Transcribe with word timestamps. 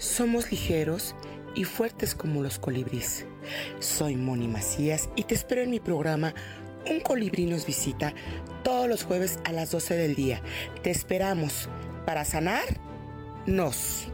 Somos 0.00 0.50
ligeros 0.50 1.14
y 1.54 1.64
fuertes 1.64 2.14
como 2.14 2.42
los 2.42 2.58
colibríes. 2.58 3.26
Soy 3.80 4.16
Moni 4.16 4.48
Macías 4.48 5.10
y 5.14 5.24
te 5.24 5.34
espero 5.34 5.60
en 5.60 5.68
mi 5.68 5.78
programa 5.78 6.32
Un 6.90 7.00
colibrí 7.00 7.44
nos 7.44 7.66
visita 7.66 8.14
todos 8.64 8.88
los 8.88 9.04
jueves 9.04 9.38
a 9.44 9.52
las 9.52 9.72
12 9.72 9.96
del 9.96 10.14
día. 10.14 10.40
Te 10.82 10.90
esperamos 10.90 11.68
para 12.06 12.24
sanar 12.24 12.64
nos. 13.44 14.08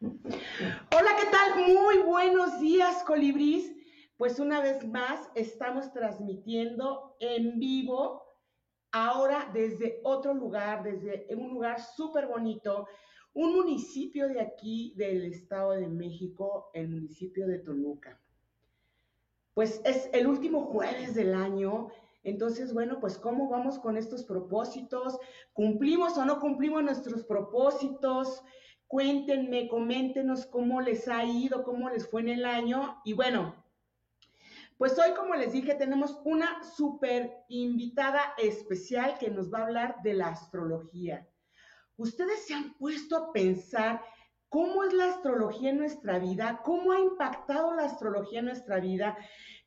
Hola, 0.00 1.10
¿qué 1.20 1.26
tal? 1.30 1.68
Muy 1.72 1.98
buenos 1.98 2.58
días, 2.58 3.04
colibrís. 3.06 3.75
Pues 4.16 4.38
una 4.40 4.60
vez 4.60 4.86
más 4.86 5.28
estamos 5.34 5.92
transmitiendo 5.92 7.16
en 7.20 7.58
vivo, 7.58 8.22
ahora 8.92 9.50
desde 9.52 10.00
otro 10.04 10.32
lugar, 10.32 10.82
desde 10.82 11.26
un 11.36 11.52
lugar 11.52 11.80
súper 11.80 12.26
bonito, 12.26 12.86
un 13.34 13.54
municipio 13.54 14.28
de 14.28 14.40
aquí 14.40 14.94
del 14.96 15.24
Estado 15.24 15.72
de 15.72 15.88
México, 15.88 16.70
el 16.72 16.88
municipio 16.88 17.46
de 17.46 17.58
Toluca. 17.58 18.18
Pues 19.52 19.82
es 19.84 20.08
el 20.14 20.26
último 20.26 20.62
jueves 20.62 21.14
del 21.14 21.34
año, 21.34 21.88
entonces, 22.26 22.72
bueno, 22.72 22.98
pues 22.98 23.18
¿cómo 23.18 23.48
vamos 23.48 23.78
con 23.78 23.96
estos 23.96 24.24
propósitos? 24.24 25.16
¿Cumplimos 25.52 26.18
o 26.18 26.24
no 26.24 26.40
cumplimos 26.40 26.82
nuestros 26.82 27.22
propósitos? 27.24 28.42
Cuéntenme, 28.88 29.68
coméntenos 29.68 30.44
cómo 30.46 30.80
les 30.80 31.06
ha 31.06 31.24
ido, 31.24 31.62
cómo 31.62 31.88
les 31.88 32.08
fue 32.08 32.22
en 32.22 32.30
el 32.30 32.44
año. 32.44 33.00
Y 33.04 33.12
bueno, 33.12 33.54
pues 34.78 34.98
hoy, 34.98 35.14
como 35.14 35.34
les 35.34 35.52
dije, 35.52 35.74
tenemos 35.74 36.20
una 36.24 36.62
súper 36.62 37.32
invitada 37.48 38.34
especial 38.36 39.16
que 39.18 39.30
nos 39.30 39.52
va 39.52 39.60
a 39.60 39.64
hablar 39.64 39.96
de 40.02 40.14
la 40.14 40.28
astrología. 40.28 41.26
Ustedes 41.96 42.46
se 42.46 42.54
han 42.54 42.74
puesto 42.74 43.16
a 43.16 43.32
pensar 43.32 44.02
cómo 44.50 44.84
es 44.84 44.92
la 44.92 45.06
astrología 45.06 45.70
en 45.70 45.78
nuestra 45.78 46.18
vida, 46.18 46.60
cómo 46.62 46.92
ha 46.92 47.00
impactado 47.00 47.74
la 47.74 47.84
astrología 47.84 48.40
en 48.40 48.46
nuestra 48.46 48.78
vida, 48.78 49.16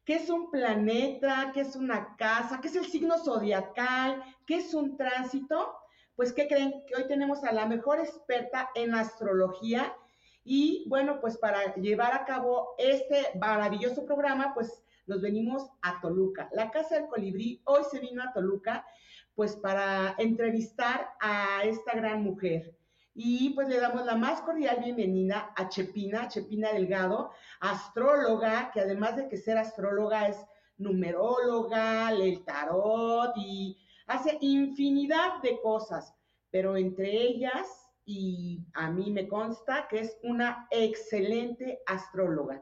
qué 0.05 0.15
es 0.15 0.29
un 0.29 0.51
planeta, 0.51 1.51
qué 1.53 1.61
es 1.61 1.75
una 1.75 2.15
casa, 2.15 2.59
qué 2.61 2.67
es 2.67 2.75
el 2.75 2.85
signo 2.85 3.17
zodiacal, 3.17 4.23
qué 4.45 4.57
es 4.57 4.73
un 4.73 4.95
tránsito. 4.95 5.75
Pues, 6.15 6.33
¿qué 6.33 6.47
creen? 6.47 6.83
Que 6.85 6.95
hoy 6.95 7.07
tenemos 7.07 7.43
a 7.43 7.51
la 7.51 7.65
mejor 7.65 7.99
experta 7.99 8.69
en 8.75 8.93
astrología. 8.93 9.95
Y 10.43 10.85
bueno, 10.87 11.19
pues 11.19 11.37
para 11.37 11.75
llevar 11.75 12.13
a 12.13 12.25
cabo 12.25 12.75
este 12.77 13.37
maravilloso 13.39 14.05
programa, 14.05 14.53
pues 14.53 14.83
nos 15.09 15.21
venimos 15.21 15.67
a 15.81 15.99
Toluca. 15.99 16.49
La 16.53 16.69
Casa 16.69 16.95
del 16.95 17.07
Colibrí 17.07 17.61
hoy 17.65 17.81
se 17.89 17.99
vino 17.99 18.21
a 18.21 18.31
Toluca, 18.31 18.85
pues 19.33 19.55
para 19.55 20.13
entrevistar 20.19 21.09
a 21.19 21.63
esta 21.63 21.95
gran 21.95 22.23
mujer. 22.23 22.77
Y 23.15 23.49
pues 23.49 23.67
le 23.67 23.79
damos 23.79 24.05
la 24.05 24.15
más 24.15 24.39
cordial 24.41 24.77
bienvenida 24.83 25.51
a 25.57 25.67
Chepina, 25.67 26.27
Chepina 26.27 26.71
Delgado, 26.71 27.31
astróloga, 27.59 28.69
que 28.71 28.81
además 28.81 29.15
de 29.15 29.27
que 29.27 29.37
ser 29.37 29.57
astróloga 29.57 30.27
es 30.27 30.37
numeróloga, 30.77 32.11
lee 32.11 32.29
el 32.29 32.45
tarot 32.45 33.33
y 33.35 33.77
hace 34.05 34.37
infinidad 34.41 35.41
de 35.41 35.59
cosas, 35.59 36.13
pero 36.51 36.77
entre 36.77 37.11
ellas, 37.11 37.89
y 38.05 38.63
a 38.73 38.89
mí 38.89 39.11
me 39.11 39.27
consta 39.27 39.87
que 39.89 39.99
es 39.99 40.17
una 40.23 40.67
excelente 40.69 41.81
astróloga. 41.87 42.61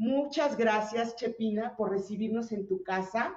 Muchas 0.00 0.56
gracias, 0.56 1.14
Chepina, 1.16 1.76
por 1.76 1.90
recibirnos 1.90 2.52
en 2.52 2.66
tu 2.66 2.82
casa. 2.82 3.36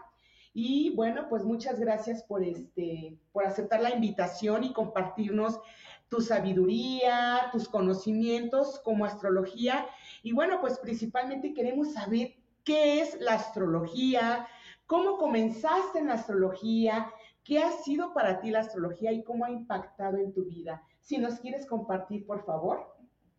Y 0.54 0.96
bueno, 0.96 1.28
pues 1.28 1.44
muchas 1.44 1.78
gracias 1.78 2.24
por 2.24 2.42
este, 2.42 3.20
por 3.34 3.46
aceptar 3.46 3.82
la 3.82 3.94
invitación 3.94 4.64
y 4.64 4.72
compartirnos 4.72 5.60
tu 6.08 6.22
sabiduría, 6.22 7.50
tus 7.52 7.68
conocimientos 7.68 8.80
como 8.80 9.04
astrología. 9.04 9.86
Y 10.22 10.32
bueno, 10.32 10.62
pues 10.62 10.80
principalmente 10.80 11.54
queremos 11.54 11.92
saber 11.92 12.36
qué 12.64 13.02
es 13.02 13.20
la 13.20 13.34
astrología, 13.34 14.48
cómo 14.86 15.18
comenzaste 15.18 16.00
en 16.00 16.08
la 16.08 16.14
astrología, 16.14 17.12
qué 17.44 17.60
ha 17.62 17.72
sido 17.74 18.14
para 18.14 18.40
ti 18.40 18.52
la 18.52 18.62
astrología 18.62 19.12
y 19.12 19.22
cómo 19.26 19.44
ha 19.44 19.52
impactado 19.52 20.18
en 20.18 20.32
tu 20.32 20.46
vida. 20.46 20.82
Si 21.02 21.18
nos 21.18 21.42
quieres 21.42 21.66
compartir, 21.66 22.26
por 22.26 22.46
favor. 22.46 22.96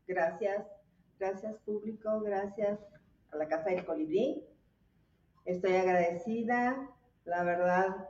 Gracias, 0.06 0.66
gracias 1.18 1.56
público, 1.64 2.20
gracias 2.20 2.80
a 3.34 3.38
la 3.38 3.48
Casa 3.48 3.70
del 3.70 3.84
Colibrí. 3.84 4.44
Estoy 5.44 5.74
agradecida, 5.74 6.90
la 7.24 7.42
verdad, 7.42 8.08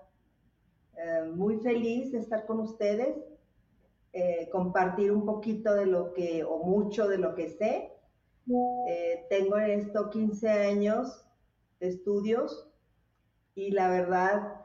eh, 0.96 1.30
muy 1.34 1.58
feliz 1.60 2.12
de 2.12 2.18
estar 2.18 2.46
con 2.46 2.60
ustedes, 2.60 3.16
eh, 4.12 4.48
compartir 4.52 5.10
un 5.10 5.24
poquito 5.24 5.74
de 5.74 5.86
lo 5.86 6.12
que, 6.12 6.44
o 6.44 6.58
mucho 6.58 7.08
de 7.08 7.18
lo 7.18 7.34
que 7.34 7.50
sé. 7.50 7.90
Eh, 8.88 9.26
tengo 9.30 9.58
en 9.58 9.80
esto 9.80 10.10
15 10.10 10.50
años 10.50 11.24
de 11.80 11.88
estudios 11.88 12.68
y 13.54 13.70
la 13.70 13.88
verdad 13.88 14.60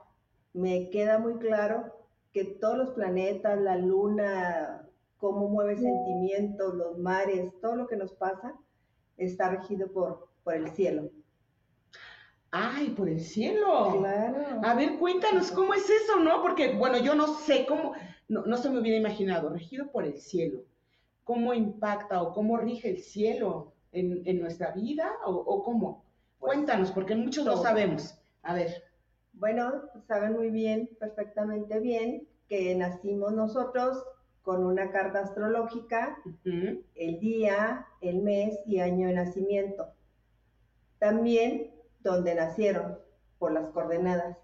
me 0.54 0.90
queda 0.90 1.18
muy 1.18 1.38
claro 1.38 1.96
que 2.34 2.44
todos 2.44 2.78
los 2.78 2.90
planetas, 2.92 3.58
la 3.60 3.78
luna, 3.78 4.88
cómo 5.18 5.48
mueve 5.48 5.78
sentimientos, 5.78 6.76
los 6.76 6.98
mares, 6.98 7.52
todo 7.62 7.76
lo 7.76 7.88
que 7.88 7.96
nos 7.96 8.14
pasa, 8.14 8.54
está 9.18 9.50
regido 9.50 9.92
por, 9.92 10.29
por 10.50 10.56
el 10.56 10.72
cielo. 10.72 11.12
Ay, 12.50 12.90
por 12.98 13.08
el 13.08 13.20
cielo. 13.20 14.00
Claro. 14.00 14.62
A 14.64 14.74
ver, 14.74 14.98
cuéntanos 14.98 15.52
cómo 15.52 15.76
es 15.76 15.88
eso, 15.88 16.20
¿no? 16.20 16.42
Porque, 16.42 16.76
bueno, 16.76 16.98
yo 16.98 17.14
no 17.14 17.28
sé 17.28 17.68
cómo, 17.68 17.94
no, 18.28 18.58
se 18.58 18.72
me 18.72 18.80
hubiera 18.80 18.98
imaginado, 18.98 19.50
regido 19.50 19.92
por 19.92 20.06
el 20.06 20.18
cielo. 20.18 20.64
¿Cómo 21.24 21.54
impacta 21.54 22.24
o 22.24 22.34
cómo 22.34 22.58
rige 22.58 22.90
el 22.90 22.98
cielo 22.98 23.74
en, 23.92 24.42
nuestra 24.42 24.72
vida 24.72 25.12
o, 25.24 25.62
cómo? 25.64 26.04
Pues, 26.40 26.56
cuéntanos, 26.56 26.92
porque 26.94 27.16
muchos 27.16 27.46
no 27.46 27.58
sabemos. 27.58 28.18
A 28.42 28.56
ver. 28.56 28.86
Bueno, 29.34 29.84
saben 30.08 30.34
muy 30.34 30.50
bien, 30.50 30.90
perfectamente 31.00 31.80
bien, 31.80 32.28
que 32.48 32.74
nacimos 32.74 33.34
nosotros 33.34 34.04
con 34.42 34.66
una 34.66 34.90
carta 34.90 35.20
astrológica, 35.20 36.18
el 36.96 37.20
día, 37.20 37.86
el 38.02 38.24
mes 38.24 38.58
y 38.66 38.80
año 38.80 39.10
de 39.10 39.14
nacimiento. 39.14 39.94
También 41.00 41.74
donde 42.02 42.36
nacieron, 42.36 42.98
por 43.40 43.54
las 43.54 43.70
coordenadas. 43.70 44.38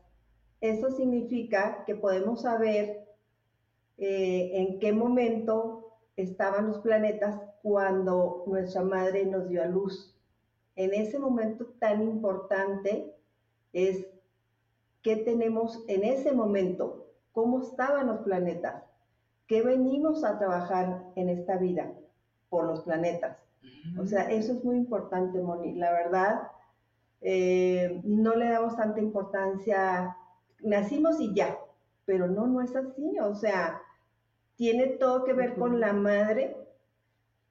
Eso 0.61 0.89
significa 0.91 1.83
que 1.85 1.95
podemos 1.95 2.41
saber 2.41 3.05
eh, 3.97 4.51
en 4.53 4.79
qué 4.79 4.93
momento 4.93 5.97
estaban 6.15 6.67
los 6.67 6.79
planetas 6.79 7.39
cuando 7.61 8.43
nuestra 8.47 8.81
madre 8.83 9.25
nos 9.25 9.47
dio 9.49 9.61
a 9.61 9.67
luz. 9.67 10.17
En 10.75 10.93
ese 10.93 11.19
momento 11.19 11.65
tan 11.79 12.01
importante 12.01 13.13
es 13.73 14.07
qué 15.01 15.17
tenemos 15.17 15.83
en 15.87 16.03
ese 16.03 16.31
momento, 16.31 17.11
cómo 17.31 17.61
estaban 17.61 18.07
los 18.07 18.19
planetas, 18.19 18.83
qué 19.47 19.61
venimos 19.61 20.23
a 20.23 20.39
trabajar 20.39 21.03
en 21.15 21.29
esta 21.29 21.57
vida 21.57 21.93
por 22.49 22.65
los 22.65 22.81
planetas. 22.81 23.44
O 23.99 24.05
sea, 24.05 24.31
eso 24.31 24.53
es 24.53 24.63
muy 24.63 24.77
importante, 24.77 25.39
Moni. 25.39 25.73
La 25.73 25.91
verdad, 25.91 26.47
eh, 27.21 28.01
no 28.03 28.35
le 28.35 28.49
damos 28.49 28.75
tanta 28.75 28.99
importancia, 28.99 30.15
nacimos 30.61 31.19
y 31.19 31.33
ya, 31.33 31.57
pero 32.05 32.27
no, 32.27 32.47
no 32.47 32.61
es 32.61 32.75
así. 32.75 33.17
O 33.19 33.35
sea, 33.35 33.81
tiene 34.55 34.87
todo 34.87 35.23
que 35.23 35.33
ver 35.33 35.55
con 35.55 35.79
la 35.79 35.93
madre 35.93 36.55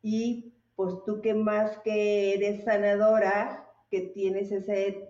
y 0.03 0.53
pues 0.77 0.95
tú 1.05 1.21
que 1.21 1.35
más 1.35 1.79
que 1.79 2.35
eres 2.35 2.65
sanadora, 2.65 3.69
que 3.91 4.01
tienes 4.01 4.51
ese, 4.51 5.09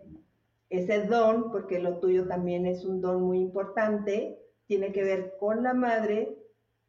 ese 0.71 1.05
don, 1.07 1.51
porque 1.51 1.79
lo 1.79 1.99
tuyo 1.99 2.27
también 2.27 2.67
es 2.67 2.85
un 2.85 3.01
don 3.01 3.23
muy 3.23 3.39
importante, 3.39 4.39
tiene 4.67 4.93
que 4.93 5.05
ver 5.05 5.37
con 5.39 5.63
la 5.63 5.75
madre 5.75 6.39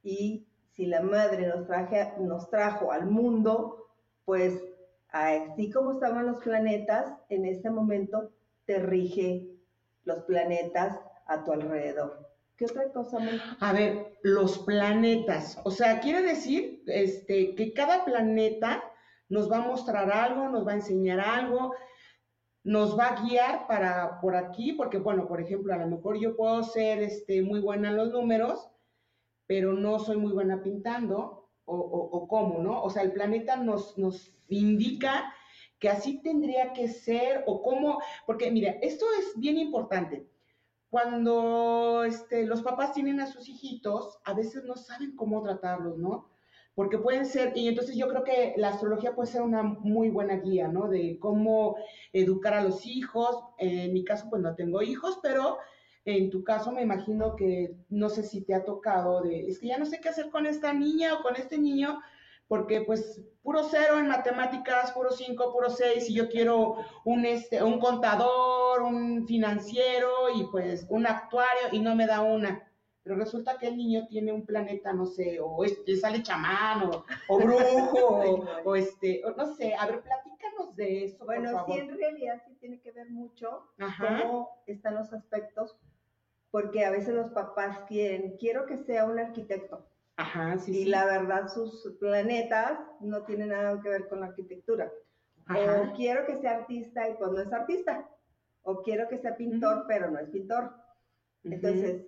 y 0.03 0.45
si 0.75 0.85
la 0.85 1.01
madre 1.01 1.47
nos, 1.47 1.67
traje, 1.67 2.13
nos 2.19 2.49
trajo 2.49 2.91
al 2.91 3.05
mundo, 3.05 3.84
pues 4.25 4.61
así 5.09 5.71
como 5.71 5.93
estaban 5.93 6.25
los 6.25 6.43
planetas, 6.43 7.13
en 7.29 7.45
este 7.45 7.69
momento 7.69 8.31
te 8.65 8.79
rige 8.79 9.47
los 10.03 10.23
planetas 10.23 10.99
a 11.27 11.43
tu 11.43 11.53
alrededor. 11.53 12.27
¿Qué 12.57 12.65
otra 12.65 12.91
cosa 12.91 13.19
más? 13.19 13.41
A 13.59 13.73
ver, 13.73 14.17
los 14.23 14.59
planetas. 14.59 15.59
O 15.63 15.71
sea, 15.71 15.99
quiere 15.99 16.21
decir 16.21 16.83
este, 16.87 17.53
que 17.55 17.73
cada 17.73 18.05
planeta 18.05 18.83
nos 19.29 19.51
va 19.51 19.57
a 19.57 19.67
mostrar 19.67 20.11
algo, 20.11 20.49
nos 20.49 20.65
va 20.65 20.71
a 20.71 20.75
enseñar 20.75 21.19
algo, 21.19 21.73
nos 22.63 22.97
va 22.97 23.07
a 23.07 23.23
guiar 23.23 23.67
para 23.67 24.19
por 24.21 24.35
aquí, 24.35 24.73
porque 24.73 24.97
bueno, 24.97 25.27
por 25.27 25.41
ejemplo, 25.41 25.73
a 25.73 25.77
lo 25.77 25.87
mejor 25.87 26.17
yo 26.17 26.35
puedo 26.35 26.63
ser 26.63 27.01
este, 27.03 27.41
muy 27.41 27.59
buena 27.59 27.89
en 27.89 27.97
los 27.97 28.11
números, 28.11 28.69
pero 29.47 29.73
no 29.73 29.99
soy 29.99 30.17
muy 30.17 30.31
buena 30.31 30.63
pintando, 30.63 31.44
o, 31.65 31.75
o, 31.75 32.27
cómo, 32.27 32.61
¿no? 32.61 32.81
O 32.81 32.89
sea, 32.89 33.03
el 33.03 33.11
planeta 33.11 33.55
nos, 33.57 33.97
nos 33.97 34.33
indica 34.49 35.33
que 35.79 35.89
así 35.89 36.21
tendría 36.21 36.73
que 36.73 36.87
ser, 36.87 37.43
o 37.47 37.61
cómo, 37.61 38.01
porque 38.25 38.51
mira, 38.51 38.71
esto 38.81 39.05
es 39.19 39.39
bien 39.39 39.57
importante. 39.57 40.27
Cuando 40.89 42.03
este, 42.05 42.45
los 42.45 42.61
papás 42.61 42.93
tienen 42.93 43.19
a 43.19 43.27
sus 43.27 43.49
hijitos, 43.49 44.19
a 44.23 44.33
veces 44.33 44.63
no 44.63 44.75
saben 44.75 45.15
cómo 45.15 45.43
tratarlos, 45.43 45.97
¿no? 45.97 46.29
porque 46.75 46.97
pueden 46.97 47.25
ser, 47.25 47.53
y 47.55 47.69
entonces 47.69 47.95
yo 47.95 48.09
creo 48.09 48.23
que 48.23 48.53
la 48.57 48.69
astrología 48.69 49.15
puede 49.15 49.31
ser 49.31 49.41
una 49.41 49.63
muy 49.63 50.09
buena 50.09 50.35
guía, 50.35 50.67
¿no? 50.67 50.89
De 50.89 51.17
cómo 51.19 51.77
educar 52.11 52.53
a 52.53 52.61
los 52.61 52.85
hijos. 52.85 53.45
En 53.57 53.93
mi 53.93 54.03
caso, 54.03 54.27
pues 54.29 54.41
no 54.41 54.55
tengo 54.55 54.81
hijos, 54.81 55.17
pero 55.23 55.57
en 56.05 56.29
tu 56.29 56.43
caso 56.43 56.71
me 56.71 56.83
imagino 56.83 57.35
que 57.35 57.75
no 57.89 58.09
sé 58.09 58.23
si 58.23 58.41
te 58.41 58.53
ha 58.53 58.63
tocado 58.63 59.21
de, 59.21 59.47
es 59.47 59.59
que 59.59 59.67
ya 59.67 59.77
no 59.77 59.85
sé 59.85 59.99
qué 59.99 60.09
hacer 60.09 60.29
con 60.29 60.45
esta 60.45 60.73
niña 60.73 61.15
o 61.15 61.23
con 61.23 61.35
este 61.35 61.57
niño, 61.57 61.99
porque 62.47 62.81
pues 62.81 63.21
puro 63.41 63.63
cero 63.63 63.97
en 63.99 64.07
matemáticas, 64.07 64.91
puro 64.91 65.11
cinco, 65.11 65.51
puro 65.51 65.69
seis, 65.69 66.09
y 66.09 66.13
yo 66.13 66.29
quiero 66.29 66.75
un, 67.03 67.25
este, 67.25 67.63
un 67.63 67.79
contador, 67.79 68.83
un 68.83 69.25
financiero 69.27 70.29
y 70.35 70.43
pues 70.51 70.85
un 70.89 71.07
actuario 71.07 71.69
y 71.71 71.79
no 71.79 71.95
me 71.95 72.05
da 72.05 72.21
una 72.21 72.65
pero 73.05 73.17
resulta 73.17 73.59
que 73.59 73.67
el 73.67 73.77
niño 73.77 74.07
tiene 74.07 74.33
un 74.33 74.47
planeta, 74.47 74.91
no 74.91 75.05
sé, 75.05 75.39
o 75.39 75.63
le 75.63 75.95
sale 75.95 76.23
chamán, 76.23 76.89
o, 77.29 77.37
brujo, 77.37 78.19
o, 78.65 78.75
este, 78.75 79.21
no 79.37 79.53
sé, 79.53 79.75
a 79.75 79.85
ver, 79.85 80.01
platícanos 80.01 80.75
de 80.75 81.05
eso. 81.05 81.23
Bueno, 81.23 81.63
sí, 81.67 81.73
en 81.73 81.95
realidad 81.95 82.41
sí 82.47 82.55
tiene 82.59 82.81
que 82.81 82.91
ver 82.91 83.11
mucho 83.11 83.69
cómo 83.99 84.63
están 84.65 84.95
los 84.95 85.13
aspectos, 85.13 85.77
porque 86.55 86.85
a 86.85 86.89
veces 86.89 87.13
los 87.13 87.31
papás 87.31 87.79
quieren, 87.85 88.37
quiero 88.37 88.65
que 88.65 88.77
sea 88.77 89.03
un 89.03 89.19
arquitecto. 89.19 89.85
Ajá, 90.15 90.57
sí, 90.57 90.83
y 90.83 90.85
la 90.85 91.03
verdad, 91.03 91.49
sus 91.49 91.97
planetas 91.99 92.79
no 93.01 93.23
tienen 93.23 93.49
nada 93.49 93.81
que 93.81 93.89
ver 93.89 94.07
con 94.07 94.21
la 94.21 94.27
arquitectura. 94.27 94.89
O 95.49 95.91
quiero 95.97 96.25
que 96.25 96.37
sea 96.37 96.59
artista 96.59 97.09
y 97.09 97.15
pues 97.15 97.29
no 97.29 97.41
es 97.41 97.51
artista. 97.51 98.09
O 98.61 98.83
quiero 98.83 99.09
que 99.09 99.17
sea 99.17 99.35
pintor, 99.35 99.83
pero 99.85 100.09
no 100.09 100.17
es 100.17 100.29
pintor. 100.29 100.71
Entonces, 101.43 102.05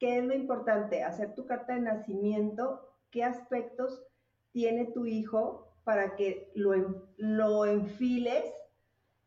¿Qué 0.00 0.18
es 0.18 0.24
lo 0.24 0.34
importante? 0.34 1.04
Hacer 1.04 1.36
tu 1.36 1.46
carta 1.46 1.74
de 1.74 1.82
nacimiento, 1.82 2.96
qué 3.12 3.22
aspectos 3.22 4.02
tiene 4.50 4.86
tu 4.86 5.06
hijo 5.06 5.72
para 5.84 6.16
que 6.16 6.50
lo, 6.56 7.06
lo 7.16 7.64
enfiles 7.64 8.44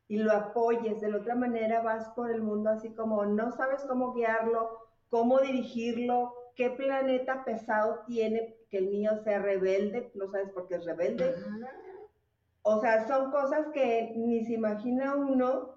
y 0.07 0.18
lo 0.18 0.31
apoyes. 0.31 1.01
De 1.01 1.09
la 1.09 1.18
otra 1.18 1.36
manera 1.36 1.81
vas 1.81 2.09
por 2.09 2.31
el 2.31 2.42
mundo 2.42 2.69
así 2.69 2.89
como 2.89 3.25
no 3.25 3.51
sabes 3.51 3.83
cómo 3.88 4.13
guiarlo, 4.13 4.80
cómo 5.09 5.39
dirigirlo, 5.39 6.33
qué 6.56 6.69
planeta 6.71 7.44
pesado 7.45 8.04
tiene 8.07 8.56
que 8.69 8.80
el 8.80 8.92
niño 8.92 9.24
sea 9.24 9.39
rebelde, 9.39 10.12
no 10.15 10.30
sabes 10.30 10.50
por 10.50 10.68
qué 10.68 10.75
es 10.75 10.86
rebelde. 10.86 11.36
O 12.63 12.81
sea, 12.81 13.07
son 13.07 13.31
cosas 13.31 13.68
que 13.74 14.13
ni 14.18 14.44
se 14.45 14.54
imagina 14.54 15.15
uno 15.15 15.75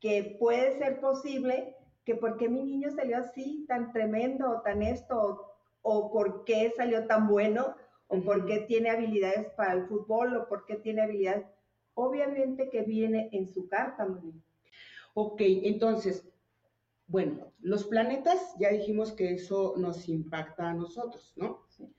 que 0.00 0.36
puede 0.38 0.76
ser 0.76 1.00
posible 1.00 1.76
que 2.04 2.16
por 2.16 2.36
qué 2.36 2.48
mi 2.48 2.62
niño 2.64 2.90
salió 2.90 3.18
así, 3.18 3.64
tan 3.68 3.92
tremendo, 3.92 4.50
o 4.50 4.60
tan 4.62 4.82
esto, 4.82 5.46
o, 5.82 6.12
por 6.12 6.44
qué 6.44 6.72
salió 6.76 7.06
tan 7.06 7.28
bueno, 7.28 7.76
o 8.08 8.20
por 8.22 8.44
qué 8.44 8.58
tiene 8.68 8.90
habilidades 8.90 9.50
para 9.54 9.72
el 9.74 9.86
fútbol, 9.86 10.36
o 10.36 10.48
por 10.48 10.66
qué 10.66 10.76
tiene 10.76 11.02
habilidades. 11.02 11.46
Obviamente 11.94 12.70
que 12.70 12.82
viene 12.82 13.28
en 13.32 13.52
su 13.52 13.68
carta, 13.68 14.06
Moni. 14.06 14.32
Ok, 15.14 15.40
entonces, 15.40 16.26
bueno, 17.06 17.52
los 17.60 17.84
planetas, 17.84 18.54
ya 18.58 18.70
dijimos 18.70 19.12
que 19.12 19.32
eso 19.32 19.74
nos 19.76 20.08
impacta 20.08 20.70
a 20.70 20.74
nosotros, 20.74 21.32
¿no? 21.36 21.64
Sí. 21.68 21.92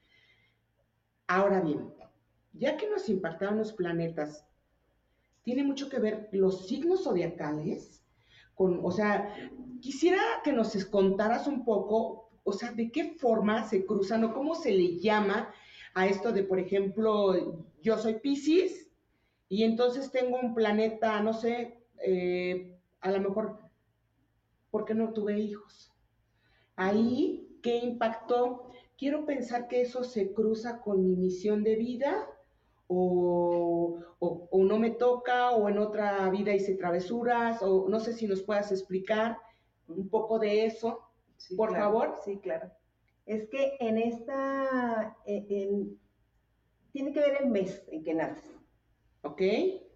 Ahora 1.28 1.62
bien, 1.62 1.94
ya 2.54 2.78
que 2.78 2.90
nos 2.90 3.08
impactaron 3.10 3.58
los 3.58 3.74
planetas, 3.74 4.46
tiene 5.44 5.64
mucho 5.64 5.90
que 5.90 6.00
ver 6.00 6.30
los 6.32 6.68
signos 6.68 7.04
zodiacales 7.04 8.04
con, 8.56 8.80
o 8.84 8.92
sea, 8.92 9.34
quisiera 9.82 10.22
que 10.44 10.54
nos 10.54 10.74
contaras 10.86 11.48
un 11.48 11.66
poco, 11.66 12.30
o 12.44 12.54
sea, 12.54 12.72
de 12.72 12.92
qué 12.92 13.16
forma 13.16 13.64
se 13.68 13.86
cruzan 13.86 14.24
o 14.24 14.34
cómo 14.34 14.56
se 14.56 14.72
le 14.72 15.00
llama 15.00 15.54
a 15.94 16.08
esto 16.08 16.32
de, 16.32 16.44
por 16.44 16.60
ejemplo, 16.60 17.66
yo 17.82 17.98
soy 17.98 18.16
Pisces 18.16 18.90
y 19.54 19.64
entonces 19.66 20.10
tengo 20.10 20.40
un 20.40 20.56
planeta, 20.56 21.22
no 21.22 21.32
sé, 21.32 21.78
eh, 22.04 22.76
a 23.02 23.12
lo 23.12 23.20
mejor, 23.22 23.60
¿por 24.72 24.84
qué 24.84 24.96
no 24.96 25.14
tuve 25.14 25.38
hijos? 25.38 25.94
Ahí, 26.76 27.60
¿qué 27.62 27.78
impactó? 27.78 28.72
Quiero 28.98 29.28
pensar 29.28 29.68
que 29.68 29.82
eso 29.82 30.04
se 30.04 30.34
cruza 30.34 30.82
con 30.82 31.06
mi 31.06 31.16
misión 31.16 31.64
de 31.64 31.76
vida 31.76 32.28
o, 32.88 34.00
no 34.52 34.80
me 34.80 34.90
toca, 34.90 35.52
o 35.52 35.70
en 35.70 35.78
otra 35.78 36.28
vida 36.32 36.56
hice 36.56 36.74
travesuras, 36.74 37.62
o 37.62 37.88
no 37.88 38.00
sé 38.00 38.14
si 38.14 38.26
nos 38.26 38.42
puedas 38.42 38.72
explicar 38.72 39.38
un 39.88 40.10
poco 40.10 40.40
de 40.40 40.66
eso, 40.66 41.00
por 41.56 41.76
favor. 41.76 42.16
Sí, 42.26 42.40
claro. 42.40 42.72
Es 43.28 43.48
que 43.50 43.78
en 43.80 44.00
esta, 44.00 45.16
tiene 45.26 47.14
que 47.14 47.20
ver 47.20 47.38
el 47.42 47.52
mes 47.52 47.84
en 47.92 48.04
que 48.04 48.16
naces. 48.16 48.63
¿Ok? 49.24 49.42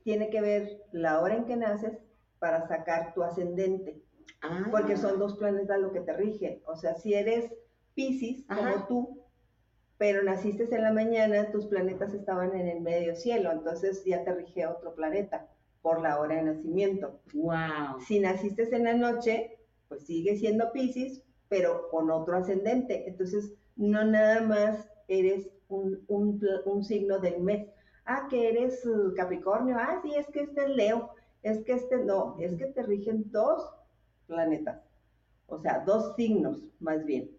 Tiene 0.04 0.30
que 0.30 0.42
ver 0.42 0.84
la 0.92 1.22
hora 1.22 1.36
en 1.36 1.46
que 1.46 1.56
naces 1.56 1.98
para 2.40 2.68
sacar 2.68 3.14
tu 3.14 3.24
ascendente. 3.24 4.02
Ah. 4.42 4.68
Porque 4.72 4.98
son 4.98 5.20
dos 5.20 5.38
planetas 5.38 5.80
lo 5.80 5.92
que 5.92 6.02
te 6.02 6.14
rigen. 6.14 6.62
O 6.66 6.76
sea, 6.76 6.96
si 6.96 7.14
eres 7.14 7.52
Pisces, 7.94 8.46
como 8.48 8.88
tú, 8.88 9.24
pero 9.98 10.24
naciste 10.24 10.68
en 10.74 10.84
la 10.84 10.94
mañana, 10.94 11.52
tus 11.52 11.66
planetas 11.66 12.14
estaban 12.14 12.56
en 12.56 12.68
el 12.68 12.82
medio 12.82 13.16
cielo, 13.16 13.52
entonces 13.52 14.04
ya 14.06 14.24
te 14.24 14.34
rige 14.34 14.68
otro 14.68 14.94
planeta 14.94 15.48
por 15.82 16.02
la 16.02 16.20
hora 16.20 16.36
de 16.36 16.44
nacimiento. 16.44 17.20
Wow. 17.34 18.00
Si 18.06 18.20
naciste 18.20 18.64
en 18.76 18.84
la 18.84 18.94
noche, 18.94 19.58
pues 19.88 20.06
sigue 20.06 20.36
siendo 20.36 20.72
Pisces, 20.72 21.24
pero 21.50 21.90
con 21.90 22.12
otro 22.12 22.38
ascendente. 22.38 23.08
Entonces, 23.08 23.54
no 23.76 24.04
nada 24.06 24.42
más 24.42 24.90
eres 25.08 25.50
un, 25.70 26.04
un, 26.08 26.84
signo 26.84 27.20
del 27.20 27.40
mes. 27.42 27.68
Ah, 28.10 28.26
que 28.30 28.50
eres 28.50 28.86
uh, 28.86 29.14
Capricornio. 29.16 29.76
Ah, 29.78 30.00
sí, 30.02 30.14
es 30.16 30.28
que 30.28 30.40
este 30.40 30.64
es 30.64 30.70
Leo. 30.70 31.12
Es 31.44 31.64
que 31.66 31.74
este 31.74 31.98
no, 31.98 32.38
es 32.40 32.54
que 32.56 32.68
te 32.68 32.82
rigen 32.84 33.30
dos 33.32 33.70
planetas. 34.28 34.82
O 35.48 35.60
sea, 35.60 35.84
dos 35.86 36.16
signos, 36.16 36.64
más 36.80 37.06
bien. 37.06 37.30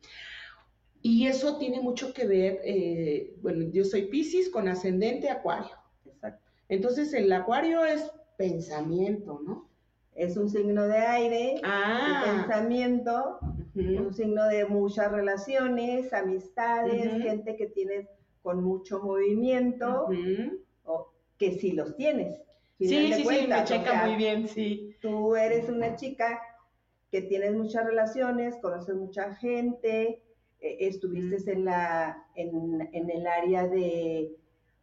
Y 1.00 1.26
eso 1.26 1.56
tiene 1.56 1.80
mucho 1.80 2.12
que 2.12 2.26
ver, 2.26 2.60
eh, 2.64 3.34
bueno, 3.40 3.64
yo 3.72 3.84
soy 3.84 4.06
Pisces 4.06 4.50
con 4.50 4.68
ascendente 4.68 5.30
Acuario. 5.30 5.70
Exacto. 6.04 6.44
Entonces 6.68 7.14
el 7.14 7.32
Acuario 7.32 7.84
es 7.84 8.10
pensamiento, 8.36 9.40
¿no? 9.46 9.68
Es 10.14 10.36
un 10.36 10.50
signo 10.50 10.86
de 10.86 10.98
aire, 10.98 11.60
ah. 11.64 12.24
pensamiento, 12.26 13.38
un 13.74 14.12
signo 14.12 14.46
de 14.48 14.66
muchas 14.66 15.12
relaciones, 15.12 16.12
amistades, 16.12 17.22
gente 17.22 17.56
que 17.56 17.68
tienes 17.68 18.08
con 18.42 18.62
mucho 18.62 19.00
movimiento, 19.00 20.08
o 20.84 21.12
que 21.38 21.52
sí 21.52 21.72
los 21.72 21.96
tienes. 21.96 22.40
Sí, 22.78 23.12
sí, 23.12 23.24
sí, 23.24 23.46
me 23.48 23.64
checa 23.64 24.06
muy 24.06 24.16
bien, 24.16 24.46
sí. 24.48 24.96
Tú 25.00 25.34
eres 25.34 25.68
una 25.68 25.96
chica 25.96 26.40
que 27.10 27.22
tienes 27.22 27.54
muchas 27.54 27.84
relaciones, 27.84 28.56
conoces 28.60 28.94
mucha 28.94 29.34
gente, 29.36 30.22
eh, 30.60 30.76
estuviste 30.80 31.52
en, 31.52 31.64
la, 31.64 32.26
en, 32.34 32.88
en 32.92 33.10
el 33.10 33.26
área 33.26 33.66
de, 33.66 34.36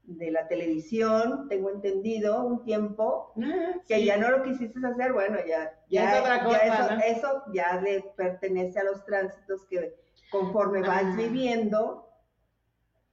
de, 0.04 0.32
la 0.32 0.48
televisión, 0.48 1.48
tengo 1.50 1.70
entendido, 1.70 2.46
un 2.46 2.64
tiempo, 2.64 3.34
ah, 3.42 3.74
que 3.88 4.04
ya 4.04 4.18
no 4.18 4.30
lo 4.32 4.44
quisiste 4.44 4.80
hacer, 4.86 5.14
bueno, 5.14 5.38
ya, 5.48 5.78
ya, 5.90 6.20
eso, 6.64 6.90
eso, 7.06 7.44
ya 7.54 7.80
le 7.82 8.02
pertenece 8.16 8.80
a 8.80 8.86
los 8.86 9.06
tránsitos 9.06 9.66
que 9.66 9.96
conforme 10.32 10.82
vas 10.82 11.04
ah. 11.06 11.16
viviendo, 11.18 12.08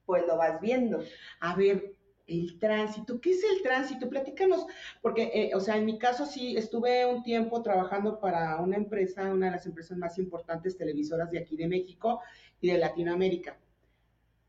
pues 0.05 0.25
lo 0.27 0.37
vas 0.37 0.59
viendo. 0.61 1.03
A 1.39 1.55
ver, 1.55 1.93
el 2.27 2.57
tránsito, 2.59 3.19
¿qué 3.19 3.31
es 3.31 3.43
el 3.43 3.61
tránsito? 3.61 4.09
Platícanos, 4.09 4.65
porque, 5.01 5.31
eh, 5.33 5.51
o 5.55 5.59
sea, 5.59 5.77
en 5.77 5.85
mi 5.85 5.97
caso 5.97 6.25
sí, 6.25 6.55
estuve 6.55 7.05
un 7.05 7.23
tiempo 7.23 7.61
trabajando 7.61 8.19
para 8.19 8.57
una 8.57 8.77
empresa, 8.77 9.31
una 9.31 9.47
de 9.47 9.53
las 9.53 9.65
empresas 9.65 9.97
más 9.97 10.17
importantes 10.17 10.77
televisoras 10.77 11.29
de 11.31 11.39
aquí 11.39 11.57
de 11.57 11.67
México 11.67 12.21
y 12.61 12.71
de 12.71 12.77
Latinoamérica. 12.77 13.57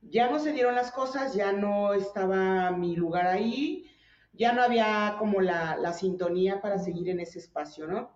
Ya 0.02 0.30
no 0.30 0.38
se 0.38 0.52
dieron 0.52 0.74
las 0.74 0.92
cosas, 0.92 1.34
ya 1.34 1.52
no 1.52 1.94
estaba 1.94 2.70
mi 2.70 2.94
lugar 2.94 3.26
ahí, 3.26 3.90
ya 4.32 4.52
no 4.52 4.62
había 4.62 5.16
como 5.18 5.40
la, 5.40 5.92
sintonía 5.92 6.60
para 6.60 6.78
seguir 6.78 7.08
en 7.08 7.20
ese 7.20 7.38
espacio, 7.38 7.86
¿no? 7.86 8.10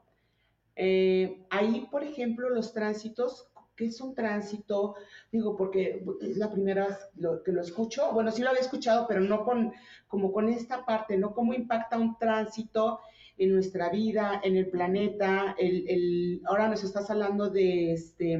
Eh, 0.76 1.44
ahí, 1.50 1.88
por 1.90 2.04
ejemplo, 2.04 2.50
los 2.50 2.72
tránsitos, 2.72 3.47
¿qué 3.78 3.86
es 3.86 4.00
un 4.00 4.14
tránsito? 4.14 4.96
Digo, 5.30 5.56
porque 5.56 6.04
es 6.20 6.36
la 6.36 6.50
primera 6.50 6.88
vez 6.88 6.98
que 7.44 7.52
lo 7.52 7.62
escucho. 7.62 8.12
Bueno, 8.12 8.32
sí 8.32 8.42
lo 8.42 8.50
había 8.50 8.60
escuchado, 8.60 9.06
pero 9.06 9.20
no 9.20 9.44
con, 9.44 9.72
como 10.08 10.32
con 10.32 10.48
esta 10.48 10.84
parte, 10.84 11.16
¿no? 11.16 11.32
¿Cómo 11.32 11.54
impacta 11.54 11.96
un 11.96 12.18
tránsito 12.18 13.00
en 13.38 13.54
nuestra 13.54 13.88
vida, 13.88 14.40
en 14.42 14.56
el 14.56 14.68
planeta? 14.68 15.54
El, 15.56 16.42
ahora 16.46 16.68
nos 16.68 16.82
estás 16.82 17.08
hablando 17.08 17.48
de 17.50 17.92
este, 17.92 18.34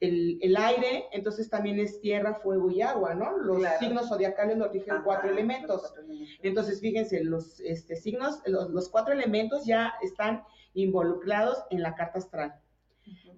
el, 0.00 0.56
aire, 0.56 1.04
entonces 1.12 1.48
también 1.48 1.78
es 1.78 2.00
tierra, 2.00 2.34
fuego 2.34 2.68
y 2.68 2.82
agua, 2.82 3.14
¿no? 3.14 3.38
Los 3.38 3.62
signos 3.78 4.08
zodiacales 4.08 4.56
nos 4.56 4.72
rigen 4.72 5.02
cuatro, 5.04 5.30
elementos. 5.30 5.94
Entonces, 6.42 6.80
fíjense, 6.80 7.22
los 7.22 7.60
este, 7.60 7.94
signos, 7.94 8.42
los 8.46 8.88
cuatro 8.88 9.14
elementos 9.14 9.64
ya 9.64 9.94
están 10.02 10.42
involucrados 10.74 11.62
en 11.70 11.82
la 11.82 11.94
carta 11.94 12.18
astral. 12.18 12.60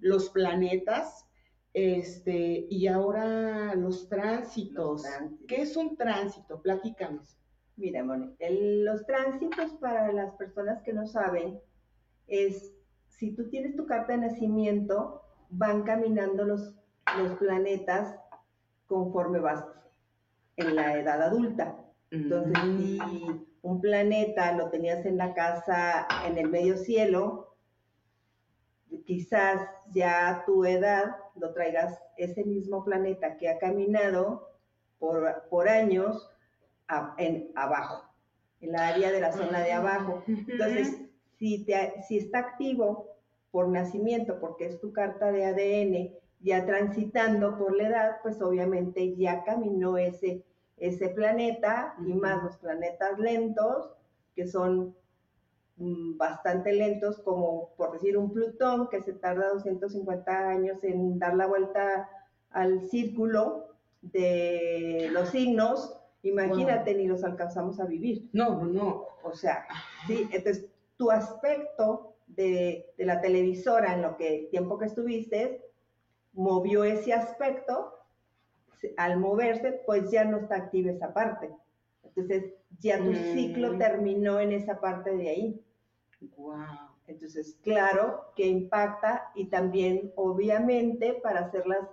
Los 0.01 0.29
planetas, 0.29 1.25
este, 1.73 2.67
y 2.69 2.87
ahora 2.87 3.73
los 3.75 4.09
tránsitos. 4.09 5.03
¿Qué 5.47 5.61
es 5.61 5.77
un 5.77 5.95
tránsito? 5.95 6.61
Platícanos. 6.61 7.37
Mira, 7.77 8.03
Moni, 8.03 8.35
los 8.83 9.05
tránsitos 9.05 9.71
para 9.75 10.11
las 10.11 10.33
personas 10.33 10.83
que 10.83 10.93
no 10.93 11.07
saben 11.07 11.59
es, 12.27 12.73
si 13.07 13.31
tú 13.31 13.49
tienes 13.49 13.75
tu 13.75 13.85
carta 13.85 14.11
de 14.11 14.19
nacimiento, 14.19 15.21
van 15.49 15.83
caminando 15.83 16.43
los, 16.43 16.75
los 17.17 17.37
planetas 17.37 18.17
conforme 18.87 19.39
vas 19.39 19.65
en 20.57 20.75
la 20.75 20.99
edad 20.99 21.21
adulta. 21.21 21.77
Entonces, 22.11 22.53
si 22.61 22.99
mm 22.99 23.51
un 23.61 23.79
planeta 23.79 24.53
lo 24.53 24.69
tenías 24.69 25.05
en 25.05 25.17
la 25.17 25.33
casa 25.33 26.07
en 26.25 26.37
el 26.37 26.49
medio 26.49 26.77
cielo, 26.77 27.50
quizás 29.05 29.61
ya 29.91 30.29
a 30.29 30.45
tu 30.45 30.65
edad 30.65 31.15
lo 31.35 31.53
traigas 31.53 31.99
ese 32.17 32.43
mismo 32.43 32.83
planeta 32.83 33.37
que 33.37 33.49
ha 33.49 33.57
caminado 33.57 34.49
por, 34.99 35.43
por 35.49 35.67
años 35.67 36.29
en 37.17 37.51
abajo, 37.55 38.03
en 38.59 38.73
la 38.73 38.89
área 38.89 39.11
de 39.11 39.21
la 39.21 39.31
zona 39.31 39.61
de 39.61 39.71
abajo. 39.71 40.23
Entonces, 40.27 40.97
si, 41.39 41.63
te, 41.63 41.93
si 42.07 42.17
está 42.17 42.39
activo 42.39 43.07
por 43.49 43.69
nacimiento, 43.69 44.39
porque 44.39 44.65
es 44.65 44.79
tu 44.79 44.91
carta 44.91 45.31
de 45.31 45.45
ADN, 45.45 46.17
ya 46.41 46.65
transitando 46.65 47.57
por 47.57 47.75
la 47.75 47.87
edad, 47.87 48.11
pues 48.23 48.41
obviamente 48.41 49.15
ya 49.15 49.43
caminó 49.43 49.97
ese 49.97 50.43
ese 50.81 51.09
planeta 51.09 51.93
y 51.99 52.13
más 52.13 52.43
los 52.43 52.57
planetas 52.57 53.17
lentos, 53.19 53.91
que 54.35 54.47
son 54.47 54.95
bastante 56.17 56.73
lentos, 56.73 57.19
como 57.19 57.73
por 57.75 57.93
decir 57.93 58.17
un 58.17 58.31
Plutón, 58.31 58.87
que 58.89 59.01
se 59.01 59.13
tarda 59.13 59.49
250 59.53 60.49
años 60.49 60.83
en 60.83 61.19
dar 61.19 61.35
la 61.35 61.47
vuelta 61.47 62.09
al 62.51 62.81
círculo 62.81 63.75
de 64.01 65.09
los 65.11 65.29
signos, 65.29 65.97
imagínate, 66.23 66.93
ni 66.95 67.07
los 67.07 67.23
alcanzamos 67.23 67.79
a 67.79 67.85
vivir. 67.85 68.29
No, 68.33 68.63
no. 68.65 69.05
O 69.23 69.33
sea, 69.33 69.65
sí, 70.07 70.27
entonces 70.31 70.67
tu 70.97 71.11
aspecto 71.11 72.15
de, 72.27 72.93
de 72.97 73.05
la 73.05 73.21
televisora 73.21 73.93
en 73.93 74.01
lo 74.01 74.17
que 74.17 74.47
tiempo 74.51 74.77
que 74.77 74.85
estuviste 74.85 75.65
movió 76.33 76.83
ese 76.83 77.13
aspecto 77.13 77.93
al 78.97 79.19
moverse, 79.19 79.81
pues 79.85 80.09
ya 80.11 80.23
no 80.25 80.37
está 80.37 80.55
activa 80.55 80.91
esa 80.91 81.13
parte. 81.13 81.49
Entonces, 82.03 82.53
ya 82.79 82.97
tu 82.97 83.13
ciclo 83.13 83.73
mm. 83.73 83.77
terminó 83.77 84.39
en 84.39 84.51
esa 84.51 84.79
parte 84.79 85.15
de 85.15 85.29
ahí. 85.29 85.61
Wow. 86.37 86.91
Entonces, 87.07 87.57
claro 87.61 88.31
que 88.35 88.47
impacta 88.47 89.31
y 89.35 89.45
también, 89.45 90.13
obviamente, 90.15 91.19
para 91.21 91.41
hacer 91.41 91.65
las, 91.67 91.87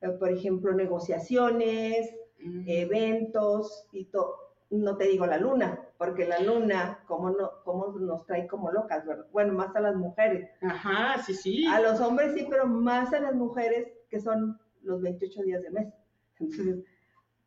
eh, 0.00 0.10
por 0.10 0.30
ejemplo, 0.30 0.72
negociaciones, 0.72 2.14
mm. 2.40 2.64
eventos 2.66 3.86
y 3.92 4.06
todo. 4.06 4.36
No 4.70 4.96
te 4.96 5.04
digo 5.04 5.26
la 5.26 5.38
luna, 5.38 5.88
porque 5.98 6.26
la 6.26 6.40
luna, 6.40 7.02
como 7.06 7.30
no, 7.30 7.62
como 7.64 7.88
nos 7.98 8.26
trae 8.26 8.46
como 8.46 8.72
locas, 8.72 9.06
¿verdad? 9.06 9.26
Bueno, 9.32 9.52
más 9.54 9.74
a 9.76 9.80
las 9.80 9.94
mujeres. 9.94 10.50
Ajá, 10.62 11.22
sí, 11.22 11.34
sí. 11.34 11.66
A 11.66 11.80
los 11.80 12.00
hombres 12.00 12.34
sí, 12.34 12.46
pero 12.50 12.66
más 12.66 13.12
a 13.12 13.20
las 13.20 13.34
mujeres 13.34 13.88
que 14.10 14.20
son 14.20 14.58
los 14.82 15.00
28 15.00 15.42
días 15.42 15.62
de 15.62 15.70
mes. 15.70 15.94
Entonces, 16.38 16.84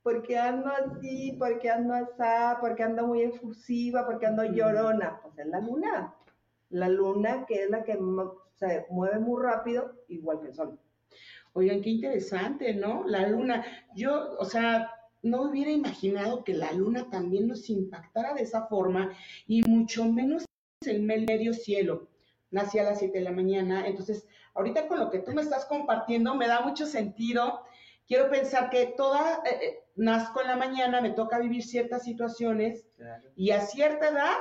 ¿por 0.08 0.24
qué 0.24 0.38
ando 0.38 0.70
así? 0.70 1.36
¿Por 1.38 1.60
qué 1.60 1.70
ando 1.70 1.94
así? 1.94 2.62
¿Por 2.62 2.76
qué 2.76 2.84
ando 2.84 3.08
muy 3.08 3.24
efusiva? 3.24 4.06
¿Por 4.06 4.20
qué 4.20 4.28
ando 4.28 4.46
llorona? 4.46 5.20
Pues 5.22 5.38
es 5.38 5.48
la 5.48 5.60
luna. 5.60 6.16
La 6.70 6.88
luna 6.88 7.46
que 7.46 7.64
es 7.64 7.70
la 7.70 7.84
que 7.84 8.00
se 8.54 8.86
mueve 8.90 9.20
muy 9.20 9.44
rápido, 9.44 9.96
igual 10.08 10.40
que 10.40 10.48
el 10.48 10.54
sol. 10.54 10.80
Oigan, 11.52 11.82
qué 11.82 11.90
interesante, 11.90 12.74
¿no? 12.74 13.06
La 13.06 13.28
luna. 13.28 13.66
Yo, 13.98 14.38
o 14.40 14.46
sea, 14.46 14.94
no 15.24 15.42
hubiera 15.42 15.72
imaginado 15.72 16.46
que 16.46 16.54
la 16.54 16.72
luna 16.72 17.10
también 17.10 17.50
nos 17.50 17.70
impactara 17.70 18.34
de 18.34 18.44
esa 18.44 18.66
forma 18.68 19.12
y 19.46 19.62
mucho 19.64 20.06
menos 20.06 20.46
el 20.86 21.02
medio 21.02 21.54
cielo. 21.54 22.08
Nací 22.50 22.80
a 22.80 22.84
las 22.84 23.00
7 23.00 23.18
de 23.18 23.26
la 23.26 23.32
mañana, 23.34 23.86
entonces 23.86 24.26
ahorita 24.54 24.88
con 24.88 25.00
lo 25.00 25.10
que 25.10 25.20
tú 25.20 25.34
me 25.34 25.42
estás 25.42 25.66
compartiendo 25.66 26.34
me 26.34 26.48
da 26.48 26.62
mucho 26.62 26.86
sentido 26.86 27.66
quiero 28.08 28.30
pensar 28.30 28.70
que 28.70 28.94
toda, 28.98 29.44
eh, 29.46 29.60
eh, 29.62 29.80
nazco 29.96 30.42
en 30.42 30.48
la 30.48 30.56
mañana, 30.56 31.02
me 31.02 31.12
toca 31.12 31.40
vivir 31.40 31.64
ciertas 31.64 32.04
situaciones 32.04 32.86
y 33.36 33.52
a 33.52 33.62
cierta 33.62 34.10
edad, 34.10 34.36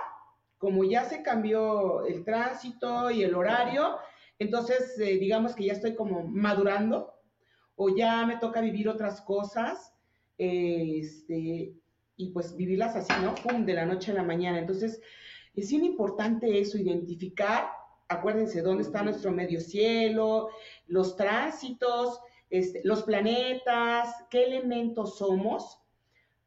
como 0.59 0.85
ya 0.85 1.05
se 1.05 1.23
cambió 1.23 2.07
el 2.07 2.25
tránsito 2.25 3.11
y 3.11 3.23
el 3.23 3.35
horario, 3.35 3.99
entonces 4.39 4.99
eh, 4.99 5.19
digamos 5.19 5.55
que 5.55 5.65
ya 5.65 5.73
estoy 5.73 5.95
como 5.95 6.23
madurando 6.23 7.15
o 7.75 7.95
ya 7.95 8.25
me 8.25 8.37
toca 8.37 8.61
vivir 8.61 8.89
otras 8.89 9.21
cosas 9.21 9.93
este, 10.39 11.75
y 12.17 12.31
pues 12.31 12.57
vivirlas 12.57 12.97
así, 12.97 13.13
¿no? 13.23 13.35
Pum, 13.35 13.67
de 13.67 13.75
la 13.75 13.85
noche 13.87 14.13
a 14.13 14.15
la 14.15 14.23
mañana. 14.23 14.59
Entonces, 14.59 15.01
es 15.55 15.71
bien 15.71 15.85
importante 15.85 16.59
eso, 16.59 16.79
identificar, 16.79 17.69
acuérdense, 18.09 18.63
dónde 18.63 18.83
está 18.83 19.03
nuestro 19.03 19.31
medio 19.33 19.61
cielo, 19.61 20.51
los 20.87 21.17
tránsitos, 21.17 22.21
este, 22.51 22.81
los 22.85 23.03
planetas, 23.03 24.15
qué 24.31 24.45
elementos 24.45 25.19
somos, 25.19 25.79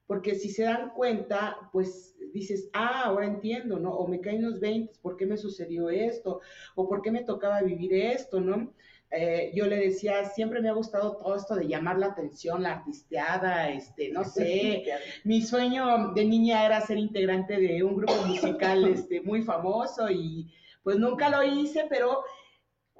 porque 0.07 0.35
si 0.35 0.49
se 0.49 0.63
dan 0.63 0.89
cuenta, 0.91 1.69
pues 1.71 2.15
dices, 2.33 2.69
ah, 2.73 3.03
ahora 3.05 3.25
entiendo, 3.25 3.79
¿no? 3.79 3.91
O 3.91 4.07
me 4.07 4.21
caen 4.21 4.41
los 4.41 4.59
20, 4.59 4.93
¿por 5.01 5.17
qué 5.17 5.25
me 5.25 5.37
sucedió 5.37 5.89
esto? 5.89 6.41
O 6.75 6.87
por 6.87 7.01
qué 7.01 7.11
me 7.11 7.23
tocaba 7.23 7.61
vivir 7.61 7.93
esto, 7.93 8.39
¿no? 8.39 8.73
Eh, 9.11 9.51
yo 9.55 9.65
le 9.65 9.77
decía, 9.77 10.25
siempre 10.25 10.61
me 10.61 10.69
ha 10.69 10.73
gustado 10.73 11.17
todo 11.17 11.35
esto 11.35 11.55
de 11.55 11.67
llamar 11.67 11.97
la 11.97 12.07
atención, 12.07 12.61
la 12.61 12.73
artisteada, 12.73 13.69
este, 13.69 14.09
no 14.09 14.23
sé, 14.23 14.83
mi 15.23 15.41
sueño 15.41 16.13
de 16.13 16.25
niña 16.25 16.63
era 16.63 16.79
ser 16.81 16.99
integrante 16.99 17.59
de 17.59 17.83
un 17.83 17.95
grupo 17.97 18.13
musical 18.27 18.87
este, 18.93 19.21
muy 19.21 19.41
famoso 19.41 20.11
y 20.11 20.51
pues 20.83 20.97
nunca 20.97 21.29
lo 21.29 21.43
hice, 21.43 21.85
pero 21.89 22.23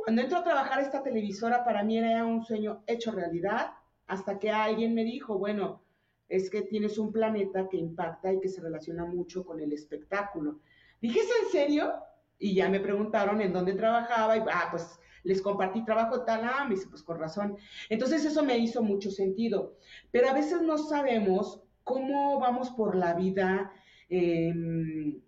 cuando 0.09 0.23
entro 0.23 0.39
a 0.39 0.43
trabajar 0.43 0.81
esta 0.81 1.03
televisora, 1.03 1.63
para 1.63 1.83
mí 1.83 1.99
era 1.99 2.25
un 2.25 2.43
sueño 2.43 2.81
hecho 2.87 3.11
realidad, 3.11 3.73
hasta 4.07 4.39
que 4.39 4.49
alguien 4.49 4.95
me 4.95 5.03
dijo, 5.03 5.37
bueno, 5.37 5.83
es 6.27 6.49
que 6.49 6.63
tienes 6.63 6.97
un 6.97 7.11
planeta 7.11 7.69
que 7.69 7.77
impacta 7.77 8.33
y 8.33 8.39
que 8.39 8.49
se 8.49 8.59
relaciona 8.59 9.05
mucho 9.05 9.45
con 9.45 9.59
el 9.59 9.71
espectáculo. 9.71 10.61
Dije, 10.99 11.19
¿es 11.19 11.29
en 11.43 11.51
serio? 11.51 11.93
Y 12.39 12.55
ya 12.55 12.69
me 12.69 12.79
preguntaron 12.79 13.39
en 13.39 13.53
dónde 13.53 13.73
trabajaba 13.73 14.35
y, 14.35 14.39
ah, 14.51 14.69
pues 14.71 14.99
les 15.21 15.43
compartí 15.43 15.85
trabajo 15.85 16.23
tal, 16.23 16.41
ah, 16.43 16.65
me 16.67 16.73
dice, 16.73 16.87
pues 16.89 17.03
con 17.03 17.19
razón. 17.19 17.55
Entonces 17.87 18.25
eso 18.25 18.41
me 18.41 18.57
hizo 18.57 18.81
mucho 18.81 19.11
sentido. 19.11 19.75
Pero 20.09 20.27
a 20.27 20.33
veces 20.33 20.63
no 20.63 20.79
sabemos 20.79 21.61
cómo 21.83 22.39
vamos 22.39 22.71
por 22.71 22.95
la 22.95 23.13
vida. 23.13 23.71
Eh, 24.09 25.21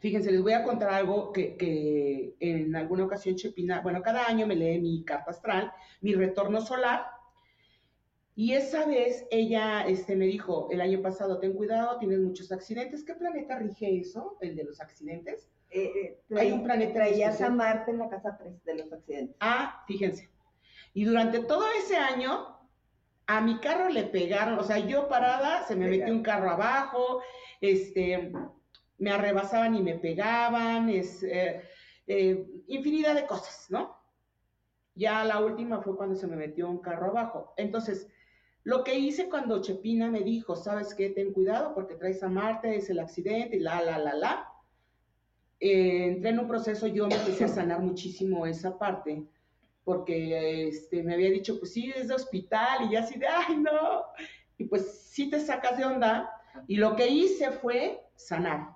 Fíjense, 0.00 0.32
les 0.32 0.42
voy 0.42 0.54
a 0.54 0.64
contar 0.64 0.90
algo 0.90 1.32
que, 1.32 2.34
en 2.40 2.74
alguna 2.74 3.04
ocasión 3.04 3.36
Chepina, 3.36 3.80
bueno, 3.82 4.02
cada 4.02 4.26
año 4.26 4.46
me 4.46 4.56
lee 4.56 4.80
mi 4.80 5.04
carta 5.04 5.30
astral, 5.30 5.72
mi 6.00 6.14
retorno 6.14 6.60
solar, 6.60 7.06
y 8.34 8.54
esa 8.54 8.86
vez 8.86 9.26
ella 9.30 9.82
este, 9.86 10.16
me 10.16 10.24
dijo, 10.24 10.68
el 10.70 10.80
año 10.80 11.02
pasado, 11.02 11.38
ten 11.38 11.52
cuidado, 11.52 11.98
tienes 11.98 12.20
muchos 12.20 12.50
accidentes. 12.50 13.04
¿Qué 13.04 13.14
planeta 13.14 13.58
rige 13.58 13.98
eso, 13.98 14.38
el 14.40 14.56
de 14.56 14.64
los 14.64 14.80
accidentes? 14.80 15.50
Eh, 15.70 15.92
eh, 16.30 16.34
Hay 16.38 16.50
un 16.50 16.62
planeta. 16.62 16.94
Traías 16.94 17.40
a 17.42 17.50
Marte 17.50 17.90
en 17.90 17.98
la 17.98 18.08
casa 18.08 18.38
3 18.38 18.64
de 18.64 18.74
los 18.76 18.92
accidentes. 18.92 19.36
Ah, 19.40 19.84
fíjense. 19.86 20.30
Y 20.94 21.04
durante 21.04 21.40
todo 21.40 21.64
ese 21.78 21.96
año, 21.96 22.58
a 23.26 23.40
mi 23.42 23.58
carro 23.58 23.90
le 23.90 24.04
pegaron, 24.04 24.58
o 24.58 24.64
sea, 24.64 24.78
yo 24.78 25.08
parada, 25.08 25.64
se 25.66 25.76
me 25.76 25.88
metió 25.88 26.12
un 26.12 26.22
carro 26.22 26.50
abajo, 26.50 27.20
este, 27.60 28.32
me 29.00 29.10
arrebasaban 29.10 29.74
y 29.74 29.82
me 29.82 29.98
pegaban, 29.98 30.88
es 30.88 31.22
eh, 31.24 31.62
eh, 32.06 32.46
infinidad 32.68 33.14
de 33.16 33.26
cosas, 33.26 33.66
¿no? 33.70 33.96
Ya 34.94 35.24
la 35.24 35.40
última 35.40 35.80
fue 35.82 35.96
cuando 35.96 36.14
se 36.14 36.26
me 36.28 36.36
metió 36.36 36.68
un 36.70 36.78
carro 36.80 37.06
abajo. 37.10 37.52
Entonces, 37.56 38.06
lo 38.62 38.84
que 38.84 38.98
hice 38.98 39.28
cuando 39.28 39.62
Chepina 39.62 40.10
me 40.10 40.20
dijo, 40.20 40.54
¿sabes 40.54 40.94
qué? 40.94 41.10
Ten 41.10 41.32
cuidado 41.32 41.74
porque 41.74 41.94
traes 41.96 42.22
a 42.22 42.28
Marte, 42.28 42.76
es 42.76 42.90
el 42.90 43.00
accidente, 43.00 43.56
y 43.56 43.60
la, 43.60 43.80
la, 43.82 43.98
la, 43.98 44.14
la. 44.14 44.46
eh, 45.60 46.06
entré 46.06 46.30
en 46.30 46.38
un 46.40 46.48
proceso, 46.48 46.86
yo 46.86 47.06
me 47.06 47.14
empecé 47.16 47.44
a 47.44 47.48
sanar 47.48 47.80
muchísimo 47.80 48.46
esa 48.46 48.78
parte, 48.78 49.24
porque 49.84 50.68
este, 50.68 51.02
me 51.02 51.14
había 51.14 51.30
dicho, 51.30 51.58
pues 51.58 51.72
sí, 51.72 51.92
es 51.94 52.08
de 52.08 52.14
hospital, 52.14 52.86
y 52.86 52.92
ya 52.92 53.00
así 53.00 53.18
de, 53.18 53.26
ay, 53.26 53.56
no, 53.58 54.04
y 54.58 54.64
pues 54.64 55.00
sí 55.00 55.30
te 55.30 55.40
sacas 55.40 55.76
de 55.78 55.84
onda, 55.84 56.30
y 56.66 56.76
lo 56.76 56.96
que 56.96 57.08
hice 57.08 57.50
fue 57.52 58.00
sanar, 58.16 58.68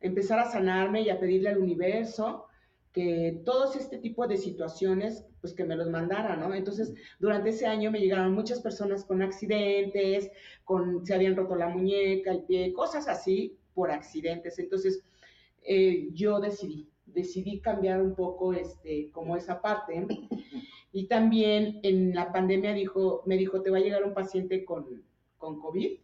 empezar 0.00 0.38
a 0.38 0.50
sanarme 0.50 1.02
y 1.02 1.10
a 1.10 1.20
pedirle 1.20 1.50
al 1.50 1.58
universo 1.58 2.46
que 2.92 3.40
todos 3.44 3.76
este 3.76 3.98
tipo 3.98 4.26
de 4.26 4.36
situaciones, 4.36 5.24
pues 5.40 5.54
que 5.54 5.64
me 5.64 5.76
los 5.76 5.88
mandara, 5.88 6.36
¿no? 6.36 6.52
Entonces, 6.54 6.92
durante 7.20 7.50
ese 7.50 7.66
año 7.66 7.90
me 7.90 8.00
llegaron 8.00 8.34
muchas 8.34 8.60
personas 8.60 9.04
con 9.04 9.22
accidentes, 9.22 10.30
con, 10.64 11.06
se 11.06 11.14
habían 11.14 11.36
roto 11.36 11.54
la 11.54 11.68
muñeca, 11.68 12.32
el 12.32 12.42
pie, 12.42 12.72
cosas 12.72 13.06
así 13.06 13.56
por 13.74 13.92
accidentes. 13.92 14.58
Entonces, 14.58 15.04
eh, 15.62 16.08
yo 16.12 16.40
decidí, 16.40 16.88
decidí 17.06 17.60
cambiar 17.60 18.02
un 18.02 18.14
poco 18.14 18.52
este, 18.52 19.10
como 19.12 19.36
esa 19.36 19.60
parte. 19.60 20.06
Y 20.92 21.06
también 21.06 21.78
en 21.84 22.12
la 22.14 22.32
pandemia 22.32 22.72
dijo, 22.72 23.22
me 23.24 23.36
dijo, 23.36 23.62
te 23.62 23.70
va 23.70 23.78
a 23.78 23.80
llegar 23.80 24.02
un 24.02 24.12
paciente 24.12 24.64
con, 24.64 25.04
con 25.38 25.60
COVID. 25.60 26.00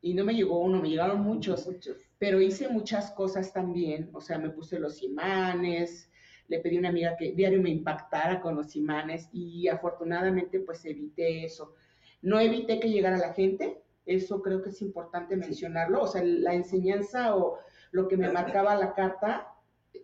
Y 0.00 0.14
no 0.14 0.24
me 0.24 0.34
llegó 0.34 0.60
uno, 0.60 0.80
me 0.80 0.90
llegaron 0.90 1.20
muchos. 1.20 1.66
muchos. 1.66 1.96
Pero 2.18 2.40
hice 2.40 2.68
muchas 2.68 3.10
cosas 3.12 3.52
también. 3.52 4.10
O 4.12 4.20
sea, 4.20 4.38
me 4.38 4.50
puse 4.50 4.78
los 4.78 5.02
imanes, 5.02 6.10
le 6.48 6.60
pedí 6.60 6.76
a 6.76 6.80
una 6.80 6.88
amiga 6.90 7.16
que 7.16 7.32
diario 7.32 7.60
me 7.60 7.70
impactara 7.70 8.40
con 8.40 8.54
los 8.56 8.76
imanes 8.76 9.28
y 9.32 9.68
afortunadamente 9.68 10.60
pues 10.60 10.84
evité 10.84 11.44
eso. 11.44 11.74
No 12.22 12.40
evité 12.40 12.80
que 12.80 12.90
llegara 12.90 13.16
la 13.16 13.32
gente, 13.32 13.82
eso 14.04 14.42
creo 14.42 14.62
que 14.62 14.70
es 14.70 14.80
importante 14.82 15.36
mencionarlo, 15.36 16.02
o 16.02 16.06
sea, 16.06 16.22
la 16.24 16.54
enseñanza 16.54 17.36
o 17.36 17.58
lo 17.90 18.08
que 18.08 18.16
me 18.16 18.30
marcaba 18.30 18.76
la 18.76 18.94
carta 18.94 19.48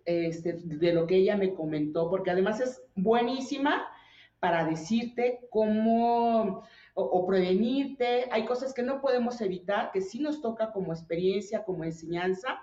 este, 0.05 0.55
de 0.55 0.93
lo 0.93 1.07
que 1.07 1.17
ella 1.17 1.37
me 1.37 1.55
comentó, 1.55 2.11
porque 2.11 2.31
además 2.31 2.61
es 2.61 2.83
buenísima 2.95 3.87
para 4.41 4.65
decirte 4.65 5.47
cómo 5.51 6.65
o, 6.95 7.27
prevenirte. 7.27 8.29
Hay 8.31 8.45
cosas 8.45 8.75
que 8.75 8.83
no 8.83 9.01
podemos 9.01 9.41
evitar, 9.41 9.91
que 9.93 10.01
sí 10.01 10.21
nos 10.21 10.41
toca 10.41 10.73
como 10.73 10.93
experiencia, 10.93 11.65
como 11.65 11.85
enseñanza, 11.85 12.61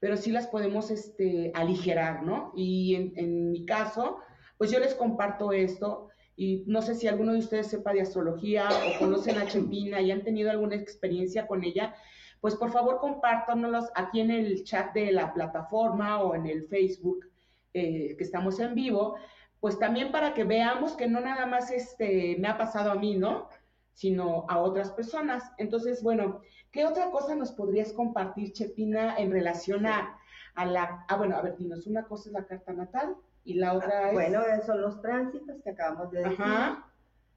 pero 0.00 0.16
sí 0.16 0.30
las 0.30 0.46
podemos 0.46 0.90
este, 0.90 1.52
aligerar, 1.54 2.22
¿no? 2.22 2.52
Y 2.56 2.94
en, 2.94 3.12
en 3.16 3.52
mi 3.52 3.64
caso, 3.66 4.18
pues 4.58 4.70
yo 4.70 4.78
les 4.80 4.94
comparto 4.94 5.52
esto 5.52 6.08
y 6.36 6.64
no 6.66 6.80
sé 6.80 6.94
si 6.94 7.06
alguno 7.06 7.32
de 7.32 7.40
ustedes 7.40 7.66
sepa 7.66 7.92
de 7.92 8.00
astrología 8.00 8.66
o 8.68 8.98
conocen 8.98 9.36
a 9.38 9.46
Chempina 9.46 10.00
y 10.00 10.10
han 10.10 10.24
tenido 10.24 10.50
alguna 10.50 10.76
experiencia 10.76 11.46
con 11.46 11.62
ella, 11.64 11.94
pues 12.40 12.56
por 12.56 12.72
favor 12.72 12.98
compártanos 12.98 13.90
aquí 13.94 14.20
en 14.20 14.30
el 14.30 14.64
chat 14.64 14.94
de 14.94 15.12
la 15.12 15.34
plataforma 15.34 16.22
o 16.22 16.34
en 16.34 16.46
el 16.46 16.64
Facebook 16.64 17.26
eh, 17.74 18.16
que 18.16 18.24
estamos 18.24 18.58
en 18.58 18.74
vivo, 18.74 19.16
pues 19.60 19.78
también 19.78 20.10
para 20.10 20.32
que 20.34 20.44
veamos 20.44 20.94
que 20.94 21.06
no 21.06 21.20
nada 21.20 21.46
más 21.46 21.70
este, 21.70 22.36
me 22.38 22.48
ha 22.48 22.56
pasado 22.56 22.90
a 22.90 22.94
mí, 22.94 23.16
¿no? 23.16 23.48
Sino 23.92 24.46
a 24.48 24.58
otras 24.58 24.90
personas. 24.90 25.52
Entonces, 25.58 26.02
bueno, 26.02 26.40
¿qué 26.72 26.86
otra 26.86 27.10
cosa 27.10 27.34
nos 27.34 27.52
podrías 27.52 27.92
compartir, 27.92 28.52
Chepina, 28.52 29.16
en 29.18 29.30
relación 29.30 29.86
a, 29.86 30.18
a 30.54 30.64
la... 30.64 31.04
Ah, 31.08 31.16
bueno, 31.16 31.36
a 31.36 31.42
ver, 31.42 31.56
dinos, 31.58 31.86
una 31.86 32.04
cosa 32.04 32.30
es 32.30 32.32
la 32.32 32.46
carta 32.46 32.72
natal 32.72 33.16
y 33.44 33.54
la 33.54 33.74
otra 33.74 34.08
es... 34.08 34.14
Bueno, 34.14 34.40
son 34.64 34.80
los 34.80 35.00
tránsitos 35.02 35.62
que 35.62 35.70
acabamos 35.70 36.10
de 36.10 36.20
decir. 36.20 36.40
Ajá. 36.40 36.86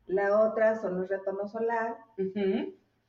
La 0.07 0.41
otra 0.41 0.81
son 0.81 0.99
los 0.99 1.09
retornos 1.09 1.51
solar. 1.51 1.97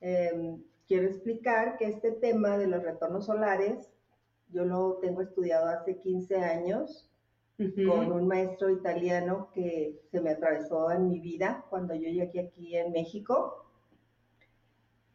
eh, 0.00 0.56
quiero 0.88 1.06
explicar 1.06 1.76
que 1.76 1.86
este 1.86 2.12
tema 2.12 2.58
de 2.58 2.66
los 2.66 2.82
retornos 2.82 3.26
solares, 3.26 3.92
yo 4.48 4.64
lo 4.64 4.98
tengo 4.98 5.22
estudiado 5.22 5.68
hace 5.68 5.98
15 5.98 6.36
años 6.36 7.10
con 7.56 8.12
un 8.12 8.26
maestro 8.26 8.70
italiano 8.70 9.48
que 9.54 10.00
se 10.10 10.20
me 10.20 10.30
atravesó 10.30 10.90
en 10.90 11.08
mi 11.08 11.20
vida 11.20 11.64
cuando 11.70 11.94
yo 11.94 12.08
llegué 12.08 12.40
aquí 12.40 12.76
en 12.76 12.92
México. 12.92 13.66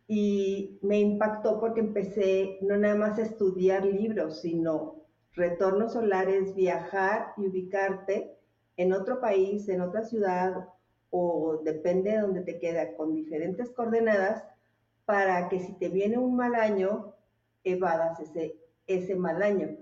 Y 0.08 0.80
me 0.82 1.00
impactó 1.00 1.60
porque 1.60 1.82
empecé 1.82 2.58
no 2.62 2.78
nada 2.78 2.96
más 2.96 3.20
a 3.20 3.24
estudiar 3.24 3.86
libros, 3.86 4.42
sino 4.42 4.96
retornos 5.34 5.94
solares, 5.94 6.56
viajar 6.56 7.34
y 7.38 7.48
ubicarte 7.48 8.36
en 8.78 8.94
otro 8.94 9.20
país, 9.20 9.68
en 9.70 9.82
otra 9.82 10.04
ciudad 10.04 10.70
o 11.12 11.62
depende 11.64 12.12
de 12.12 12.22
donde 12.22 12.42
te 12.42 12.60
queda 12.60 12.96
con 12.96 13.14
diferentes 13.14 13.70
coordenadas 13.72 14.44
para 15.06 15.50
que 15.50 15.60
si 15.60 15.74
te 15.74 15.90
viene 15.90 16.18
un 16.18 16.36
mal 16.36 16.56
año, 16.56 17.14
evadas 17.64 18.20
ese, 18.20 18.56
ese 18.88 19.16
mal 19.16 19.42
año. 19.42 19.76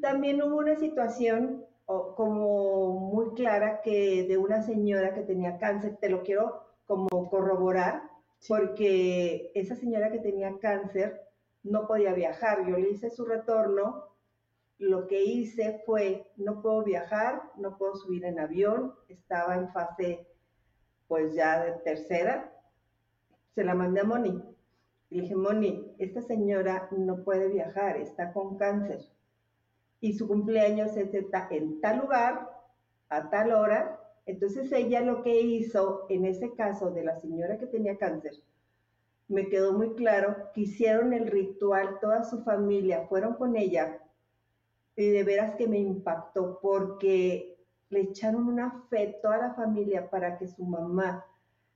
También 0.00 0.42
hubo 0.42 0.56
una 0.56 0.74
situación 0.76 1.64
como 1.86 2.92
muy 3.12 3.34
clara 3.34 3.80
que 3.80 4.26
de 4.28 4.36
una 4.36 4.62
señora 4.62 5.14
que 5.14 5.22
tenía 5.22 5.58
cáncer, 5.58 5.96
te 6.00 6.10
lo 6.10 6.22
quiero 6.22 6.64
como 6.84 7.08
corroborar, 7.30 8.02
porque 8.46 9.52
esa 9.54 9.76
señora 9.76 10.10
que 10.10 10.18
tenía 10.18 10.58
cáncer 10.58 11.22
no 11.62 11.86
podía 11.86 12.12
viajar. 12.12 12.66
Yo 12.66 12.76
le 12.76 12.90
hice 12.90 13.10
su 13.10 13.24
retorno, 13.24 14.04
lo 14.78 15.06
que 15.06 15.22
hice 15.24 15.82
fue, 15.86 16.30
no 16.36 16.60
puedo 16.60 16.82
viajar, 16.82 17.42
no 17.56 17.78
puedo 17.78 17.94
subir 17.94 18.24
en 18.24 18.38
avión, 18.38 18.94
estaba 19.08 19.56
en 19.56 19.70
fase 19.70 20.26
pues 21.06 21.34
ya 21.34 21.64
de 21.64 21.72
tercera, 21.84 22.52
se 23.54 23.64
la 23.64 23.74
mandé 23.74 24.00
a 24.00 24.04
Moni. 24.04 24.42
Le 25.10 25.22
dije, 25.22 25.34
Moni, 25.34 25.94
esta 25.98 26.20
señora 26.20 26.88
no 26.90 27.24
puede 27.24 27.48
viajar, 27.48 27.96
está 27.96 28.32
con 28.32 28.58
cáncer 28.58 29.00
y 30.00 30.12
su 30.12 30.28
cumpleaños 30.28 30.96
es 30.96 31.12
en 31.12 31.80
tal 31.80 31.98
lugar, 31.98 32.48
a 33.08 33.30
tal 33.30 33.52
hora. 33.52 34.00
Entonces 34.26 34.70
ella 34.72 35.00
lo 35.00 35.22
que 35.22 35.40
hizo 35.40 36.06
en 36.08 36.24
ese 36.24 36.52
caso 36.54 36.90
de 36.90 37.04
la 37.04 37.18
señora 37.18 37.58
que 37.58 37.66
tenía 37.66 37.96
cáncer, 37.96 38.34
me 39.28 39.48
quedó 39.48 39.72
muy 39.72 39.94
claro 39.94 40.36
que 40.54 40.62
hicieron 40.62 41.12
el 41.12 41.26
ritual, 41.26 41.98
toda 42.00 42.24
su 42.24 42.42
familia 42.42 43.06
fueron 43.08 43.34
con 43.34 43.56
ella 43.56 44.00
y 44.96 45.10
de 45.10 45.22
veras 45.22 45.54
que 45.56 45.68
me 45.68 45.78
impactó 45.78 46.58
porque 46.60 47.56
le 47.90 48.00
echaron 48.00 48.48
una 48.48 48.84
fe 48.90 49.18
toda 49.22 49.38
la 49.38 49.54
familia 49.54 50.10
para 50.10 50.38
que 50.38 50.48
su 50.48 50.64
mamá 50.64 51.24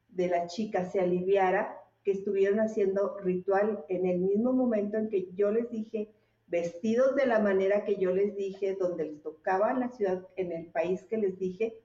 de 0.08 0.28
la 0.28 0.46
chica 0.46 0.84
se 0.84 1.00
aliviara, 1.00 1.78
que 2.04 2.12
estuvieron 2.12 2.60
haciendo 2.60 3.16
ritual 3.18 3.84
en 3.88 4.06
el 4.06 4.18
mismo 4.18 4.52
momento 4.52 4.98
en 4.98 5.08
que 5.08 5.30
yo 5.34 5.50
les 5.50 5.70
dije, 5.70 6.12
vestidos 6.52 7.16
de 7.16 7.24
la 7.24 7.38
manera 7.38 7.82
que 7.82 7.96
yo 7.96 8.10
les 8.10 8.36
dije, 8.36 8.76
donde 8.78 9.06
les 9.06 9.22
tocaba 9.22 9.72
la 9.72 9.88
ciudad, 9.88 10.28
en 10.36 10.52
el 10.52 10.66
país 10.66 11.02
que 11.04 11.16
les 11.16 11.38
dije, 11.38 11.78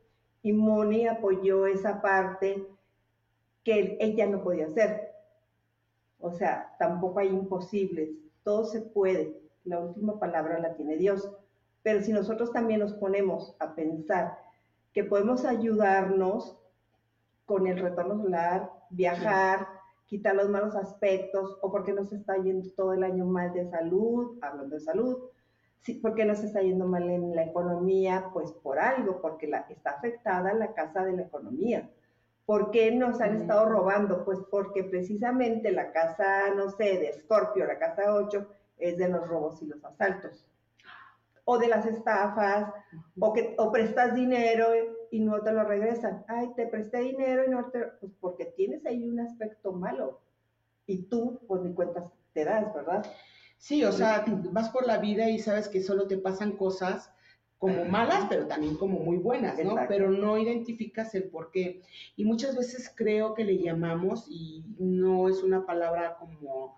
y 0.43 0.51
Moni 0.51 1.07
apoyó 1.07 1.65
esa 1.65 2.01
parte 2.01 2.67
que 3.63 3.97
ella 4.01 4.27
no 4.27 4.43
podía 4.43 4.65
hacer. 4.65 5.13
O 6.19 6.33
sea, 6.33 6.75
tampoco 6.79 7.19
hay 7.19 7.29
imposibles, 7.29 8.09
todo 8.43 8.65
se 8.65 8.81
puede, 8.81 9.39
la 9.63 9.79
última 9.79 10.19
palabra 10.19 10.59
la 10.59 10.75
tiene 10.75 10.97
Dios. 10.97 11.31
Pero 11.81 12.01
si 12.01 12.11
nosotros 12.11 12.51
también 12.51 12.81
nos 12.81 12.93
ponemos 12.93 13.55
a 13.59 13.73
pensar 13.73 14.37
que 14.91 15.05
podemos 15.05 15.45
ayudarnos 15.45 16.57
con 17.45 17.67
el 17.67 17.79
retorno 17.79 18.21
solar, 18.21 18.69
viajar, 18.89 19.76
quitar 20.07 20.35
los 20.35 20.49
malos 20.49 20.75
aspectos 20.75 21.57
o 21.61 21.71
porque 21.71 21.93
nos 21.93 22.11
está 22.11 22.37
yendo 22.37 22.69
todo 22.71 22.93
el 22.93 23.03
año 23.03 23.25
mal 23.25 23.53
de 23.53 23.69
salud, 23.69 24.37
hablando 24.41 24.75
de 24.75 24.81
salud, 24.81 25.17
sí, 25.81 25.95
porque 25.95 26.25
nos 26.25 26.43
está 26.43 26.61
yendo 26.61 26.87
mal 26.87 27.09
en 27.09 27.35
la 27.35 27.43
economía, 27.43 28.29
pues 28.33 28.51
por 28.51 28.79
algo, 28.79 29.21
porque 29.21 29.47
la, 29.47 29.59
está 29.69 29.91
afectada 29.91 30.53
la 30.53 30.73
casa 30.73 31.03
de 31.03 31.13
la 31.13 31.23
economía. 31.23 31.89
¿Por 32.45 32.71
qué 32.71 32.91
nos 32.91 33.19
han 33.19 33.35
estado 33.35 33.65
robando? 33.65 34.23
Pues 34.23 34.39
porque 34.49 34.85
precisamente 34.85 35.71
la 35.71 35.91
casa, 35.91 36.53
no 36.55 36.71
sé, 36.71 36.97
de 36.97 37.09
Escorpio, 37.09 37.65
la 37.65 37.77
casa 37.77 38.13
8, 38.13 38.47
es 38.77 38.97
de 38.97 39.09
los 39.09 39.27
robos 39.27 39.61
y 39.61 39.65
los 39.65 39.83
asaltos. 39.83 40.45
O 41.43 41.57
de 41.57 41.67
las 41.67 41.85
estafas, 41.85 42.71
o 43.19 43.33
que 43.33 43.53
o 43.57 43.71
prestas 43.71 44.15
dinero 44.15 44.67
y 45.11 45.19
no 45.19 45.41
te 45.41 45.51
lo 45.51 45.63
regresan. 45.63 46.23
Ay, 46.27 46.49
te 46.55 46.67
presté 46.67 46.99
dinero 46.99 47.43
y 47.45 47.49
no 47.49 47.69
te... 47.71 47.79
Pues 47.99 48.11
porque 48.19 48.45
tienes 48.45 48.85
ahí 48.85 49.03
un 49.03 49.19
aspecto 49.19 49.71
malo. 49.71 50.21
Y 50.85 51.03
tú, 51.03 51.39
pues 51.47 51.61
ni 51.61 51.73
cuentas 51.73 52.11
te 52.33 52.45
das, 52.45 52.73
¿verdad? 52.73 53.05
Sí, 53.57 53.83
o 53.83 53.91
sea, 53.91 54.23
vas 54.51 54.69
por 54.69 54.85
la 54.85 54.99
vida 54.99 55.29
y 55.29 55.39
sabes 55.39 55.67
que 55.67 55.81
solo 55.81 56.07
te 56.07 56.17
pasan 56.17 56.53
cosas 56.53 57.11
como 57.57 57.85
malas, 57.85 58.27
pero 58.29 58.45
también 58.45 58.75
como 58.75 58.99
muy 58.99 59.17
buenas, 59.17 59.57
¿no? 59.63 59.75
Pero 59.87 60.11
no 60.11 60.37
identificas 60.37 61.15
el 61.15 61.23
por 61.23 61.49
qué. 61.49 61.81
Y 62.15 62.23
muchas 62.23 62.55
veces 62.55 62.91
creo 62.95 63.33
que 63.33 63.43
le 63.43 63.57
llamamos, 63.57 64.27
y 64.29 64.63
no 64.77 65.27
es 65.27 65.41
una 65.41 65.65
palabra 65.65 66.17
como, 66.19 66.77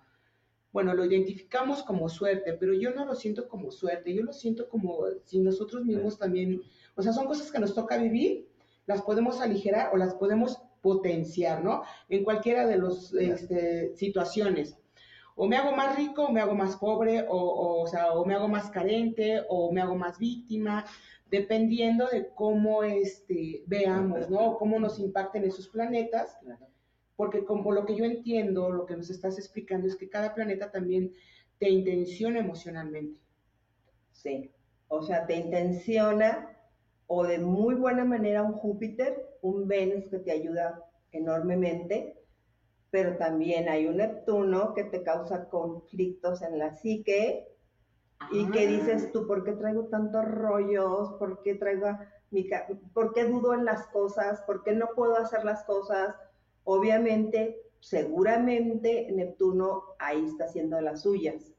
bueno, 0.72 0.94
lo 0.94 1.04
identificamos 1.04 1.84
como 1.84 2.08
suerte, 2.08 2.54
pero 2.54 2.74
yo 2.74 2.92
no 2.92 3.06
lo 3.06 3.16
siento 3.16 3.50
como 3.50 3.72
suerte, 3.72 4.14
yo 4.14 4.24
lo 4.24 4.32
siento 4.32 4.70
como 4.70 5.00
si 5.26 5.40
nosotros 5.40 5.84
mismos 5.84 6.18
también 6.18 6.62
o 7.00 7.02
sea, 7.02 7.14
son 7.14 7.28
cosas 7.28 7.50
que 7.50 7.60
nos 7.60 7.74
toca 7.74 7.96
vivir, 7.96 8.50
las 8.86 9.02
podemos 9.02 9.40
aligerar 9.40 9.92
o 9.94 9.98
las 9.98 10.14
podemos 10.16 10.62
potenciar, 10.82 11.64
¿no? 11.64 11.84
En 12.10 12.26
cualquiera 12.26 12.68
de 12.68 12.78
las 12.78 13.14
este, 13.14 13.96
situaciones. 13.96 14.78
o 15.38 15.48
me 15.48 15.56
hago 15.56 15.74
más 15.74 15.96
rico 15.96 16.26
o 16.26 16.32
me 16.32 16.42
hago 16.42 16.56
más 16.56 16.76
pobre, 16.76 17.26
o, 17.30 17.82
o, 17.84 17.88
sea, 17.88 18.12
o 18.12 18.26
me 18.26 18.34
hago 18.34 18.50
más 18.50 18.70
carente 18.70 19.42
o 19.48 19.72
me 19.72 19.82
hago 19.82 19.96
más 19.96 20.20
víctima, 20.20 20.86
dependiendo 21.32 22.06
de 22.08 22.28
cómo 22.36 22.84
este, 22.84 23.64
veamos, 23.66 24.30
¿no? 24.30 24.58
Cómo 24.58 24.78
nos 24.78 25.00
impacten 25.00 25.46
esos 25.46 25.70
planetas. 25.70 26.38
Porque 27.16 27.46
como 27.46 27.72
lo 27.72 27.86
que 27.86 27.96
yo 27.96 28.04
entiendo, 28.04 28.72
lo 28.72 28.86
que 28.86 28.98
nos 28.98 29.10
estás 29.10 29.38
explicando 29.38 29.88
es 29.88 29.96
que 29.96 30.10
cada 30.10 30.34
planeta 30.34 30.70
también 30.70 31.14
te 31.60 31.70
intenciona 31.70 32.40
emocionalmente. 32.40 33.22
Sí, 34.12 34.52
o 34.90 35.02
sea, 35.02 35.26
te 35.26 35.38
intenciona 35.38 36.59
o 37.12 37.24
de 37.24 37.40
muy 37.40 37.74
buena 37.74 38.06
manera 38.06 38.44
un 38.44 38.54
Júpiter, 38.54 39.36
un 39.42 39.68
Venus 39.68 40.06
que 40.12 40.20
te 40.20 40.32
ayuda 40.32 40.86
enormemente, 41.12 42.16
pero 42.92 43.18
también 43.18 43.68
hay 43.68 43.88
un 43.88 43.98
Neptuno 43.98 44.76
que 44.76 44.84
te 44.84 45.02
causa 45.02 45.50
conflictos 45.50 46.44
en 46.44 46.60
la 46.60 46.72
psique 46.72 47.48
y 48.32 48.50
que 48.52 48.68
dices 48.68 49.06
ah. 49.08 49.10
tú, 49.12 49.26
¿por 49.26 49.44
qué 49.44 49.54
traigo 49.54 49.86
tantos 49.86 50.24
rollos? 50.24 51.14
¿Por 51.14 51.42
qué 51.42 51.56
traigo 51.56 51.88
mi 52.30 52.48
por 52.94 53.12
qué 53.14 53.26
dudo 53.26 53.56
en 53.56 53.66
las 53.66 53.88
cosas? 53.88 54.42
¿Por 54.42 54.64
qué 54.64 54.74
no 54.74 54.90
puedo 54.96 55.18
hacer 55.18 55.44
las 55.44 55.64
cosas? 55.64 56.16
Obviamente, 56.64 57.60
seguramente 57.80 59.12
Neptuno 59.12 59.82
ahí 59.98 60.26
está 60.26 60.46
haciendo 60.46 60.80
las 60.80 61.02
suyas. 61.02 61.56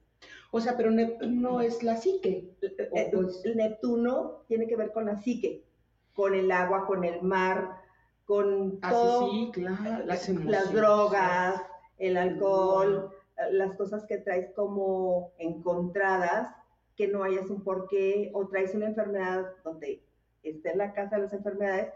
O 0.51 0.61
sea, 0.61 0.77
pero 0.77 0.91
Neptuno 0.91 1.61
es 1.61 1.83
la 1.83 1.97
psique. 1.97 2.57
Eh, 2.61 3.13
Neptuno 3.55 4.43
tiene 4.49 4.67
que 4.67 4.77
ver 4.77 4.93
con 4.93 5.07
la 5.07 5.17
psique, 5.17 5.65
con 6.13 6.35
el 6.35 6.51
agua, 6.51 6.87
con 6.87 7.05
el 7.05 7.23
mar, 7.23 7.81
con 8.25 8.79
ah, 8.83 8.91
todo, 8.91 9.31
sí, 9.31 9.51
claro. 9.53 10.05
las, 10.05 10.29
las 10.29 10.73
drogas, 10.73 11.63
el 11.99 12.17
alcohol, 12.17 13.11
las 13.53 13.77
cosas 13.77 14.05
que 14.07 14.19
traes 14.19 14.53
como 14.55 15.33
encontradas, 15.39 16.55
que 16.97 17.09
no 17.09 17.23
hayas 17.23 17.49
un 17.49 17.63
porqué, 17.63 18.31
o 18.35 18.49
traes 18.49 18.75
una 18.75 18.87
enfermedad 18.87 19.47
donde 19.65 20.03
esté 20.43 20.73
en 20.73 20.79
la 20.79 20.93
casa 20.93 21.17
de 21.17 21.23
las 21.23 21.33
enfermedades, 21.33 21.93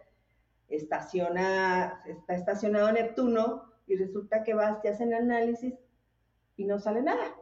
estaciona, 0.68 2.02
está 2.06 2.34
estacionado 2.34 2.90
Neptuno 2.92 3.64
y 3.86 3.96
resulta 3.96 4.44
que 4.44 4.54
vas, 4.54 4.80
te 4.80 4.88
hacen 4.88 5.12
análisis 5.12 5.74
y 6.56 6.64
no 6.64 6.78
sale 6.78 7.02
nada. 7.02 7.34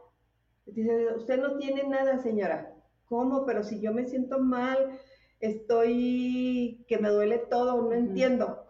Dice, 0.65 1.13
usted 1.15 1.39
no 1.41 1.57
tiene 1.57 1.83
nada, 1.83 2.19
señora. 2.19 2.73
¿Cómo? 3.05 3.45
Pero 3.45 3.63
si 3.63 3.79
yo 3.79 3.93
me 3.93 4.05
siento 4.05 4.39
mal, 4.39 4.99
estoy 5.39 6.83
que 6.87 6.97
me 6.97 7.09
duele 7.09 7.37
todo, 7.37 7.81
no 7.81 7.93
entiendo. 7.93 8.65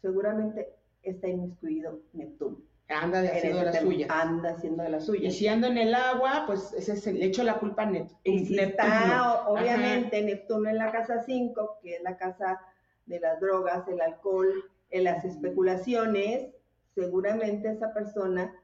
Seguramente 0.00 0.74
está 1.02 1.28
inmiscuido 1.28 2.00
Neptuno. 2.12 2.58
Anda 2.88 3.20
haciendo 3.20 3.58
de 3.58 3.64
la 3.66 3.72
suya. 3.80 4.06
Anda 4.08 4.50
haciendo 4.50 4.82
de 4.82 4.88
la 4.88 5.00
suya. 5.00 5.28
Y 5.28 5.30
si 5.30 5.46
ando 5.46 5.66
en 5.66 5.76
el 5.76 5.94
agua, 5.94 6.44
pues 6.46 6.72
ese 6.72 6.92
es 6.92 7.06
el, 7.06 7.18
le 7.18 7.26
echo 7.26 7.42
la 7.42 7.58
culpa 7.58 7.82
a 7.82 7.86
Neptuno. 7.86 8.18
Y 8.24 8.46
si 8.46 8.58
está, 8.58 9.46
obviamente, 9.46 10.22
Neptuno 10.22 10.70
en 10.70 10.78
la 10.78 10.90
casa 10.90 11.22
5, 11.22 11.80
que 11.82 11.96
es 11.96 12.02
la 12.02 12.16
casa 12.16 12.60
de 13.04 13.20
las 13.20 13.40
drogas, 13.40 13.86
el 13.88 14.00
alcohol, 14.00 14.48
en 14.90 15.04
las 15.04 15.24
especulaciones, 15.24 16.48
seguramente 16.94 17.70
esa 17.70 17.92
persona 17.92 18.54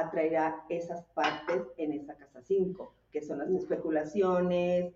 atraerá 0.00 0.64
esas 0.68 1.04
partes 1.14 1.62
en 1.76 1.92
esa 1.92 2.16
casa 2.16 2.42
5, 2.42 2.94
que 3.10 3.22
son 3.22 3.38
las 3.38 3.50
especulaciones, 3.50 4.92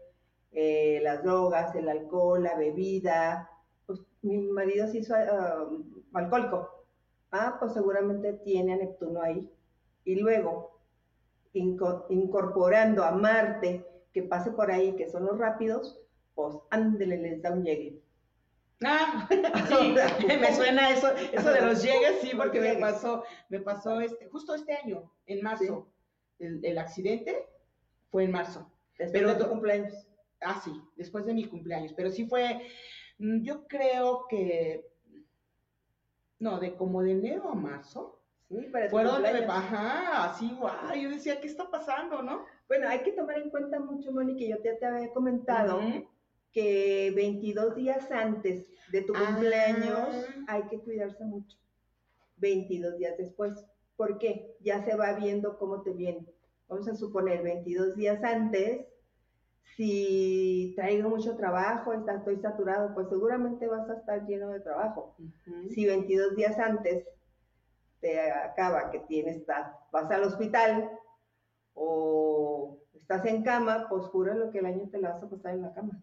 eh, 0.52 1.00
las 1.02 1.22
drogas, 1.22 1.74
el 1.74 1.88
alcohol, 1.88 2.42
la 2.42 2.56
bebida. 2.56 3.50
Pues 3.86 4.00
mi 4.22 4.38
marido 4.38 4.88
se 4.88 4.98
hizo 4.98 5.14
uh, 5.14 5.84
alcohólico 6.14 6.80
Ah, 7.32 7.56
pues 7.60 7.72
seguramente 7.72 8.32
tiene 8.32 8.72
a 8.72 8.76
Neptuno 8.76 9.22
ahí. 9.22 9.48
Y 10.04 10.16
luego, 10.16 10.80
incorporando 11.52 13.04
a 13.04 13.12
Marte, 13.12 13.86
que 14.12 14.22
pase 14.24 14.50
por 14.50 14.70
ahí, 14.70 14.96
que 14.96 15.08
son 15.08 15.26
los 15.26 15.38
rápidos, 15.38 16.00
pues 16.34 16.56
ándele, 16.70 17.18
les 17.18 17.42
da 17.42 17.52
un 17.52 17.62
llegue. 17.62 18.02
Ah, 18.84 19.28
sí, 19.68 19.94
me 20.40 20.54
suena 20.54 20.90
eso, 20.90 21.08
eso 21.32 21.52
de 21.52 21.60
los 21.60 21.82
llegues, 21.82 22.20
sí, 22.22 22.30
porque 22.34 22.60
me 22.60 22.76
pasó, 22.76 23.24
me 23.48 23.60
pasó 23.60 24.00
este, 24.00 24.26
justo 24.28 24.54
este 24.54 24.74
año, 24.74 25.12
en 25.26 25.42
marzo. 25.42 25.88
El, 26.38 26.78
accidente 26.78 27.46
fue 28.10 28.24
en 28.24 28.30
marzo. 28.30 28.72
Después 28.98 29.12
pero, 29.12 29.34
de 29.34 29.44
tu 29.44 29.50
cumpleaños. 29.50 30.06
Ah, 30.40 30.58
sí, 30.64 30.72
después 30.96 31.26
de 31.26 31.34
mi 31.34 31.44
cumpleaños. 31.44 31.92
Pero 31.92 32.10
sí 32.10 32.26
fue, 32.26 32.66
mm, 33.18 33.42
yo 33.42 33.66
creo 33.66 34.24
que 34.26 34.86
no, 36.38 36.58
de 36.58 36.74
como 36.74 37.02
de 37.02 37.12
enero 37.12 37.50
a 37.50 37.54
marzo. 37.54 38.22
Sí, 38.48 38.66
para 38.72 38.88
Fueron 38.88 39.22
de, 39.22 39.44
ajá, 39.44 40.24
así, 40.24 40.50
guau, 40.58 40.94
yo 40.94 41.10
decía, 41.10 41.40
¿qué 41.40 41.46
está 41.46 41.70
pasando, 41.70 42.22
no? 42.22 42.46
Bueno, 42.66 42.88
hay 42.88 43.02
que 43.02 43.12
tomar 43.12 43.38
en 43.38 43.50
cuenta 43.50 43.78
mucho, 43.78 44.10
que 44.36 44.48
yo 44.48 44.60
te, 44.60 44.72
te 44.72 44.86
había 44.86 45.12
comentado 45.12 45.80
que 46.52 47.12
22 47.14 47.76
días 47.76 48.10
antes 48.10 48.66
de 48.90 49.02
tu 49.02 49.12
cumpleaños 49.12 50.08
ah. 50.08 50.44
hay 50.48 50.62
que 50.64 50.80
cuidarse 50.80 51.24
mucho. 51.24 51.56
22 52.36 52.98
días 52.98 53.16
después. 53.18 53.54
¿Por 53.96 54.18
qué? 54.18 54.56
Ya 54.60 54.84
se 54.84 54.96
va 54.96 55.12
viendo 55.12 55.58
cómo 55.58 55.82
te 55.82 55.92
viene. 55.92 56.26
Vamos 56.68 56.88
a 56.88 56.94
suponer 56.94 57.42
22 57.42 57.96
días 57.96 58.22
antes, 58.22 58.86
si 59.76 60.72
traigo 60.76 61.08
mucho 61.08 61.36
trabajo, 61.36 61.92
estoy 61.92 62.36
saturado, 62.38 62.92
pues 62.94 63.08
seguramente 63.08 63.66
vas 63.66 63.88
a 63.88 63.94
estar 63.94 64.26
lleno 64.26 64.50
de 64.50 64.60
trabajo. 64.60 65.16
Si 65.70 65.86
22 65.86 66.36
días 66.36 66.58
antes 66.58 67.06
te 68.00 68.30
acaba 68.30 68.90
que 68.90 69.00
tienes, 69.00 69.44
vas 69.46 70.10
al 70.10 70.24
hospital 70.24 70.90
o 71.74 72.29
estás 73.10 73.26
en 73.26 73.42
cama, 73.42 73.86
pues 73.88 74.04
lo 74.12 74.50
que 74.50 74.58
el 74.58 74.66
año 74.66 74.88
te 74.90 75.00
la 75.00 75.10
vas 75.10 75.22
a 75.22 75.28
pasar 75.28 75.54
en 75.54 75.62
la 75.62 75.72
cama. 75.72 76.02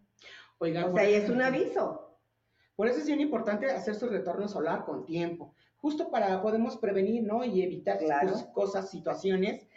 Oiga, 0.59 0.85
o 0.85 0.93
sea, 0.93 1.03
ahí 1.03 1.13
es 1.13 1.29
un 1.29 1.41
aviso. 1.41 2.17
Por 2.75 2.87
eso 2.87 2.99
es 2.99 3.07
bien 3.07 3.21
importante 3.21 3.71
hacer 3.71 3.95
su 3.95 4.07
retorno 4.07 4.47
solar 4.47 4.85
con 4.85 5.05
tiempo, 5.05 5.53
justo 5.77 6.11
para 6.11 6.41
podemos 6.41 6.77
prevenir, 6.77 7.23
¿no? 7.23 7.43
Y 7.43 7.61
evitar 7.61 7.99
cosas, 8.53 8.89
situaciones 8.89 9.67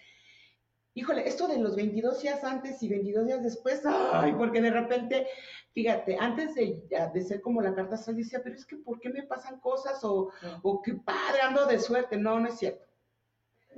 híjole, 0.94 1.26
esto 1.26 1.46
de 1.46 1.58
los 1.58 1.76
22 1.76 2.20
días 2.20 2.42
antes 2.44 2.82
y 2.82 2.88
22 2.88 3.26
días 3.26 3.42
después, 3.42 3.82
ay, 3.84 4.32
porque 4.32 4.60
de 4.60 4.70
repente, 4.70 5.26
fíjate, 5.72 6.16
antes 6.18 6.54
de, 6.54 6.82
de 7.12 7.22
ser 7.22 7.40
como 7.40 7.62
la 7.62 7.74
carta 7.74 7.94
astral, 7.94 8.16
decía, 8.16 8.40
pero 8.42 8.56
es 8.56 8.66
que 8.66 8.76
¿por 8.76 9.00
qué 9.00 9.08
me 9.08 9.22
pasan 9.22 9.60
cosas? 9.60 10.02
O, 10.04 10.30
o 10.62 10.82
qué 10.82 10.94
padre, 10.94 11.40
ando 11.42 11.66
de 11.66 11.78
suerte. 11.78 12.16
No, 12.16 12.40
no 12.40 12.48
es 12.48 12.58
cierto. 12.58 12.84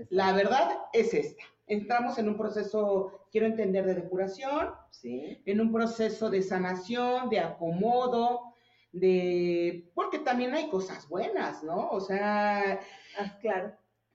La 0.09 0.33
verdad 0.33 0.71
es 0.93 1.13
esta. 1.13 1.45
Entramos 1.73 2.19
en 2.19 2.29
un 2.29 2.37
proceso, 2.37 3.27
quiero 3.31 3.47
entender, 3.47 3.87
de 3.87 3.95
depuración, 3.95 4.71
¿Sí? 4.91 5.43
en 5.47 5.61
un 5.61 5.73
proceso 5.73 6.29
de 6.29 6.43
sanación, 6.43 7.31
de 7.31 7.41
acomodo, 7.41 8.55
de... 8.93 9.91
porque 9.95 10.19
también 10.19 10.55
hay 10.55 10.69
cosas 10.69 11.09
buenas, 11.09 11.63
¿no? 11.63 11.89
O 11.91 12.01
sea... 12.01 12.81
Ah, 13.19 13.39
claro 13.41 13.73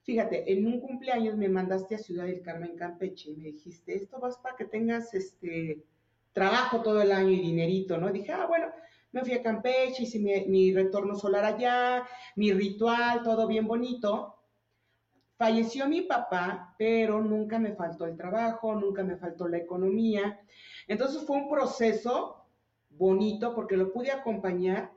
Fíjate, 0.07 0.53
en 0.53 0.65
un 0.65 0.79
cumpleaños 0.79 1.35
me 1.35 1.49
mandaste 1.49 1.95
a 1.95 1.97
Ciudad 1.97 2.23
del 2.23 2.41
Carmen, 2.41 2.77
Campeche, 2.77 3.31
y 3.31 3.35
me 3.35 3.49
dijiste, 3.49 3.93
esto 3.93 4.21
vas 4.21 4.37
para 4.37 4.55
que 4.55 4.63
tengas 4.63 5.13
este 5.13 5.83
trabajo 6.31 6.81
todo 6.81 7.01
el 7.01 7.11
año 7.11 7.31
y 7.31 7.41
dinerito, 7.41 7.97
¿no? 7.97 8.09
dije, 8.09 8.31
ah, 8.31 8.45
bueno, 8.45 8.67
me 9.11 9.25
fui 9.25 9.33
a 9.33 9.43
Campeche, 9.43 10.03
hice 10.03 10.19
mi, 10.19 10.45
mi 10.45 10.73
retorno 10.73 11.13
solar 11.13 11.43
allá, 11.43 12.07
mi 12.37 12.53
ritual, 12.53 13.21
todo 13.21 13.47
bien 13.47 13.67
bonito. 13.67 14.36
Falleció 15.37 15.87
mi 15.87 16.01
papá, 16.01 16.75
pero 16.77 17.21
nunca 17.21 17.59
me 17.59 17.73
faltó 17.73 18.05
el 18.05 18.17
trabajo, 18.17 18.75
nunca 18.75 19.03
me 19.03 19.17
faltó 19.17 19.47
la 19.47 19.57
economía. 19.57 20.39
Entonces 20.87 21.23
fue 21.23 21.37
un 21.37 21.49
proceso 21.49 22.45
bonito 22.89 23.53
porque 23.53 23.77
lo 23.77 23.93
pude 23.93 24.11
acompañar 24.11 24.91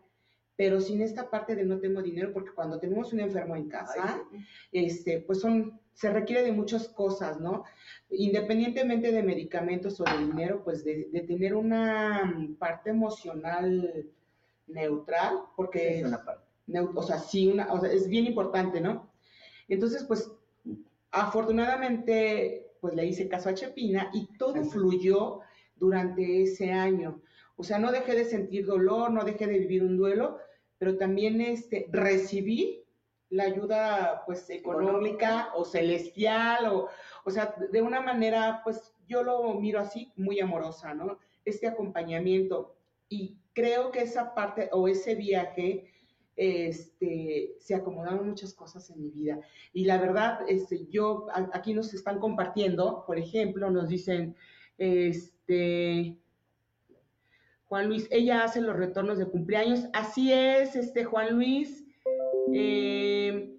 pero 0.61 0.79
sin 0.79 1.01
esta 1.01 1.31
parte 1.31 1.57
de 1.57 1.65
no 1.65 1.79
tengo 1.79 2.03
dinero, 2.03 2.35
porque 2.35 2.51
cuando 2.51 2.79
tenemos 2.79 3.15
un 3.15 3.21
enfermo 3.21 3.57
en 3.57 3.71
casa, 3.71 4.23
este, 4.71 5.21
pues 5.21 5.41
son, 5.41 5.81
se 5.95 6.11
requiere 6.11 6.43
de 6.43 6.53
muchas 6.53 6.87
cosas, 6.87 7.41
¿no? 7.41 7.65
Independientemente 8.11 9.11
de 9.11 9.23
medicamentos 9.23 9.99
o 9.99 10.05
de 10.05 10.19
dinero, 10.19 10.63
pues 10.63 10.85
de, 10.85 11.25
tener 11.27 11.55
una 11.55 12.37
parte 12.59 12.91
emocional 12.91 14.05
neutral, 14.67 15.39
porque 15.57 16.01
es 16.01 16.05
una 16.05 16.23
parte. 16.23 16.45
o 16.95 17.03
sea, 17.03 17.19
sí, 17.19 17.49
una, 17.49 17.73
o 17.73 17.81
sea, 17.81 17.91
es 17.91 18.07
bien 18.07 18.27
importante, 18.27 18.83
¿no? 18.83 19.10
Entonces, 19.71 20.05
pues, 20.05 20.31
afortunadamente, 21.11 22.73
pues 22.81 22.95
le 22.95 23.07
hice 23.07 23.29
caso 23.29 23.49
a 23.49 23.55
Chepina 23.55 24.11
y 24.13 24.27
todo 24.37 24.63
fluyó 24.65 25.41
durante 25.77 26.43
ese 26.43 26.73
año. 26.73 27.23
O 27.57 27.63
sea, 27.63 27.79
no 27.79 27.93
dejé 27.93 28.15
de 28.15 28.25
sentir 28.25 28.67
dolor, 28.67 29.11
no 29.11 29.25
dejé 29.25 29.47
de 29.47 29.59
vivir 29.59 29.83
un 29.83 29.97
duelo, 29.97 30.39
pero 30.79 30.97
también 30.97 31.41
este, 31.41 31.87
recibí 31.91 32.85
la 33.29 33.45
ayuda 33.45 34.25
pues 34.27 34.51
económica 34.51 35.51
o 35.55 35.65
celestial 35.65 36.67
o, 36.67 36.89
o 37.25 37.31
sea, 37.31 37.55
de 37.71 37.81
una 37.81 38.01
manera 38.01 38.61
pues 38.65 38.93
yo 39.07 39.23
lo 39.23 39.55
miro 39.55 39.79
así, 39.79 40.13
muy 40.17 40.41
amorosa, 40.41 40.95
¿no? 40.95 41.19
Este 41.45 41.69
acompañamiento 41.69 42.75
y 43.09 43.39
creo 43.53 43.91
que 43.91 44.03
esa 44.03 44.35
parte 44.35 44.69
o 44.73 44.89
ese 44.89 45.15
viaje 45.15 45.85
este, 46.43 47.55
se 47.59 47.75
acomodaron 47.75 48.27
muchas 48.27 48.55
cosas 48.55 48.89
en 48.89 49.03
mi 49.03 49.11
vida. 49.11 49.41
Y 49.75 49.85
la 49.85 49.99
verdad, 49.99 50.41
este, 50.49 50.87
yo, 50.87 51.27
aquí 51.53 51.75
nos 51.75 51.93
están 51.93 52.19
compartiendo, 52.19 53.05
por 53.07 53.19
ejemplo, 53.19 53.71
nos 53.71 53.91
dicen, 53.91 54.35
este, 54.79 56.17
Juan 57.67 57.89
Luis, 57.89 58.09
ella 58.11 58.43
hace 58.43 58.63
los 58.63 58.75
retornos 58.75 59.19
de 59.19 59.27
cumpleaños. 59.27 59.85
Así 59.93 60.33
es, 60.33 60.77
este 60.77 61.05
Juan 61.05 61.35
Luis. 61.35 61.85
Eh, 62.55 63.59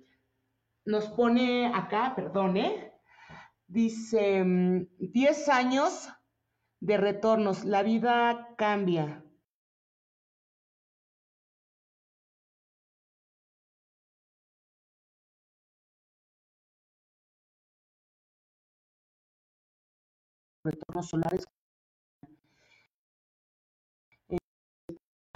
nos 0.83 1.05
pone 1.09 1.67
acá, 1.67 2.13
perdone, 2.15 2.93
dice, 3.67 4.43
10 4.97 5.47
mm, 5.47 5.51
años 5.51 6.09
de 6.79 6.97
retornos, 6.97 7.63
la 7.63 7.83
vida 7.83 8.55
cambia. 8.57 9.23
Retornos 20.63 21.09
solares. 21.09 21.45
Eh, 24.29 24.37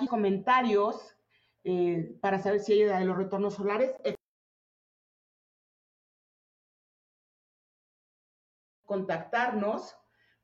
comentarios 0.07 1.15
eh, 1.63 2.17
para 2.21 2.39
saber 2.39 2.59
si 2.59 2.73
hay 2.73 2.83
de 2.83 3.05
los 3.05 3.17
retornos 3.17 3.55
solares. 3.55 3.95
contactarnos 8.85 9.95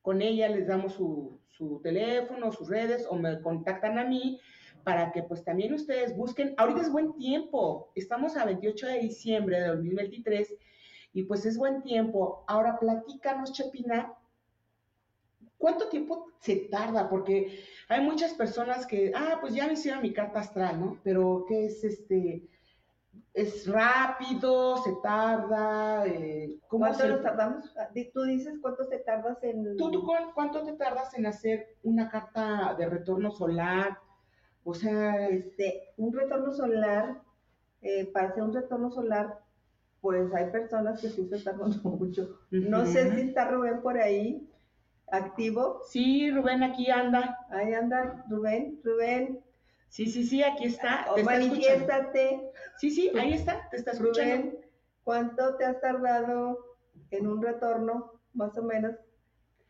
con 0.02 0.22
ella, 0.22 0.50
les 0.50 0.68
damos 0.68 0.94
su, 0.94 1.40
teléfono, 1.84 2.52
sus 2.52 2.68
redes 2.70 3.06
o 3.08 3.16
me 3.16 3.40
contactan 3.42 4.00
a 4.00 4.04
mí 4.04 4.40
para 4.84 5.12
que 5.12 5.22
pues 5.22 5.44
también 5.44 5.74
ustedes 5.76 6.18
busquen. 6.18 6.56
Ahorita 6.58 6.82
es 6.82 6.92
buen 6.92 7.14
tiempo, 7.14 7.92
estamos 7.94 8.36
a 8.36 8.46
28 8.46 8.88
de 8.88 9.00
diciembre 9.00 9.60
de 9.60 9.68
2023 9.68 10.56
y 11.14 11.24
pues 11.24 11.46
es 11.46 11.56
buen 11.56 11.84
tiempo. 11.84 12.44
Ahora 12.48 12.80
platícanos, 12.80 13.54
Chepina, 13.54 14.12
¿cuánto 15.62 15.88
tiempo 15.88 16.28
se 16.40 16.68
tarda? 16.70 17.10
Porque 17.10 17.64
hay 17.88 18.02
muchas 18.02 18.34
personas 18.34 18.86
que, 18.86 19.14
ah, 19.16 19.38
pues 19.40 19.54
ya 19.54 19.68
me 19.68 19.74
hicieron 19.74 20.02
mi 20.02 20.12
carta 20.12 20.42
astral, 20.42 20.82
¿no? 20.82 21.00
Pero 21.04 21.46
¿qué 21.48 21.68
es 21.68 21.84
este? 21.84 22.50
es 23.34 23.68
rápido, 23.68 24.78
se 24.78 24.94
tarda. 25.02 26.06
Eh, 26.06 26.60
¿Cuánto 26.68 27.08
nos 27.08 27.22
tardamos? 27.22 27.74
Ah, 27.78 27.90
tú 28.14 28.24
dices 28.24 28.56
cuánto 28.62 28.88
te 28.88 29.00
tardas 29.00 29.42
en. 29.44 29.78
¿Tú, 29.78 29.92
tú 29.92 30.08
cuánto 30.34 30.64
te 30.64 30.74
tardas 30.74 31.14
en 31.18 31.26
hacer 31.26 31.78
una 31.84 32.10
carta 32.10 32.76
de 32.78 32.88
retorno 32.88 33.32
solar? 33.32 33.98
O 34.64 34.74
sea. 34.74 35.28
Este, 35.30 35.94
un 35.98 36.14
retorno 36.14 36.52
solar, 36.52 37.22
eh, 37.82 38.12
para 38.12 38.30
hacer 38.30 38.44
un 38.44 38.54
retorno 38.54 38.92
solar, 38.92 39.40
pues 40.02 40.34
hay 40.34 40.52
personas 40.52 41.00
que 41.00 41.10
sí 41.10 41.28
se 41.28 41.40
tardan 41.40 41.72
mucho. 41.84 42.40
No 42.50 42.86
sé 42.86 43.16
si 43.16 43.22
está 43.22 43.50
Rubén 43.50 43.82
por 43.82 43.98
ahí, 43.98 44.51
activo. 45.12 45.82
Sí, 45.88 46.32
Rubén 46.32 46.64
aquí 46.64 46.90
anda. 46.90 47.38
Ahí 47.50 47.74
anda, 47.74 48.26
Rubén. 48.30 48.80
Rubén, 48.84 49.44
Sí, 49.92 50.06
sí, 50.06 50.24
sí, 50.24 50.42
aquí 50.42 50.68
está. 50.68 51.06
O 51.12 51.22
manifiéstate. 51.22 52.50
Sí, 52.78 52.92
sí, 52.92 53.12
ahí 53.20 53.34
está, 53.34 53.68
te 53.70 53.76
está 53.76 53.92
escuchando. 53.92 54.36
Rubén, 54.36 54.66
¿cuánto 55.04 55.58
te 55.58 55.66
has 55.66 55.82
tardado 55.82 56.78
en 57.12 57.28
un 57.28 57.42
retorno, 57.42 58.14
más 58.34 58.58
o 58.58 58.64
menos, 58.64 58.96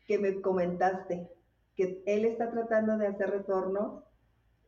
que 0.06 0.20
me 0.20 0.40
comentaste? 0.40 1.28
Que 1.74 2.04
él 2.06 2.24
está 2.24 2.52
tratando 2.52 2.96
de 2.98 3.08
hacer 3.08 3.30
retorno 3.30 4.04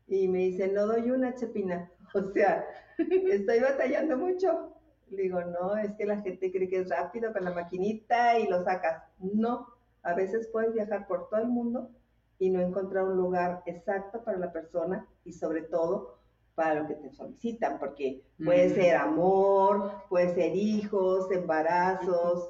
y 0.08 0.26
me 0.26 0.38
dice, 0.38 0.66
no 0.66 0.86
doy 0.86 1.10
una 1.10 1.34
chepina. 1.34 1.90
O 2.14 2.32
sea, 2.32 2.64
estoy 2.98 3.58
batallando 3.58 4.16
mucho. 4.16 4.76
Le 5.10 5.22
digo, 5.22 5.40
no, 5.40 5.76
es 5.76 5.92
que 5.94 6.04
la 6.04 6.20
gente 6.20 6.52
cree 6.52 6.68
que 6.68 6.80
es 6.80 6.88
rápido 6.88 7.32
con 7.32 7.44
la 7.44 7.52
maquinita 7.52 8.38
y 8.38 8.46
lo 8.48 8.62
sacas. 8.62 9.02
No, 9.18 9.66
a 10.04 10.14
veces 10.14 10.48
puedes 10.52 10.72
viajar 10.74 11.06
por 11.06 11.28
todo 11.28 11.40
el 11.40 11.48
mundo 11.48 11.90
y 12.38 12.50
no 12.50 12.60
encontrar 12.60 13.04
un 13.04 13.16
lugar 13.16 13.62
exacto 13.66 14.22
para 14.22 14.38
la 14.38 14.52
persona 14.52 15.06
y 15.24 15.32
sobre 15.32 15.62
todo 15.62 16.18
para 16.54 16.74
lo 16.74 16.86
que 16.86 16.94
te 16.94 17.10
solicitan, 17.10 17.78
porque 17.80 18.22
puede 18.44 18.70
ser 18.74 18.96
amor, 18.96 19.90
puede 20.08 20.34
ser 20.34 20.54
hijos, 20.54 21.30
embarazos, 21.32 22.48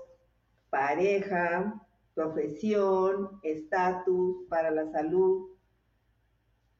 pareja, 0.69 1.81
profesión, 2.15 3.41
estatus, 3.43 4.47
para 4.49 4.71
la 4.71 4.91
salud, 4.91 5.49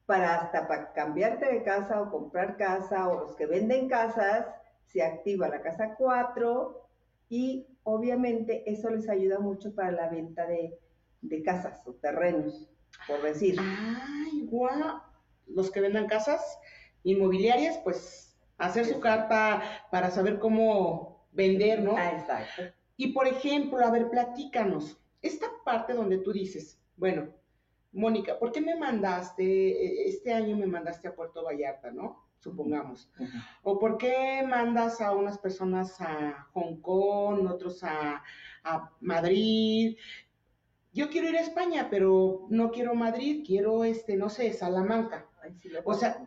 para 0.05 0.35
hasta 0.35 0.67
para 0.67 0.93
cambiarte 0.93 1.51
de 1.51 1.63
casa 1.63 2.01
o 2.01 2.11
comprar 2.11 2.57
casa 2.57 3.07
o 3.09 3.21
los 3.21 3.35
que 3.35 3.47
venden 3.47 3.89
casas, 3.89 4.45
se 4.85 5.01
activa 5.01 5.47
la 5.47 5.61
casa 5.61 5.95
4 5.97 6.81
y 7.29 7.65
obviamente 7.85 8.69
eso 8.69 8.89
les 8.89 9.07
ayuda 9.07 9.39
mucho 9.39 9.73
para 9.73 9.91
la 9.91 10.09
venta 10.09 10.45
de, 10.45 10.77
de 11.21 11.41
casas 11.41 11.81
o 11.87 11.93
terrenos 11.93 12.69
por 13.07 13.21
decir. 13.21 13.57
Ay, 13.59 14.41
guau. 14.49 15.01
Los 15.47 15.71
que 15.71 15.81
vendan 15.81 16.07
casas 16.07 16.59
inmobiliarias, 17.03 17.77
pues 17.79 18.35
hacer 18.57 18.85
su 18.85 18.99
carta 18.99 19.61
para 19.91 20.09
saber 20.09 20.39
cómo 20.39 21.27
vender, 21.31 21.81
¿no? 21.81 21.95
Ah, 21.97 22.11
exacto. 22.17 22.63
Y 22.97 23.13
por 23.13 23.27
ejemplo, 23.27 23.85
a 23.85 23.91
ver, 23.91 24.09
platícanos, 24.09 24.97
esta 25.21 25.47
parte 25.63 25.93
donde 25.93 26.17
tú 26.19 26.31
dices, 26.31 26.79
bueno, 26.97 27.27
Mónica, 27.91 28.39
¿por 28.39 28.51
qué 28.51 28.61
me 28.61 28.75
mandaste, 28.75 29.43
e, 29.43 30.09
este 30.09 30.33
año 30.33 30.57
me 30.57 30.65
mandaste 30.65 31.07
a 31.07 31.15
Puerto 31.15 31.43
Vallarta, 31.43 31.91
¿no? 31.91 32.24
Supongamos. 32.39 33.09
¿O 33.63 33.79
por 33.79 33.97
qué 33.97 34.43
mandas 34.47 35.01
a 35.01 35.13
unas 35.13 35.37
personas 35.37 35.99
a 35.99 36.47
Hong 36.53 36.79
Kong, 36.81 37.47
otros 37.47 37.83
a, 37.83 38.23
a 38.63 38.91
Madrid? 38.99 39.97
yo 40.95 41.09
quiero 41.09 41.27
ir 41.27 41.35
a 41.35 41.41
España, 41.41 41.89
pero 41.91 42.47
no 42.49 42.71
quiero 42.71 42.95
Madrid, 42.95 43.43
quiero, 43.45 43.83
este, 43.83 44.15
no 44.15 44.29
sé, 44.29 44.53
Salamanca. 44.53 45.27
o 45.83 45.93
sea, 45.93 46.25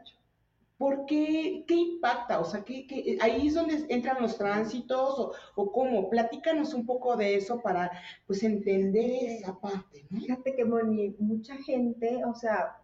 ¿por 0.77 1.07
qué? 1.07 1.65
¿Qué 1.67 1.75
impacta? 1.75 2.39
O 2.39 2.45
sea, 2.45 2.63
¿qué, 2.65 3.17
ahí 3.23 3.47
es 3.47 3.55
donde 3.55 3.87
entran 3.89 4.21
los 4.21 4.37
tránsitos 4.37 5.35
o, 5.55 5.73
cómo? 5.73 6.11
Platícanos 6.11 6.75
un 6.75 6.85
poco 6.85 7.17
de 7.17 7.37
eso 7.37 7.63
para, 7.63 7.91
pues, 8.27 8.43
entender 8.43 9.11
esa 9.25 9.59
parte, 9.59 10.07
Fíjate 10.11 10.55
que, 10.55 10.67
Moni, 10.67 11.17
mucha 11.19 11.57
gente, 11.57 12.23
o 12.27 12.35
sea, 12.35 12.77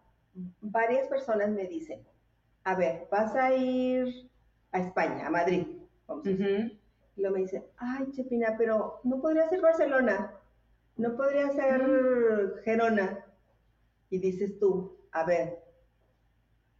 varias 0.61 1.07
personas 1.07 1.51
me 1.51 1.67
dicen, 1.67 2.01
a 2.65 2.75
ver, 2.75 3.07
vas 3.09 3.33
a 3.35 3.55
ir 3.55 4.29
a 4.73 4.79
España, 4.79 5.27
a 5.27 5.29
Madrid, 5.29 5.65
vamos. 6.07 6.27
Y 6.27 7.21
luego 7.21 7.35
me 7.35 7.41
dicen, 7.43 7.63
ay, 7.77 8.11
Chepina, 8.11 8.55
pero 8.57 8.99
no 9.05 9.21
podría 9.21 9.47
ser 9.47 9.61
Barcelona 9.61 10.35
no 10.97 11.15
podría 11.15 11.49
ser 11.51 12.61
Gerona. 12.63 13.25
Y 14.09 14.19
dices 14.19 14.57
tú, 14.59 14.97
a 15.11 15.25
ver, 15.25 15.59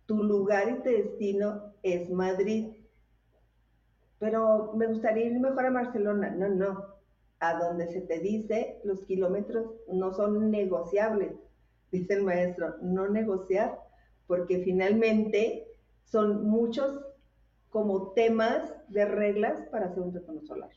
tu 0.05 0.23
lugar 0.23 0.69
y 0.69 0.83
tu 0.83 0.89
destino 0.89 1.73
es 1.83 2.09
Madrid, 2.09 2.75
pero 4.19 4.73
me 4.73 4.87
gustaría 4.87 5.25
ir 5.25 5.39
mejor 5.39 5.65
a 5.65 5.71
Barcelona. 5.71 6.29
No, 6.29 6.49
no. 6.49 6.95
A 7.39 7.59
donde 7.59 7.87
se 7.87 8.01
te 8.01 8.19
dice, 8.19 8.79
los 8.85 9.03
kilómetros 9.05 9.73
no 9.91 10.13
son 10.13 10.49
negociables, 10.51 11.33
dice 11.91 12.13
el 12.13 12.23
maestro, 12.23 12.75
no 12.81 13.09
negociar, 13.09 13.77
porque 14.27 14.63
finalmente 14.63 15.67
son 16.05 16.47
muchos 16.47 17.01
como 17.69 18.13
temas 18.13 18.73
de 18.87 19.05
reglas 19.05 19.61
para 19.69 19.87
hacer 19.87 20.01
un 20.01 20.13
retorno 20.13 20.41
solar. 20.41 20.69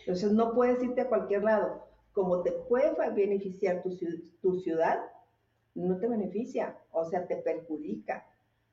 Entonces 0.00 0.32
no 0.32 0.54
puedes 0.54 0.82
irte 0.82 1.00
a 1.00 1.08
cualquier 1.08 1.42
lado 1.42 1.86
como 2.16 2.42
te 2.42 2.50
puede 2.50 2.94
beneficiar 3.10 3.82
tu, 3.82 3.94
tu 4.40 4.58
ciudad, 4.60 5.00
no 5.74 5.98
te 5.98 6.08
beneficia, 6.08 6.78
o 6.90 7.04
sea, 7.04 7.26
te 7.26 7.36
perjudica. 7.36 8.26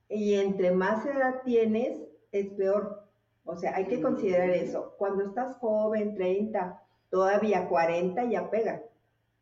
Y 0.07 0.35
entre 0.35 0.71
más 0.71 1.05
edad 1.05 1.41
tienes, 1.43 1.99
es 2.31 2.47
peor. 2.51 3.03
O 3.43 3.57
sea, 3.57 3.75
hay 3.75 3.87
que 3.87 4.01
considerar 4.01 4.49
eso. 4.51 4.95
Cuando 4.97 5.25
estás 5.25 5.57
joven, 5.57 6.15
30, 6.15 6.81
todavía 7.09 7.67
40 7.67 8.23
ya 8.29 8.49
pega. 8.49 8.81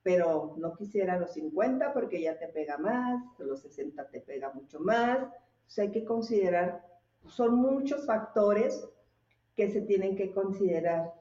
Pero 0.02 0.56
no 0.58 0.74
quisiera 0.74 1.20
los 1.20 1.34
50 1.34 1.94
porque 1.94 2.24
ya 2.24 2.40
te 2.40 2.48
pega 2.48 2.80
más, 2.80 3.24
los 3.38 3.62
60 3.62 4.10
te 4.10 4.22
pega 4.22 4.52
mucho 4.52 4.80
más. 4.80 5.20
Sea, 5.68 5.86
hay 5.86 5.92
que 5.92 6.04
considerar, 6.04 6.86
son 7.26 7.56
muchos 7.56 8.06
factores 8.06 8.88
que 9.56 9.70
se 9.72 9.82
tienen 9.82 10.16
que 10.16 10.32
considerar 10.34 11.14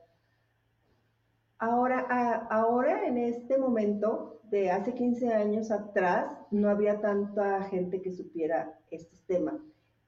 Ahora, 1.60 2.46
ahora 2.48 3.06
en 3.06 3.18
este 3.18 3.58
momento, 3.58 4.40
de 4.44 4.70
hace 4.70 4.94
15 4.94 5.28
años 5.34 5.70
atrás, 5.70 6.34
no 6.50 6.70
había 6.70 7.02
tanta 7.02 7.62
gente 7.64 8.00
que 8.00 8.12
supiera 8.12 8.78
estos 8.90 9.20
temas. 9.26 9.60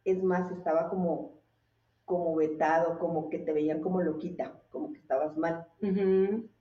Es 0.07 0.23
más, 0.25 0.51
estaba 0.51 0.89
como, 0.89 1.33
como 2.07 2.35
vetado, 2.37 2.99
como 2.99 3.29
que 3.29 3.39
te 3.39 3.53
veían 3.53 3.83
como 3.83 4.01
loquita, 4.01 4.63
como 4.71 4.95
que 4.95 5.01
estabas 5.01 5.37
mal. 5.37 5.67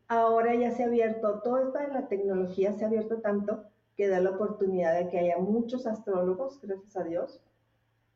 Ahora 0.09 0.55
ya 0.55 0.71
se 0.71 0.83
ha 0.83 0.87
abierto, 0.87 1.39
todo 1.41 1.59
esto 1.59 1.79
de 1.79 1.87
la 1.87 2.09
tecnología 2.09 2.73
se 2.73 2.83
ha 2.83 2.87
abierto 2.87 3.21
tanto 3.21 3.63
que 3.95 4.09
da 4.09 4.19
la 4.19 4.31
oportunidad 4.31 4.93
de 4.93 5.07
que 5.07 5.19
haya 5.19 5.37
muchos 5.37 5.87
astrólogos, 5.87 6.59
gracias 6.59 6.97
a 6.97 7.05
Dios. 7.05 7.41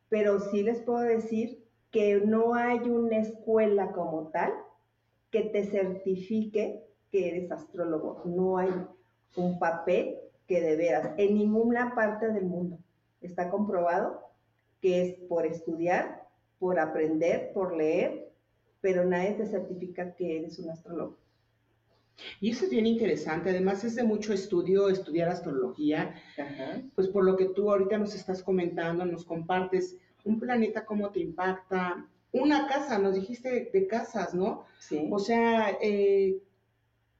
Pero 0.10 0.40
sí 0.40 0.64
les 0.64 0.82
puedo 0.82 1.02
decir 1.02 1.64
que 1.92 2.20
no 2.20 2.54
hay 2.54 2.80
una 2.90 3.18
escuela 3.18 3.92
como 3.92 4.28
tal 4.30 4.54
que 5.32 5.44
te 5.44 5.64
certifique 5.66 6.84
que 7.12 7.30
eres 7.30 7.52
astrólogo. 7.52 8.22
No 8.26 8.58
hay 8.58 8.72
un 9.36 9.60
papel 9.60 10.18
que 10.48 10.62
de 10.62 10.76
veras, 10.76 11.12
en 11.18 11.36
ninguna 11.36 11.96
parte 11.96 12.32
del 12.32 12.46
mundo 12.46 12.78
está 13.22 13.50
comprobado 13.50 14.22
que 14.82 15.02
es 15.02 15.16
por 15.28 15.46
estudiar, 15.46 16.28
por 16.60 16.80
aprender, 16.80 17.52
por 17.54 17.76
leer, 17.76 18.32
pero 18.82 19.04
nadie 19.04 19.32
te 19.32 19.48
certifica 19.48 20.14
que 20.16 20.38
eres 20.38 20.60
un 20.60 20.70
astrólogo. 20.70 21.18
Y 22.40 22.52
eso 22.52 22.66
es 22.66 22.72
bien 22.72 22.86
interesante, 22.86 23.50
además 23.50 23.84
es 23.84 23.96
de 23.96 24.04
mucho 24.04 24.34
estudio 24.34 24.90
estudiar 24.90 25.30
astrología, 25.30 26.16
pues 26.96 27.08
por 27.08 27.26
lo 27.26 27.36
que 27.36 27.46
tú 27.46 27.70
ahorita 27.70 27.98
nos 27.98 28.16
estás 28.16 28.42
comentando, 28.42 29.06
nos 29.06 29.26
compartes, 29.26 29.98
un 30.24 30.40
planeta 30.40 30.86
cómo 30.86 31.10
te 31.12 31.20
impacta, 31.20 32.06
una 32.32 32.68
casa, 32.68 33.00
nos 33.00 33.16
dijiste 33.16 33.70
de 33.72 33.88
casas, 33.88 34.34
¿no? 34.34 34.66
Sí. 34.80 35.08
O 35.12 35.20
sea, 35.20 35.78
eh, 35.82 36.42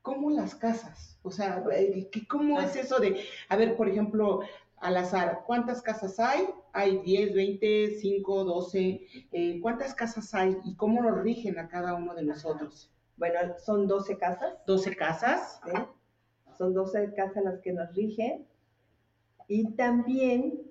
¿cómo 0.02 0.30
las 0.30 0.56
casas? 0.56 1.18
O 1.24 1.32
sea, 1.32 1.64
eh, 1.72 2.10
¿cómo 2.28 2.60
es 2.60 2.76
ah. 2.76 2.80
eso 2.80 3.00
de, 3.00 3.22
a 3.50 3.56
ver, 3.56 3.76
por 3.76 3.88
ejemplo, 3.88 4.42
al 4.78 4.98
azar, 4.98 5.44
¿cuántas 5.46 5.82
casas 5.82 6.20
hay? 6.20 6.48
Hay 6.74 7.00
10, 7.00 7.34
20, 7.34 7.98
5, 8.00 8.44
12. 8.44 9.60
¿Cuántas 9.62 9.96
casas 9.96 10.34
hay 10.34 10.58
y 10.66 10.76
cómo 10.76 11.02
nos 11.02 11.22
rigen 11.22 11.58
a 11.58 11.68
cada 11.70 11.96
uno 11.96 12.14
de 12.14 12.24
nosotros? 12.24 12.92
Bueno, 13.18 13.40
son 13.58 13.88
12 13.88 14.18
casas. 14.18 14.54
12 14.66 14.96
casas. 14.96 15.62
Son 16.58 16.74
12 16.74 17.14
casas 17.14 17.44
las 17.44 17.60
que 17.60 17.74
nos 17.74 17.94
rigen. 17.96 18.46
Y 19.48 19.72
también, 19.76 20.62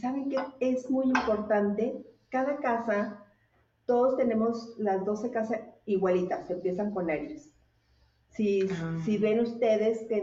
¿saben 0.00 0.30
qué? 0.30 0.38
Es 0.60 0.90
muy 0.90 1.06
importante, 1.06 2.04
cada 2.28 2.56
casa, 2.58 3.22
todos 3.86 4.16
tenemos 4.16 4.74
las 4.78 5.04
12 5.04 5.30
casas 5.30 5.60
igualitas, 5.84 6.50
empiezan 6.50 6.92
con 6.92 7.10
Aries. 7.10 7.50
Si, 8.30 8.68
ah. 8.70 8.98
si 9.04 9.18
ven 9.18 9.40
ustedes 9.40 10.04
que 10.08 10.20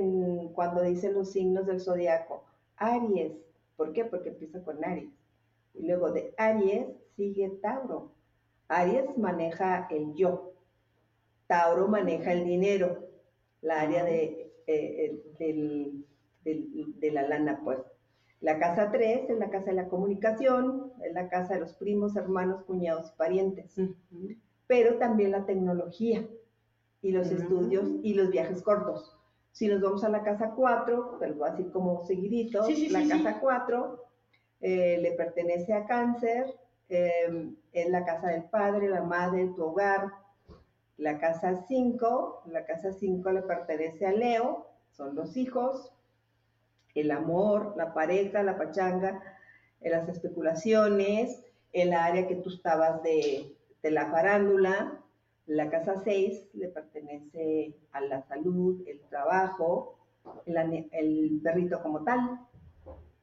cuando 0.54 0.82
dicen 0.82 1.14
los 1.14 1.32
signos 1.32 1.68
del 1.68 1.80
zodiaco, 1.80 2.44
Aries, 2.78 3.34
¿por 3.78 3.94
qué? 3.94 4.06
Porque 4.06 4.30
empieza 4.30 4.64
con 4.64 4.84
Aries. 4.84 5.14
Y 5.74 5.86
luego 5.86 6.12
de 6.12 6.34
Aries 6.38 6.88
sigue 7.16 7.50
Tauro. 7.62 8.12
Aries 8.68 9.18
maneja 9.18 9.88
el 9.92 10.14
yo, 10.16 10.51
Tauro 11.52 11.90
maneja 11.90 12.32
el 12.32 12.46
dinero, 12.46 13.10
la 13.62 13.82
área 13.82 14.06
de, 14.06 14.54
eh, 14.68 15.22
de 16.46 17.12
la 17.12 17.28
lana, 17.28 17.60
pues. 17.62 17.80
La 18.40 18.58
casa 18.58 18.90
3 18.90 19.30
es 19.30 19.38
la 19.38 19.50
casa 19.50 19.66
de 19.66 19.74
la 19.74 19.90
comunicación, 19.90 20.94
es 21.04 21.12
la 21.14 21.28
casa 21.28 21.56
de 21.56 21.60
los 21.60 21.74
primos, 21.74 22.16
hermanos, 22.16 22.64
cuñados 22.64 23.12
y 23.12 23.18
parientes. 23.18 23.76
Pero 24.66 24.96
también 24.98 25.32
la 25.32 25.46
tecnología 25.46 26.26
y 27.02 27.12
los 27.12 27.30
estudios 27.30 27.90
y 28.02 28.14
los 28.14 28.30
viajes 28.30 28.62
cortos. 28.62 29.20
Si 29.52 29.68
nos 29.68 29.82
vamos 29.82 30.06
a 30.06 30.10
la 30.10 30.24
casa 30.24 30.54
4, 30.56 31.18
pues 31.20 31.38
voy 31.38 31.50
a 31.50 31.52
decir 31.52 31.70
como 31.74 32.06
seguidito, 32.06 32.66
la 32.92 33.08
casa 33.10 33.42
4 33.42 34.06
eh, 34.62 35.00
le 35.02 35.12
pertenece 35.18 35.74
a 35.74 35.86
cáncer, 35.86 36.46
eh, 36.88 37.52
es 37.74 37.90
la 37.90 38.06
casa 38.06 38.30
del 38.30 38.46
padre, 38.46 38.88
la 38.88 39.04
madre, 39.04 39.52
tu 39.54 39.66
hogar, 39.66 40.21
la 41.02 41.18
casa 41.18 41.66
5, 41.68 42.44
la 42.52 42.64
casa 42.64 42.94
5 42.94 43.32
le 43.32 43.42
pertenece 43.42 44.06
a 44.06 44.12
Leo, 44.12 44.68
son 44.92 45.16
los 45.16 45.36
hijos, 45.36 45.92
el 46.94 47.10
amor, 47.10 47.74
la 47.76 47.92
pareja, 47.96 48.44
la 48.44 48.56
pachanga, 48.56 49.20
las 49.82 50.08
especulaciones, 50.08 51.44
el 51.74 51.94
área 51.94 52.28
que 52.28 52.36
tú 52.36 52.52
estabas 52.52 53.02
de, 53.02 53.58
la 53.82 54.12
farándula. 54.12 55.02
La 55.48 55.72
casa 55.72 55.96
6 56.04 56.50
le 56.54 56.68
pertenece 56.68 57.76
a 57.94 58.02
la 58.02 58.22
salud, 58.28 58.88
el 58.88 59.00
trabajo, 59.10 59.98
el, 60.46 61.42
perrito 61.44 61.82
como 61.82 62.04
tal. 62.04 62.42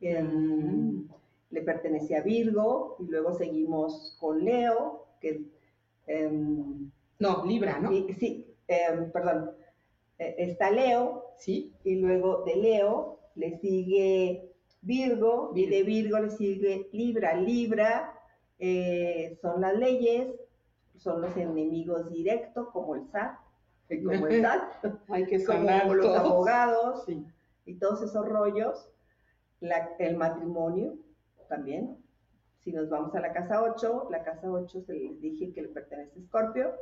Mm. 0.01 1.09
le 1.51 1.63
pertenece 1.63 2.17
a 2.17 2.23
Virgo 2.23 2.97
y 2.99 3.05
luego 3.05 3.35
seguimos 3.35 4.17
con 4.21 4.45
Leo, 4.45 5.07
que 5.21 5.43
em, 6.09 6.91
no, 7.19 7.45
Libra, 7.45 7.79
¿no? 7.79 7.91
sí, 7.91 8.47
em, 8.67 9.11
perdón. 9.11 9.51
E, 10.19 10.35
está 10.39 10.71
Leo. 10.71 11.25
Sí. 11.37 11.73
Y 11.85 11.97
luego 11.97 12.45
de 12.45 12.57
Leo 12.57 13.19
le 13.35 13.59
sigue 13.59 14.53
Virgo, 14.83 15.53
y 15.55 15.67
de 15.67 15.83
Virgo 15.83 16.19
le 16.19 16.31
sigue 16.31 16.89
Libra. 16.93 17.35
Libra 17.35 18.15
eh, 18.59 19.39
son 19.41 19.61
las 19.61 19.75
leyes, 19.77 20.29
son 20.97 21.21
los 21.21 21.37
enemigos 21.37 22.11
directos, 22.11 22.69
como 22.73 22.95
el 22.95 23.07
SAT, 23.09 23.39
como 24.05 24.27
el 24.27 24.43
SAT, 24.43 24.85
Hay 25.09 25.27
que 25.27 25.45
como 25.45 25.95
los 25.95 26.17
abogados 26.17 27.07
y 27.65 27.75
todos 27.75 28.03
esos 28.03 28.27
rollos. 28.27 28.89
el 29.99 30.17
matrimonio 30.17 30.95
también. 31.49 31.97
Si 32.61 32.73
nos 32.73 32.89
vamos 32.91 33.15
a 33.15 33.21
la 33.21 33.33
casa 33.33 33.63
8, 33.63 34.09
la 34.11 34.23
casa 34.23 34.51
8 34.51 34.83
se 34.83 34.93
les 34.93 35.21
dije 35.21 35.53
que 35.53 35.63
le 35.63 35.69
pertenece 35.69 36.19
a 36.19 36.23
Escorpio. 36.23 36.75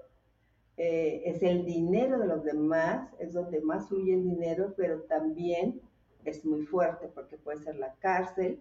Eh, 0.76 1.22
es 1.24 1.42
el 1.42 1.64
dinero 1.64 2.18
de 2.18 2.26
los 2.26 2.44
demás, 2.44 3.08
es 3.18 3.32
donde 3.32 3.60
más 3.60 3.88
fluye 3.88 4.12
el 4.12 4.24
dinero, 4.24 4.74
pero 4.76 5.00
también 5.02 5.80
es 6.24 6.44
muy 6.44 6.66
fuerte 6.66 7.08
porque 7.08 7.38
puede 7.38 7.58
ser 7.58 7.76
la 7.76 7.94
cárcel, 7.94 8.60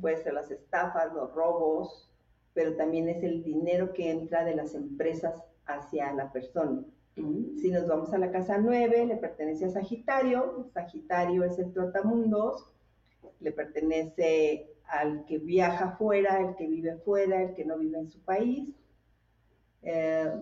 puede 0.00 0.18
ser 0.18 0.34
las 0.34 0.50
estafas, 0.50 1.12
los 1.12 1.34
robos, 1.34 2.08
pero 2.54 2.76
también 2.76 3.08
es 3.08 3.22
el 3.22 3.42
dinero 3.42 3.92
que 3.92 4.10
entra 4.10 4.44
de 4.44 4.54
las 4.54 4.74
empresas 4.74 5.42
hacia 5.66 6.12
la 6.12 6.30
persona. 6.32 6.84
Si 7.14 7.70
nos 7.72 7.88
vamos 7.88 8.12
a 8.12 8.18
la 8.18 8.30
casa 8.30 8.58
9, 8.58 9.06
le 9.06 9.16
pertenece 9.16 9.64
a 9.64 9.70
Sagitario, 9.70 10.68
Sagitario 10.72 11.42
es 11.42 11.58
el 11.58 11.72
trotamundos, 11.72 12.72
le 13.40 13.50
pertenece 13.50 14.70
al 14.86 15.24
que 15.24 15.38
viaja 15.38 15.96
fuera, 15.96 16.40
el 16.40 16.54
que 16.54 16.68
vive 16.68 16.96
fuera, 16.98 17.42
el 17.42 17.54
que 17.54 17.64
no 17.64 17.76
vive 17.76 17.98
en 17.98 18.08
su 18.08 18.20
país. 18.20 18.68
Eh, 19.82 20.32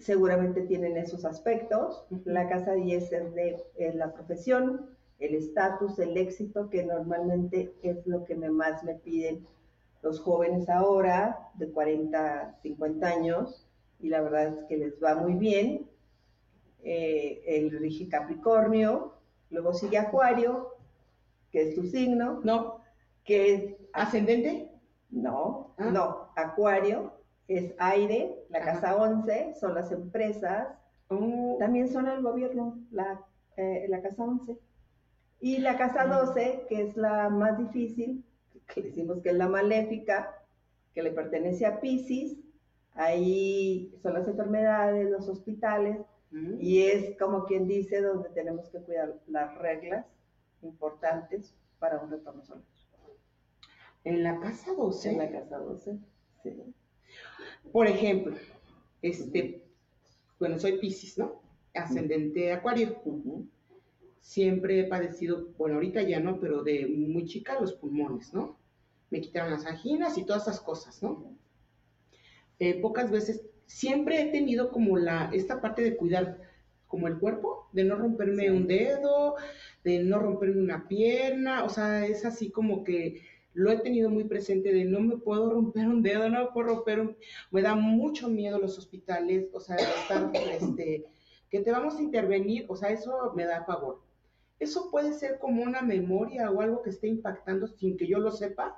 seguramente 0.00 0.62
tienen 0.62 0.96
esos 0.96 1.24
aspectos. 1.24 2.06
La 2.24 2.48
casa 2.48 2.72
10 2.72 3.12
es 3.12 3.34
de 3.34 3.92
la 3.94 4.12
profesión, 4.12 4.90
el 5.18 5.34
estatus, 5.34 5.98
el 5.98 6.16
éxito, 6.16 6.68
que 6.68 6.84
normalmente 6.84 7.74
es 7.82 8.06
lo 8.06 8.24
que 8.24 8.34
más 8.36 8.84
me 8.84 8.94
piden 8.94 9.46
los 10.02 10.20
jóvenes 10.20 10.68
ahora, 10.68 11.50
de 11.54 11.68
40, 11.70 12.58
50 12.62 13.06
años, 13.06 13.66
y 13.98 14.08
la 14.08 14.20
verdad 14.20 14.46
es 14.46 14.64
que 14.68 14.76
les 14.76 15.02
va 15.02 15.14
muy 15.14 15.34
bien. 15.34 15.88
Eh, 16.84 17.42
el 17.46 17.70
rige 17.70 18.08
Capricornio, 18.08 19.14
luego 19.50 19.72
sigue 19.72 19.98
Acuario, 19.98 20.74
que 21.50 21.68
es 21.68 21.74
tu 21.74 21.84
signo. 21.84 22.40
No. 22.44 22.80
Que 23.24 23.54
es 23.54 23.74
ascendente. 23.92 24.70
No, 25.10 25.74
ah. 25.78 25.90
no, 25.90 26.28
Acuario, 26.36 27.12
es 27.48 27.74
aire, 27.78 28.44
la 28.48 28.60
casa 28.60 28.96
11 28.96 29.54
son 29.54 29.74
las 29.74 29.92
empresas, 29.92 30.68
oh. 31.08 31.56
también 31.58 31.88
son 31.88 32.08
el 32.08 32.22
gobierno, 32.22 32.78
la, 32.90 33.24
eh, 33.56 33.86
la 33.88 34.02
casa 34.02 34.24
11. 34.24 34.58
Y 35.40 35.58
la 35.58 35.76
casa 35.76 36.06
12, 36.06 36.62
mm. 36.64 36.66
que 36.68 36.82
es 36.82 36.96
la 36.96 37.28
más 37.28 37.58
difícil, 37.58 38.24
que 38.66 38.82
decimos 38.82 39.20
que 39.22 39.30
es 39.30 39.36
la 39.36 39.48
maléfica, 39.48 40.34
que 40.94 41.02
le 41.02 41.12
pertenece 41.12 41.66
a 41.66 41.80
Pisces, 41.80 42.36
ahí 42.94 43.94
son 44.02 44.14
las 44.14 44.26
enfermedades, 44.26 45.10
los 45.10 45.28
hospitales, 45.28 45.98
mm. 46.30 46.54
y 46.58 46.82
es 46.82 47.16
como 47.18 47.44
quien 47.44 47.68
dice 47.68 48.00
donde 48.00 48.30
tenemos 48.30 48.68
que 48.70 48.80
cuidar 48.80 49.14
las 49.28 49.56
reglas 49.58 50.06
importantes 50.62 51.54
para 51.78 52.00
un 52.00 52.10
retorno 52.10 52.42
solar. 52.42 52.64
En 54.04 54.22
la 54.22 54.38
casa 54.40 54.72
12. 54.72 55.12
En 55.12 55.18
la 55.18 55.30
casa 55.30 55.58
12, 55.58 55.98
sí. 56.42 56.74
Por 57.72 57.86
ejemplo, 57.86 58.36
este, 59.02 59.62
bueno, 60.38 60.58
soy 60.58 60.78
Pisces, 60.78 61.18
¿no? 61.18 61.42
Ascendente 61.74 62.52
Acuario. 62.52 63.02
Siempre 64.20 64.80
he 64.80 64.84
padecido, 64.84 65.48
bueno, 65.56 65.76
ahorita 65.76 66.02
ya 66.02 66.20
no, 66.20 66.40
pero 66.40 66.62
de 66.62 66.86
muy 66.86 67.26
chica 67.26 67.60
los 67.60 67.74
pulmones, 67.74 68.34
¿no? 68.34 68.58
Me 69.10 69.20
quitaron 69.20 69.52
las 69.52 69.66
anginas 69.66 70.18
y 70.18 70.24
todas 70.24 70.42
esas 70.42 70.60
cosas, 70.60 71.02
¿no? 71.02 71.36
Eh, 72.58 72.80
pocas 72.80 73.10
veces, 73.10 73.42
siempre 73.66 74.20
he 74.20 74.32
tenido 74.32 74.70
como 74.70 74.96
la, 74.96 75.30
esta 75.32 75.60
parte 75.60 75.82
de 75.82 75.96
cuidar 75.96 76.40
como 76.86 77.08
el 77.08 77.18
cuerpo, 77.18 77.68
de 77.72 77.84
no 77.84 77.96
romperme 77.96 78.50
un 78.50 78.66
dedo, 78.66 79.36
de 79.84 80.02
no 80.02 80.18
romperme 80.18 80.62
una 80.62 80.88
pierna, 80.88 81.64
o 81.64 81.68
sea, 81.68 82.06
es 82.06 82.24
así 82.24 82.50
como 82.50 82.84
que 82.84 83.22
lo 83.56 83.70
he 83.70 83.78
tenido 83.78 84.10
muy 84.10 84.24
presente 84.24 84.70
de 84.70 84.84
no 84.84 85.00
me 85.00 85.16
puedo 85.16 85.50
romper 85.50 85.88
un 85.88 86.02
dedo, 86.02 86.28
no 86.28 86.44
me 86.44 86.50
puedo 86.50 86.68
romper 86.68 87.00
un... 87.00 87.16
Me 87.50 87.62
da 87.62 87.74
mucho 87.74 88.28
miedo 88.28 88.58
los 88.58 88.76
hospitales, 88.76 89.48
o 89.54 89.60
sea, 89.60 89.76
estar, 89.76 90.30
este, 90.34 91.06
que 91.48 91.60
te 91.60 91.72
vamos 91.72 91.96
a 91.96 92.02
intervenir, 92.02 92.66
o 92.68 92.76
sea, 92.76 92.90
eso 92.90 93.32
me 93.34 93.46
da 93.46 93.64
pavor. 93.64 94.02
Eso 94.58 94.90
puede 94.90 95.14
ser 95.14 95.38
como 95.38 95.62
una 95.62 95.80
memoria 95.80 96.50
o 96.50 96.60
algo 96.60 96.82
que 96.82 96.90
esté 96.90 97.08
impactando 97.08 97.66
sin 97.66 97.96
que 97.96 98.06
yo 98.06 98.18
lo 98.18 98.30
sepa. 98.30 98.76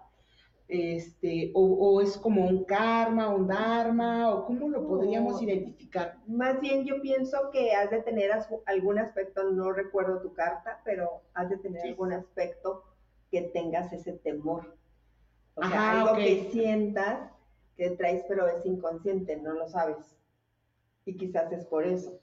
este, 0.69 1.51
o, 1.55 2.01
es 2.01 2.17
como 2.17 2.47
un 2.47 2.65
karma, 2.65 3.35
un 3.35 3.49
dharma, 3.49 4.33
o 4.33 4.47
cómo 4.47 4.69
lo 4.69 4.87
podríamos 4.87 5.43
identificar. 5.43 6.19
Más 6.29 6.61
bien 6.61 6.85
yo 6.85 7.01
pienso 7.03 7.51
que 7.51 7.73
has 7.73 7.91
de 7.91 8.03
tener 8.03 8.31
algún 8.67 8.99
aspecto, 9.01 9.51
no 9.51 9.73
recuerdo 9.73 10.21
tu 10.21 10.33
carta, 10.35 10.81
pero 10.85 11.23
has 11.35 11.51
de 11.51 11.57
tener 11.57 11.85
algún 11.85 12.13
aspecto 12.13 12.85
que 13.31 13.43
tengas 13.43 13.93
ese 13.93 14.13
temor. 14.13 14.77
O 15.55 15.63
sea, 15.63 16.01
algo 16.01 16.17
que 16.17 16.49
sientas 16.51 17.31
que 17.77 17.91
traes, 17.91 18.25
pero 18.29 18.47
es 18.49 18.65
inconsciente, 18.65 19.37
no 19.37 19.55
lo 19.55 19.69
sabes. 19.69 20.17
Y 21.05 21.17
quizás 21.17 21.51
es 21.53 21.65
por 21.67 21.85
eso. 21.85 22.21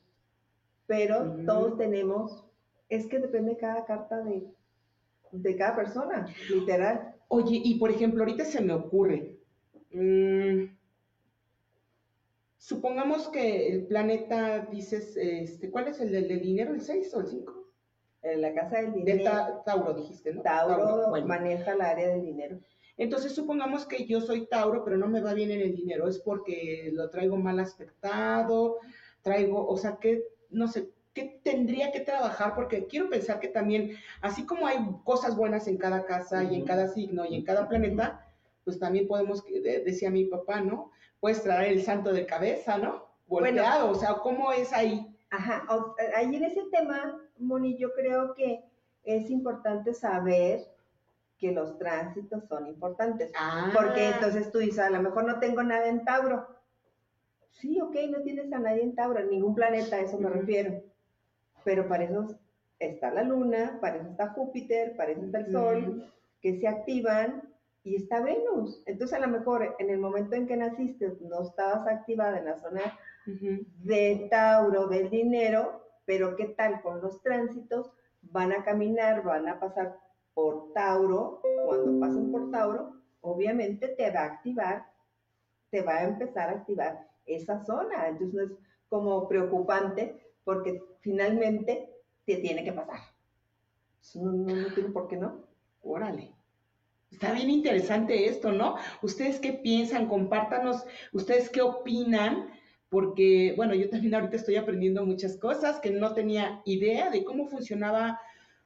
Pero 0.88 1.38
todos 1.46 1.78
tenemos, 1.78 2.46
es 2.90 3.08
que 3.08 3.20
depende 3.20 3.52
de 3.52 3.58
cada 3.58 3.86
carta 3.86 4.22
de, 4.22 4.48
de 5.32 5.56
cada 5.56 5.76
persona, 5.76 6.28
literal. 6.50 7.16
Oye, 7.28 7.60
y 7.64 7.80
por 7.80 7.90
ejemplo, 7.90 8.22
ahorita 8.22 8.46
se 8.46 8.62
me 8.62 8.74
ocurre, 8.74 9.40
mm, 9.92 10.76
supongamos 12.58 13.30
que 13.30 13.68
el 13.68 13.86
planeta, 13.86 14.66
dices, 14.72 15.16
este, 15.18 15.70
¿cuál 15.70 15.88
es 15.88 16.00
el 16.00 16.12
del, 16.12 16.42
dinero, 16.42 16.74
el 16.74 16.82
6 16.82 17.14
o 17.14 17.22
el 17.22 17.28
5? 17.28 17.65
En 18.26 18.42
la 18.42 18.54
casa 18.54 18.82
del 18.82 18.94
dinero. 18.94 19.24
De 19.24 19.54
Tauro, 19.66 19.94
dijiste, 19.94 20.34
¿no? 20.34 20.42
Tauro, 20.42 21.12
maneja 21.26 21.74
el 21.74 21.82
área 21.82 22.08
del 22.10 22.24
dinero. 22.24 22.60
Entonces, 22.98 23.36
supongamos 23.36 23.86
que 23.86 24.06
yo 24.06 24.20
soy 24.20 24.48
Tauro, 24.48 24.84
pero 24.84 24.98
no 24.98 25.08
me 25.08 25.22
va 25.22 25.34
bien 25.34 25.52
en 25.52 25.62
el 25.62 25.76
dinero, 25.76 26.08
es 26.08 26.18
porque 26.20 26.90
lo 26.94 27.10
traigo 27.10 27.38
mal 27.38 27.60
aspectado, 27.60 28.80
traigo, 29.22 29.68
o 29.68 29.78
sea, 29.78 29.98
que, 29.98 30.24
no 30.50 30.68
sé, 30.68 30.90
¿qué 31.14 31.40
tendría 31.44 31.92
que 31.92 32.00
trabajar? 32.00 32.56
Porque 32.56 32.88
quiero 32.88 33.10
pensar 33.10 33.40
que 33.40 33.50
también, 33.50 33.98
así 34.22 34.46
como 34.46 34.66
hay 34.66 34.78
cosas 35.04 35.36
buenas 35.36 35.68
en 35.68 35.78
cada 35.78 36.06
casa 36.06 36.44
y 36.44 36.56
en 36.56 36.66
cada 36.66 36.88
signo 36.88 37.26
y 37.26 37.36
en 37.36 37.44
cada 37.44 37.68
planeta, 37.68 38.26
pues 38.64 38.80
también 38.80 39.08
podemos, 39.08 39.44
decía 39.86 40.10
mi 40.10 40.26
papá, 40.26 40.62
¿no? 40.62 40.92
Puedes 41.20 41.44
traer 41.44 41.74
el 41.74 41.84
santo 41.84 42.12
de 42.12 42.26
cabeza, 42.26 42.78
¿no? 42.78 43.06
Volteado, 43.28 43.92
o 43.92 43.96
sea, 43.96 44.16
¿cómo 44.16 44.52
es 44.52 44.74
ahí? 44.74 45.16
Ajá, 45.30 45.66
ahí 46.16 46.34
en 46.34 46.44
ese 46.44 46.64
tema, 46.72 47.22
Moni, 47.38 47.78
yo 47.78 47.94
creo 47.94 48.34
que 48.34 48.64
es 49.04 49.30
importante 49.30 49.94
saber 49.94 50.62
que 51.38 51.52
los 51.52 51.78
tránsitos 51.78 52.46
son 52.48 52.68
importantes. 52.68 53.32
Ah. 53.38 53.72
Porque 53.74 54.10
entonces 54.10 54.52
tú 54.52 54.60
dices, 54.60 54.80
a 54.80 54.90
lo 54.90 55.02
mejor 55.02 55.26
no 55.26 55.40
tengo 55.40 55.64
nada 55.64 55.88
en 55.88 56.06
Tauro. 56.06 56.48
Sí, 57.52 57.80
ok, 57.82 57.96
no 58.10 58.22
tienes 58.22 58.52
a 58.52 58.60
nadie 58.60 58.84
en 58.84 58.96
Tauro, 58.96 59.20
en 59.20 59.30
ningún 59.30 59.56
planeta, 59.56 59.98
a 59.98 60.02
eso 60.02 60.18
me 60.18 60.30
refiero 60.30 60.82
pero 61.66 61.88
para 61.90 62.06
eso 62.06 62.40
está 62.80 63.12
la 63.12 63.24
luna, 63.24 63.80
para 63.82 63.98
eso 63.98 64.10
está 64.12 64.30
Júpiter, 64.30 64.96
para 64.96 65.12
eso 65.12 65.26
está 65.26 65.40
el 65.40 65.52
Sol, 65.52 66.14
que 66.40 66.60
se 66.60 66.68
activan 66.68 67.42
y 67.84 67.96
está 67.96 68.22
Venus. 68.22 68.82
Entonces 68.86 69.18
a 69.18 69.26
lo 69.26 69.28
mejor 69.28 69.76
en 69.80 69.90
el 69.90 69.98
momento 69.98 70.36
en 70.36 70.48
que 70.48 70.56
naciste 70.56 71.18
no 71.22 71.42
estabas 71.42 71.88
activada 71.88 72.38
en 72.38 72.46
la 72.46 72.60
zona 72.60 72.98
de 73.26 74.28
Tauro, 74.30 74.88
del 74.88 75.10
dinero, 75.10 75.85
pero 76.06 76.36
¿qué 76.36 76.46
tal 76.46 76.82
con 76.82 77.02
los 77.02 77.22
tránsitos? 77.22 77.92
Van 78.22 78.52
a 78.52 78.64
caminar, 78.64 79.24
van 79.24 79.48
a 79.48 79.60
pasar 79.60 79.98
por 80.34 80.74
Tauro, 80.74 81.42
cuando 81.66 82.00
pasen 82.00 82.32
por 82.32 82.52
Tauro, 82.52 82.94
obviamente 83.22 83.88
te 83.88 84.12
va 84.12 84.22
a 84.22 84.26
activar, 84.26 84.86
te 85.70 85.82
va 85.82 85.96
a 85.96 86.04
empezar 86.04 86.50
a 86.50 86.54
activar 86.54 87.08
esa 87.26 87.64
zona. 87.66 88.08
Entonces 88.08 88.34
no 88.34 88.44
es 88.44 88.52
como 88.90 89.28
preocupante 89.28 90.34
porque 90.44 90.82
finalmente 91.00 91.90
te 92.26 92.38
tiene 92.38 92.64
que 92.64 92.74
pasar. 92.74 93.00
No, 94.16 94.32
no, 94.32 94.74
tiene 94.74 94.90
por 94.90 95.08
qué 95.08 95.18
no. 95.18 95.44
Órale. 95.82 96.32
Está 97.12 97.32
bien 97.32 97.50
interesante 97.50 98.28
esto, 98.28 98.52
¿no? 98.52 98.76
¿Ustedes 99.02 99.40
qué 99.40 99.54
piensan? 99.54 100.08
Compártanos, 100.08 100.86
¿ustedes 101.14 101.50
qué 101.50 101.62
opinan? 101.62 102.50
Porque, 102.90 103.54
bueno, 103.58 103.74
yo 103.74 103.90
también 103.90 104.14
ahorita 104.16 104.36
estoy 104.36 104.56
aprendiendo 104.56 105.06
muchas 105.06 105.38
cosas 105.38 105.80
que 105.80 105.92
no 105.92 106.14
tenía 106.14 106.62
idea 106.66 107.10
de 107.10 107.24
cómo 107.24 107.48
funcionaba 107.48 108.20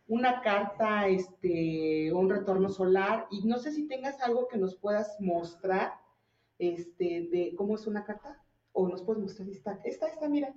una 0.08 0.42
carta, 0.42 1.08
este, 1.08 2.12
un 2.14 2.30
retorno 2.30 2.70
solar, 2.70 3.28
y 3.32 3.42
no 3.44 3.60
sé 3.60 3.72
si 3.72 3.88
tengas 3.88 4.20
algo 4.22 4.48
que 4.48 4.58
nos 4.58 4.76
puedas 4.76 5.16
mostrar, 5.20 5.94
este, 6.58 7.30
de 7.32 7.54
cómo 7.56 7.76
es 7.76 7.88
una 7.88 8.04
carta, 8.04 8.44
o 8.74 8.88
nos 8.88 9.04
puedes 9.04 9.22
mostrar 9.22 9.48
esta, 9.50 9.80
esta, 9.84 10.08
esta, 10.08 10.28
mira, 10.28 10.54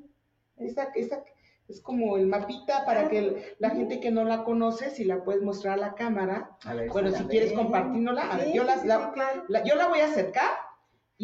esta, 0.56 0.84
esta 0.94 1.22
es 1.68 1.80
como 1.80 2.16
el 2.16 2.26
mapita 2.26 2.84
para 2.84 3.08
que 3.08 3.54
la 3.58 3.70
gente 3.70 4.00
que 4.00 4.10
no 4.10 4.24
la 4.24 4.44
conoce, 4.44 4.90
si 4.90 5.04
la 5.04 5.22
puedes 5.22 5.42
mostrar 5.42 5.74
a 5.74 5.82
la 5.88 5.94
cámara. 5.94 6.56
bueno, 6.90 7.12
si, 7.12 7.24
quieres 7.24 7.52
compartirnosla, 7.52 8.52
yo, 8.52 8.64
la, 8.64 9.64
yo 9.64 9.74
la 9.76 9.88
voy 9.88 10.00
a 10.00 10.06
acercar 10.06 10.50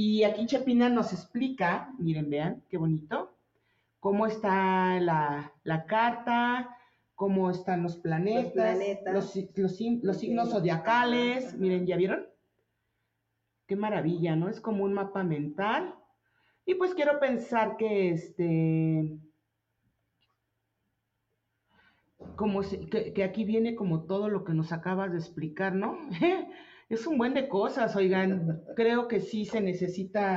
y 0.01 0.23
aquí 0.23 0.47
Chepina 0.47 0.89
nos 0.89 1.13
explica, 1.13 1.93
miren, 1.99 2.31
vean, 2.31 2.63
qué 2.69 2.77
bonito, 2.77 3.35
cómo 3.99 4.29
está 4.29 5.01
la, 5.01 5.85
carta, 5.89 6.79
cómo 7.17 7.51
están 7.51 7.83
los 7.83 7.97
planetas, 7.97 8.79
los, 9.13 9.35
los 9.57 9.77
signos 10.21 10.51
zodiacales, 10.51 11.59
miren, 11.59 11.85
¿ya 11.85 11.97
vieron? 11.97 12.29
Qué 13.67 13.75
maravilla, 13.75 14.37
¿no? 14.37 14.49
Es 14.49 14.61
como 14.61 14.85
un 14.85 14.93
mapa 14.93 15.25
mental. 15.25 15.97
Y 16.65 16.77
pues 16.77 16.95
quiero 16.95 17.19
pensar 17.19 17.77
que 17.77 18.11
este 18.11 19.19
como 22.37 22.61
que, 22.61 23.25
aquí 23.25 23.45
viene 23.45 23.75
como 23.75 24.05
todo 24.05 24.29
lo 24.29 24.45
que 24.45 24.55
nos 24.55 24.71
acabas 24.71 25.11
de 25.11 25.19
explicar, 25.19 25.75
¿no? 25.75 25.99
es 26.89 27.07
un 27.07 27.19
buen 27.19 27.35
de 27.35 27.49
cosas, 27.49 27.95
oigan, 27.97 28.65
creo 28.75 29.09
que 29.09 29.21
sí 29.21 29.45
se 29.45 29.61
necesita 29.61 30.37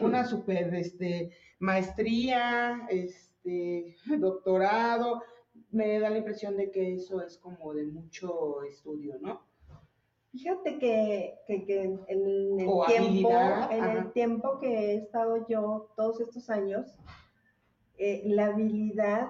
una 0.00 0.24
super 0.24 0.74
este, 0.74 1.30
maestría, 1.60 2.86
este, 2.90 3.96
doctorado, 4.18 5.22
me 5.70 6.00
da 6.00 6.10
la 6.10 6.18
impresión 6.18 6.56
de 6.56 6.70
que 6.70 6.94
eso 6.94 7.22
es 7.22 7.38
como 7.38 7.74
de 7.74 7.84
mucho 7.86 8.62
estudio, 8.64 9.16
¿no? 9.20 9.46
Fíjate 10.32 10.78
que, 10.78 11.34
en, 11.48 12.00
el 12.08 12.56
tiempo, 12.86 13.30
en 13.70 13.84
el 13.84 14.12
tiempo 14.12 14.58
que 14.58 14.92
he 14.92 14.94
estado 14.96 15.46
yo 15.48 15.90
todos 15.96 16.20
estos 16.20 16.50
años, 16.50 16.96
eh, 17.96 18.22
la 18.26 18.46
habilidad 18.46 19.28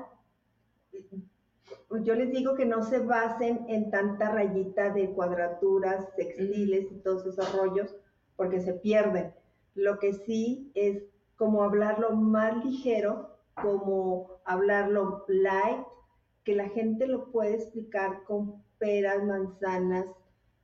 yo 1.91 2.15
les 2.15 2.31
digo 2.31 2.55
que 2.55 2.67
no 2.67 2.83
se 2.83 2.99
basen 2.99 3.65
en 3.69 3.91
tanta 3.91 4.31
rayita 4.31 4.91
de 4.91 5.11
cuadraturas, 5.11 6.15
textiles 6.17 6.87
y 6.91 6.99
todos 6.99 7.25
esos 7.27 7.53
rollos, 7.55 7.97
porque 8.37 8.61
se 8.61 8.75
pierden. 8.75 9.33
Lo 9.75 9.99
que 9.99 10.13
sí 10.13 10.71
es 10.75 11.03
como 11.37 11.63
hablarlo 11.63 12.15
más 12.15 12.63
ligero, 12.65 13.39
como 13.55 14.41
hablarlo 14.45 15.25
light, 15.29 15.85
que 16.45 16.55
la 16.55 16.69
gente 16.69 17.07
lo 17.07 17.31
puede 17.31 17.55
explicar 17.55 18.25
con 18.25 18.63
peras, 18.79 19.25
manzanas 19.25 20.07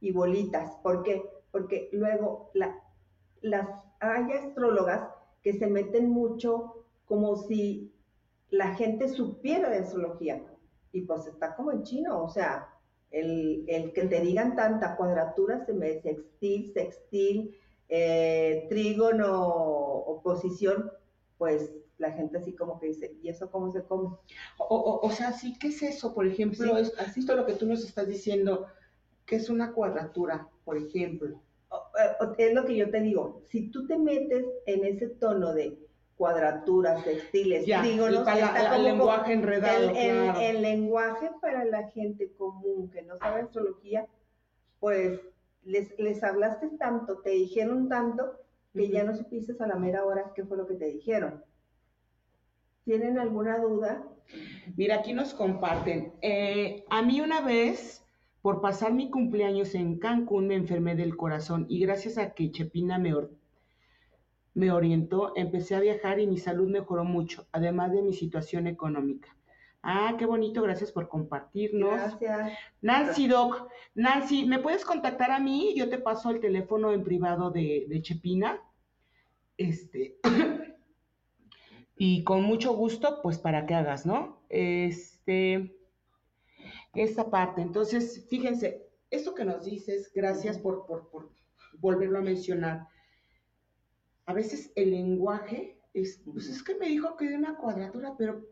y 0.01 0.13
bolitas. 0.13 0.77
¿Por 0.83 1.03
qué? 1.03 1.23
Porque 1.51 1.89
luego 1.93 2.51
las 2.53 3.69
hay 4.01 4.33
astrólogas 4.33 5.09
que 5.43 5.55
se 5.55 5.67
meten 5.67 6.11
mucho 6.11 6.85
como 7.07 7.37
si 7.37 7.95
la 8.51 8.75
gente 8.75 9.09
supiera 9.09 9.71
de 9.71 9.79
astrología 9.79 10.43
y 10.95 11.03
pues 11.03 11.27
está 11.27 11.55
como 11.57 11.73
en 11.73 11.83
chino, 11.83 12.23
o 12.23 12.29
sea, 12.29 12.69
el, 13.11 13.93
que 13.95 14.05
te 14.05 14.21
digan 14.21 14.57
tanta 14.57 14.97
cuadratura, 14.97 15.65
se 15.67 15.73
me 15.73 16.01
sextil, 16.01 16.73
sextil, 16.73 17.57
eh, 17.89 18.67
trígono, 18.69 19.45
oposición, 19.45 20.91
pues 21.37 21.73
la 21.99 22.13
gente 22.13 22.39
así 22.39 22.55
como 22.55 22.79
que 22.79 22.89
dice, 22.89 23.17
¿y 23.23 23.29
eso 23.29 23.51
cómo 23.51 23.71
se 23.71 23.85
come? 23.85 24.17
O, 24.59 25.11
sea, 25.11 25.33
sí, 25.33 25.57
¿qué 25.59 25.69
es 25.69 25.83
eso? 25.83 26.15
Por 26.15 26.27
ejemplo, 26.27 26.77
es, 26.77 26.93
así 26.99 27.21
es 27.21 27.27
lo 27.27 27.47
que 27.47 27.55
tú 27.55 27.67
nos 27.67 27.85
estás 27.85 28.09
diciendo, 28.09 28.67
¿qué 29.27 29.37
es 29.37 29.51
una 29.51 29.73
cuadratura, 29.73 30.49
por 30.65 30.77
ejemplo? 30.77 31.41
Es 32.39 32.55
lo 32.55 32.65
que 32.65 32.77
yo 32.77 32.91
te 32.91 33.01
digo, 33.01 33.43
si 33.49 33.69
tú 33.71 33.87
te 33.87 33.99
metes 33.99 34.45
en 34.67 34.85
ese 34.85 35.09
tono 35.09 35.53
de 35.55 35.79
cuadraturas, 36.17 37.05
textiles, 37.05 37.65
trígonos. 37.65 38.27
El, 38.27 38.85
lenguaje 38.85 39.33
enredado. 39.33 39.91
El, 39.95 40.63
lenguaje 40.63 41.31
para 41.41 41.65
la 41.65 41.89
gente 41.89 42.33
común 42.37 42.91
que 42.91 43.03
no 43.03 43.19
sabe 43.19 43.43
astrología, 43.43 44.07
pues 44.81 45.21
les, 45.65 45.99
les 45.99 46.23
hablaste 46.23 46.69
tanto, 46.79 47.19
te 47.19 47.31
dijeron 47.31 47.89
tanto, 47.89 48.39
que 48.73 48.89
ya 48.89 49.05
no 49.05 49.15
supiste 49.15 49.55
a 49.59 49.67
la 49.67 49.77
mera 49.77 50.05
hora 50.05 50.33
qué 50.35 50.45
fue 50.45 50.57
lo 50.57 50.67
que 50.67 50.75
te 50.75 50.87
dijeron. 50.87 51.43
¿Tienen 52.85 53.19
alguna 53.19 53.59
duda? 53.59 54.05
Mira, 54.77 54.97
aquí 54.97 55.13
nos 55.13 55.33
comparten. 55.33 56.13
Eh, 56.21 56.85
a 56.91 57.03
mí 57.03 57.21
una 57.21 57.41
vez, 57.41 58.05
por 58.43 58.61
pasar 58.61 58.93
mi 58.93 59.11
cumpleaños 59.11 59.75
en 59.75 59.99
Cancún, 59.99 60.49
me 60.49 60.55
enfermé 60.55 60.95
del 60.95 61.17
corazón 61.17 61.67
y 61.69 61.81
gracias 61.81 62.19
a 62.19 62.35
que 62.35 62.51
Chepina 62.51 62.99
me, 62.99 63.15
me 64.55 64.71
orientó, 64.71 65.33
empecé 65.37 65.75
a 65.75 65.81
viajar 65.81 66.21
y 66.21 66.27
mi 66.27 66.39
salud 66.39 66.69
mejoró 66.69 67.05
mucho, 67.05 67.47
además 67.53 67.93
de 67.93 68.03
mi 68.03 68.13
situación 68.13 68.67
económica. 68.67 69.37
Ah, 69.83 70.15
qué 70.19 70.25
bonito, 70.25 70.63
gracias 70.63 70.91
por 70.91 71.09
compartirnos. 71.09 71.93
Gracias. 71.93 72.59
Nancy 72.81 73.27
Doc, 73.27 73.69
Nancy, 73.95 74.47
¿me 74.47 74.59
puedes 74.59 74.85
contactar 74.85 75.31
a 75.31 75.39
mí? 75.39 75.75
Yo 75.77 75.91
te 75.91 75.99
paso 75.99 76.31
el 76.31 76.41
teléfono 76.41 76.93
en 76.93 77.05
privado 77.05 77.51
de, 77.51 77.85
de 77.89 78.01
Chepina. 78.01 78.63
Este, 79.59 80.17
y 81.99 82.25
con 82.25 82.43
mucho 82.43 82.75
gusto, 82.75 83.21
pues 83.23 83.39
para 83.39 83.67
que 83.67 83.75
hagas, 83.75 84.07
¿no? 84.07 84.41
Este, 84.49 85.77
esta 86.95 87.31
parte. 87.31 87.61
Entonces, 87.61 88.27
fíjense, 88.31 88.87
esto 89.11 89.35
que 89.35 89.45
nos 89.45 89.65
dices, 89.65 90.11
gracias 90.15 90.59
por, 90.59 90.87
por, 90.87 91.11
por 91.11 91.31
volverlo 91.79 92.21
a 92.21 92.23
mencionar. 92.23 92.89
A 94.27 94.33
veces 94.33 94.73
el 94.75 94.91
lenguaje 94.91 95.81
es, 95.93 96.23
pues 96.25 96.49
es 96.49 96.63
que 96.63 96.75
me 96.77 96.89
dijo 96.89 97.17
que 97.17 97.29
de 97.29 97.37
una 97.37 97.57
cuadratura, 97.57 98.15
pero 98.17 98.45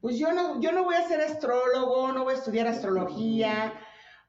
pues 0.00 0.18
yo 0.18 0.32
no, 0.32 0.60
yo 0.60 0.72
no 0.72 0.84
voy 0.84 0.94
a 0.94 1.08
ser 1.08 1.20
astrólogo, 1.20 2.12
no 2.12 2.24
voy 2.24 2.34
a 2.34 2.38
estudiar 2.38 2.66
astrología, 2.66 3.74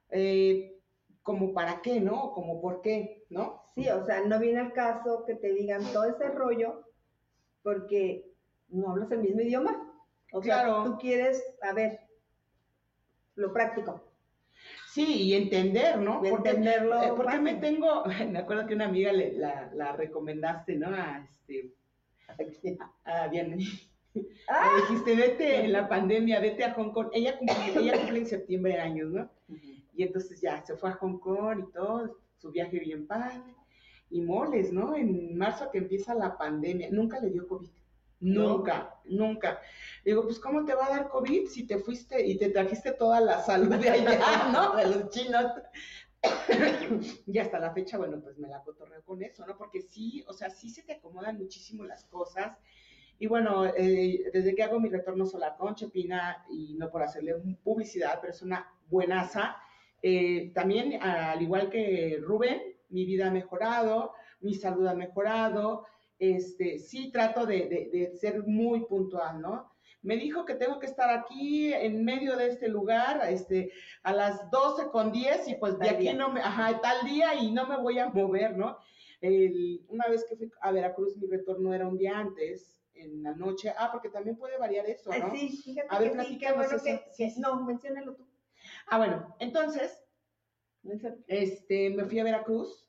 eh, 0.09 0.82
como 1.22 1.53
para 1.53 1.82
qué, 1.82 1.99
¿no? 1.99 2.32
Como 2.32 2.61
por 2.61 2.82
qué, 2.82 3.26
¿no? 3.30 3.61
Sí, 3.76 3.88
o 3.89 4.03
sea, 4.05 4.22
no 4.22 4.39
viene 4.39 4.59
al 4.59 4.74
caso 4.74 5.24
que 5.26 5.36
te 5.36 5.53
digan 5.53 5.84
todo 5.93 6.05
ese 6.05 6.30
rollo 6.30 6.84
porque 7.63 8.34
no 8.70 8.91
hablas 8.91 9.11
el 9.11 9.20
mismo 9.20 9.41
idioma. 9.41 9.93
O 10.32 10.41
sea, 10.41 10.84
tú 10.84 10.97
quieres, 10.97 11.43
a 11.61 11.74
ver, 11.74 11.99
lo 13.36 13.53
práctico. 13.53 14.07
Sí, 14.98 15.26
y 15.26 15.34
entender, 15.36 16.00
¿no? 16.00 16.26
Y 16.26 16.30
Porque, 16.32 16.50
entenderlo 16.50 17.04
eh, 17.04 17.14
porque 17.16 17.38
me 17.38 17.54
tengo, 17.54 18.04
me 18.32 18.39
acuerdo 18.39 18.66
que 18.66 18.74
una 18.74 18.86
amiga 18.86 19.14
le- 19.14 19.34
la, 19.34 19.70
la 19.76 19.91
recomendaste, 19.91 20.76
¿no? 20.76 20.88
A 20.88 21.24
este, 22.39 22.78
a 23.06 23.28
Diana. 23.28 23.58
Ah. 24.50 24.72
Le 24.74 24.82
dijiste, 24.82 25.16
vete 25.16 25.66
en 25.66 25.72
la 25.72 25.88
pandemia, 25.88 26.39
vete 26.39 26.64
a 26.64 26.74
Hong 26.74 26.91
Kong. 26.91 27.10
Ella 27.14 27.38
cumple, 27.38 27.56
ella 27.80 28.00
cumple 28.00 28.18
en 28.18 28.26
septiembre 28.26 28.80
años, 28.80 29.12
¿no? 29.12 29.30
Y 29.93 30.02
entonces 30.02 30.41
ya 30.41 30.66
se 30.66 30.76
fue 30.76 30.89
a 30.89 30.93
Hong 30.93 31.20
Kong 31.20 31.66
y 31.70 31.72
todo, 31.72 32.18
su 32.36 32.50
viaje 32.50 32.80
bien 32.80 33.06
padre. 33.06 33.43
Y 34.10 34.22
moles, 34.22 34.74
¿no? 34.74 34.95
En 34.95 35.38
marzo 35.38 35.70
que 35.70 35.78
empieza 35.78 36.16
la 36.16 36.36
pandemia, 36.36 36.89
nunca 36.89 37.20
le 37.20 37.30
dio 37.30 37.48
COVID. 37.48 37.70
Nunca, 38.20 38.95
nunca. 39.05 39.61
Digo, 40.03 40.24
pues 40.24 40.39
¿cómo 40.39 40.65
te 40.65 40.74
va 40.74 40.88
a 40.88 40.89
dar 40.89 41.09
COVID 41.09 41.47
si 41.47 41.68
te 41.68 41.78
fuiste 41.78 42.26
y 42.26 42.38
te 42.38 42.49
trajiste 42.49 42.93
toda 42.93 43.22
la 43.22 43.41
salud 43.41 43.76
de 43.76 43.89
allá, 43.89 44.49
¿no? 44.51 44.76
De 44.76 44.88
los 44.88 45.09
chinos. 45.09 45.51
y 47.28 47.38
hasta 47.38 47.59
la 47.59 47.72
fecha, 47.72 47.97
bueno, 47.97 48.20
pues 48.20 48.38
me 48.39 48.47
la 48.47 48.63
cotorreo 48.63 49.03
con 49.03 49.22
eso, 49.22 49.45
¿no? 49.45 49.55
Porque 49.57 49.82
sí, 49.82 50.24
o 50.28 50.34
sea, 50.34 50.49
sí 50.49 50.70
se 50.70 50.84
te 50.84 50.93
acomodan 50.93 51.38
muchísimo 51.38 51.84
las 51.84 52.05
cosas. 52.05 52.57
Y 53.20 53.28
bueno, 53.28 53.65
eh, 53.65 54.30
desde 54.34 54.55
que 54.55 54.63
hago 54.63 54.80
mi 54.80 54.89
retorno 54.89 55.26
solar 55.26 55.55
con 55.57 55.76
Chepina, 55.76 56.45
y 56.49 56.76
no 56.76 56.89
por 56.89 57.03
hacerle 57.03 57.36
publicidad, 57.63 58.20
pero 58.22 58.32
es 58.32 58.41
una 58.41 58.72
buenaza, 58.89 59.57
eh, 60.01 60.51
también, 60.53 61.01
al 61.01 61.41
igual 61.41 61.70
que 61.70 62.20
Rubén, 62.22 62.61
mi 62.89 63.05
vida 63.05 63.28
ha 63.28 63.32
mejorado, 63.32 64.13
mi 64.41 64.53
salud 64.53 64.86
ha 64.88 64.93
mejorado, 64.93 65.86
este, 66.20 66.80
sí 66.80 67.11
trato 67.11 67.45
de, 67.45 67.68
de- 67.68 67.89
de 67.91 68.18
ser 68.18 68.43
muy 68.45 68.86
puntual, 68.86 69.41
¿no? 69.41 69.72
Me 70.01 70.15
dijo 70.18 70.45
que 70.45 70.55
tengo 70.55 70.80
que 70.80 70.86
estar 70.86 71.09
aquí 71.09 71.74
en 71.74 72.05
medio 72.05 72.38
de 72.38 72.47
este 72.47 72.68
lugar, 72.70 73.22
este, 73.30 73.72
a 74.03 74.13
las 74.13 74.49
12 74.51 74.88
con 74.89 75.11
10 75.11 75.47
y 75.47 75.55
pues 75.55 75.74
de 75.80 75.86
Tal 75.86 75.95
aquí 75.95 76.03
día. 76.03 76.13
no 76.13 76.30
me, 76.32 76.39
ajá, 76.39 76.80
tal 76.82 77.05
día 77.05 77.36
y 77.36 77.51
no 77.51 77.68
me 77.68 77.78
voy 77.78 77.99
a 77.99 78.09
mover, 78.09 78.55
¿no? 78.55 78.78
El- 79.22 79.82
una 79.89 80.07
vez 80.07 80.24
que 80.30 80.36
fui 80.36 80.51
a 80.61 80.72
Veracruz, 80.72 81.18
mi 81.18 81.28
retorno 81.28 81.74
era 81.74 81.88
un 81.88 81.97
día 81.97 82.18
antes, 82.18 82.74
en 82.93 83.22
la 83.24 83.34
noche. 83.36 83.74
Ah, 83.78 83.89
porque 83.91 84.09
también 84.09 84.38
puede 84.38 84.57
variar 84.57 84.86
eso, 84.88 85.11
¿no? 85.18 85.32
sí, 85.32 85.49
fíjate 85.63 85.88
A 85.89 85.99
ver, 85.99 86.13
que 86.13 86.24
sí, 86.24 86.38
qué 86.39 86.47
platícanos 86.53 86.84
bueno 86.84 87.01
Sí, 87.11 87.30
sí. 87.32 87.39
no, 87.39 87.63
menciónalo 87.63 88.15
tú. 88.15 88.28
Ah, 88.88 88.97
bueno, 88.97 89.36
entonces, 89.39 90.03
este, 91.28 91.89
me 91.91 92.05
fui 92.05 92.20
a 92.20 92.24
Veracruz. 92.24 92.87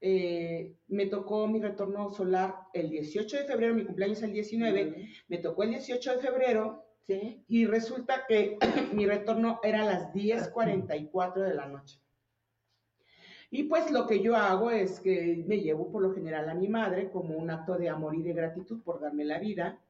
Eh, 0.00 0.74
me 0.88 1.06
tocó 1.06 1.46
mi 1.48 1.60
retorno 1.60 2.10
solar 2.10 2.54
el 2.72 2.90
18 2.90 3.36
de 3.38 3.44
febrero, 3.44 3.74
mi 3.74 3.84
cumpleaños 3.84 4.22
el 4.22 4.32
19, 4.32 5.08
me 5.28 5.38
tocó 5.38 5.62
el 5.64 5.70
18 5.70 6.16
de 6.16 6.18
febrero 6.18 6.84
Sí. 7.00 7.42
y 7.48 7.64
resulta 7.64 8.26
que 8.28 8.58
mi 8.92 9.06
retorno 9.06 9.60
era 9.62 9.82
a 9.82 9.86
las 9.86 10.12
10.44 10.12 11.40
de 11.40 11.54
la 11.54 11.66
noche. 11.66 12.00
Y 13.50 13.62
pues 13.64 13.90
lo 13.90 14.06
que 14.06 14.20
yo 14.20 14.36
hago 14.36 14.70
es 14.70 15.00
que 15.00 15.42
me 15.46 15.60
llevo 15.60 15.90
por 15.90 16.02
lo 16.02 16.12
general 16.12 16.50
a 16.50 16.54
mi 16.54 16.68
madre 16.68 17.10
como 17.10 17.34
un 17.36 17.50
acto 17.50 17.78
de 17.78 17.88
amor 17.88 18.14
y 18.14 18.22
de 18.22 18.34
gratitud 18.34 18.82
por 18.82 19.00
darme 19.00 19.24
la 19.24 19.38
vida. 19.38 19.80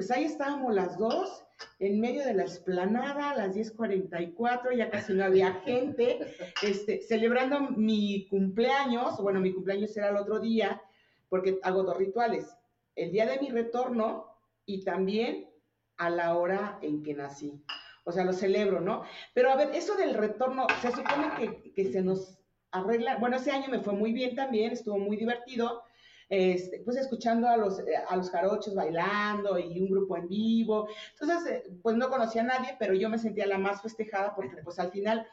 Pues 0.00 0.10
ahí 0.12 0.24
estábamos 0.24 0.72
las 0.74 0.96
dos 0.96 1.44
en 1.78 2.00
medio 2.00 2.24
de 2.24 2.32
la 2.32 2.44
esplanada 2.44 3.32
a 3.32 3.36
las 3.36 3.54
10.44, 3.54 4.74
ya 4.74 4.88
casi 4.88 5.12
no 5.12 5.22
había 5.22 5.52
gente, 5.60 6.20
este, 6.62 7.02
celebrando 7.02 7.60
mi 7.60 8.26
cumpleaños, 8.28 9.20
bueno, 9.20 9.40
mi 9.40 9.52
cumpleaños 9.52 9.94
era 9.98 10.08
el 10.08 10.16
otro 10.16 10.40
día, 10.40 10.80
porque 11.28 11.58
hago 11.62 11.82
dos 11.82 11.98
rituales, 11.98 12.56
el 12.96 13.12
día 13.12 13.26
de 13.26 13.40
mi 13.40 13.50
retorno 13.50 14.38
y 14.64 14.84
también 14.84 15.50
a 15.98 16.08
la 16.08 16.34
hora 16.34 16.78
en 16.80 17.02
que 17.02 17.12
nací. 17.12 17.62
O 18.04 18.12
sea, 18.12 18.24
lo 18.24 18.32
celebro, 18.32 18.80
¿no? 18.80 19.02
Pero 19.34 19.50
a 19.50 19.56
ver, 19.56 19.74
eso 19.74 19.96
del 19.96 20.14
retorno, 20.14 20.66
se 20.80 20.92
supone 20.92 21.30
que, 21.36 21.72
que 21.74 21.92
se 21.92 22.00
nos 22.00 22.38
arregla, 22.70 23.18
bueno, 23.18 23.36
ese 23.36 23.50
año 23.50 23.68
me 23.68 23.80
fue 23.80 23.92
muy 23.92 24.14
bien 24.14 24.34
también, 24.34 24.72
estuvo 24.72 24.96
muy 24.96 25.18
divertido, 25.18 25.82
este, 26.30 26.78
pues 26.84 26.96
escuchando 26.96 27.48
a 27.48 27.56
los, 27.56 27.80
eh, 27.80 27.96
a 28.08 28.16
los 28.16 28.30
jarochos 28.30 28.74
bailando 28.76 29.58
y 29.58 29.80
un 29.80 29.90
grupo 29.90 30.16
en 30.16 30.28
vivo. 30.28 30.88
Entonces, 31.20 31.52
eh, 31.52 31.70
pues 31.82 31.96
no 31.96 32.08
conocía 32.08 32.42
a 32.42 32.46
nadie, 32.46 32.76
pero 32.78 32.94
yo 32.94 33.10
me 33.10 33.18
sentía 33.18 33.46
la 33.46 33.58
más 33.58 33.82
festejada 33.82 34.34
porque 34.36 34.62
pues 34.62 34.78
al 34.78 34.92
final, 34.92 35.26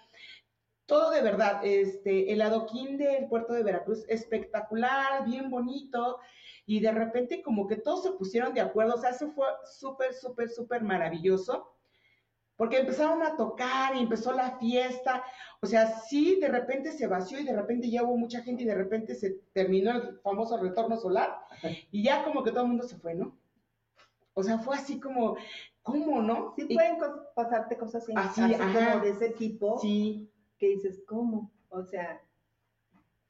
todo 0.87 1.11
de 1.11 1.21
verdad, 1.21 1.61
este, 1.63 2.33
el 2.33 2.41
adoquín 2.41 2.97
del 2.97 3.27
puerto 3.27 3.53
de 3.53 3.61
Veracruz, 3.61 4.05
espectacular, 4.09 5.23
bien 5.23 5.51
bonito, 5.51 6.17
y 6.65 6.79
de 6.79 6.91
repente 6.91 7.43
como 7.43 7.67
que 7.67 7.75
todos 7.75 8.03
se 8.03 8.11
pusieron 8.13 8.55
de 8.55 8.61
acuerdo, 8.61 8.95
o 8.95 8.97
sea, 8.97 9.11
eso 9.11 9.31
fue 9.33 9.45
súper, 9.79 10.13
súper, 10.13 10.49
súper 10.49 10.81
maravilloso. 10.81 11.76
Porque 12.57 12.79
empezaron 12.79 13.21
a 13.23 13.37
tocar 13.37 13.95
y 13.95 13.99
empezó 13.99 14.31
la 14.33 14.57
fiesta. 14.57 15.23
O 15.61 15.67
sea, 15.67 15.87
sí, 16.01 16.39
de 16.41 16.47
repente 16.47 16.91
se 16.91 17.05
vació 17.07 17.39
y 17.39 17.43
de 17.43 17.55
repente 17.55 17.89
ya 17.89 18.03
hubo 18.03 18.17
mucha 18.17 18.41
gente 18.41 18.63
y 18.63 18.65
de 18.65 18.75
repente 18.75 19.13
se 19.15 19.35
terminó 19.53 19.91
el 19.91 20.19
famoso 20.21 20.57
retorno 20.57 20.97
solar 20.97 21.37
y 21.91 22.03
ya 22.03 22.23
como 22.23 22.43
que 22.43 22.51
todo 22.51 22.63
el 22.63 22.69
mundo 22.69 22.87
se 22.87 22.97
fue, 22.97 23.13
¿no? 23.15 23.37
O 24.33 24.43
sea, 24.43 24.59
fue 24.59 24.75
así 24.75 24.99
como, 24.99 25.35
¿cómo 25.81 26.21
no? 26.21 26.53
Sí 26.55 26.65
Y- 26.67 26.73
pueden 26.75 26.97
pasarte 27.35 27.77
cosas 27.77 28.03
así, 28.03 28.13
Así, 28.15 28.53
ajá. 28.53 28.91
como 28.91 29.03
de 29.03 29.09
ese 29.09 29.29
tipo, 29.29 29.79
sí. 29.79 30.29
que 30.59 30.67
dices, 30.69 31.01
¿cómo? 31.07 31.51
O 31.69 31.83
sea, 31.83 32.21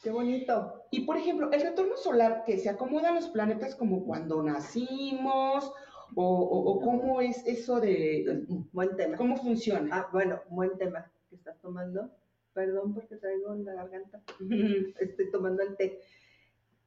qué 0.01 0.09
bonito. 0.11 0.84
Y 0.91 1.01
por 1.01 1.17
ejemplo, 1.17 1.49
el 1.51 1.61
retorno 1.61 1.95
solar, 1.97 2.43
que 2.45 2.57
se 2.59 2.69
acomodan 2.69 3.15
los 3.15 3.30
planetas 3.30 3.75
como 3.75 4.03
cuando 4.05 4.43
nacimos, 4.43 5.71
o, 6.16 6.24
o, 6.26 6.72
o 6.72 6.82
cómo 6.82 7.22
es 7.22 7.45
eso 7.45 7.80
de, 7.80 8.45
Buen 8.72 8.95
tema. 8.95 9.18
cómo 9.18 9.38
funciona. 9.38 9.89
Ah, 9.91 10.10
bueno, 10.12 10.41
buen 10.49 10.78
tema 10.78 11.12
que 11.30 11.36
estás 11.36 11.60
tomando. 11.62 12.10
Perdón 12.53 12.93
porque 12.93 13.18
traigo 13.18 13.53
en 13.53 13.66
la 13.66 13.74
garganta. 13.74 14.22
Estoy 14.99 15.32
tomando 15.32 15.62
el 15.64 15.76
té. 15.78 15.99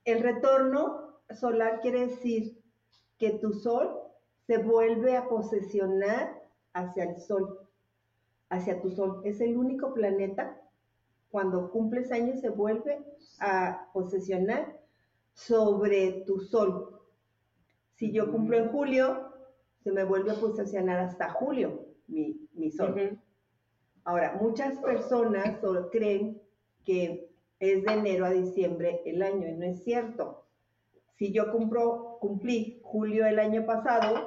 El 0.05 0.23
retorno 0.23 1.21
solar 1.35 1.81
quiere 1.81 2.07
decir 2.07 2.59
que 3.19 3.31
tu 3.35 3.53
sol 3.53 3.99
se 4.47 4.59
vuelve 4.59 5.17
a 5.17 5.29
posesionar 5.29 6.41
hacia 6.73 7.05
el 7.05 7.21
sol, 7.21 7.69
hacia 8.49 8.81
tu 8.81 8.91
sol. 8.91 9.21
Es 9.25 9.41
el 9.41 9.57
único 9.57 9.95
planeta 9.95 10.61
cuando 11.31 11.71
cumples 11.71 12.11
años 12.11 12.41
se 12.41 12.49
vuelve 12.49 12.99
a 13.41 13.89
posesionar 13.93 14.81
sobre 15.35 16.25
tu 16.27 16.41
sol. 16.41 17.00
Si 18.01 18.13
yo 18.13 18.33
cumplo 18.33 18.57
en 18.57 18.71
julio, 18.71 19.31
se 19.85 19.93
me 19.93 20.05
vuelve 20.05 20.31
a 20.31 20.41
posesionar 20.41 21.01
hasta 21.01 21.29
julio 21.35 21.85
mi, 22.07 22.49
mi 22.55 22.71
sol. 22.71 23.21
Ahora, 24.05 24.39
muchas 24.41 24.79
personas 24.79 25.61
solo 25.61 25.91
creen 25.91 26.41
que 26.87 27.31
es 27.59 27.85
de 27.85 27.93
enero 27.93 28.25
a 28.25 28.31
diciembre 28.31 29.03
el 29.05 29.23
año 29.23 29.47
y 29.47 29.53
no 29.53 29.67
es 29.67 29.85
cierto. 29.85 30.47
Si 31.19 31.31
yo 31.31 31.53
cumplo, 31.53 32.17
cumplí 32.23 32.81
julio 32.83 33.27
el 33.27 33.39
año 33.39 33.67
pasado, 33.67 34.27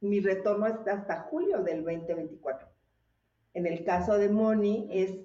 mi 0.00 0.20
retorno 0.20 0.66
es 0.66 0.88
hasta 0.88 1.20
julio 1.24 1.62
del 1.62 1.84
2024. 1.84 2.66
En 3.52 3.66
el 3.66 3.84
caso 3.84 4.16
de 4.16 4.30
Moni 4.30 4.88
es 4.90 5.18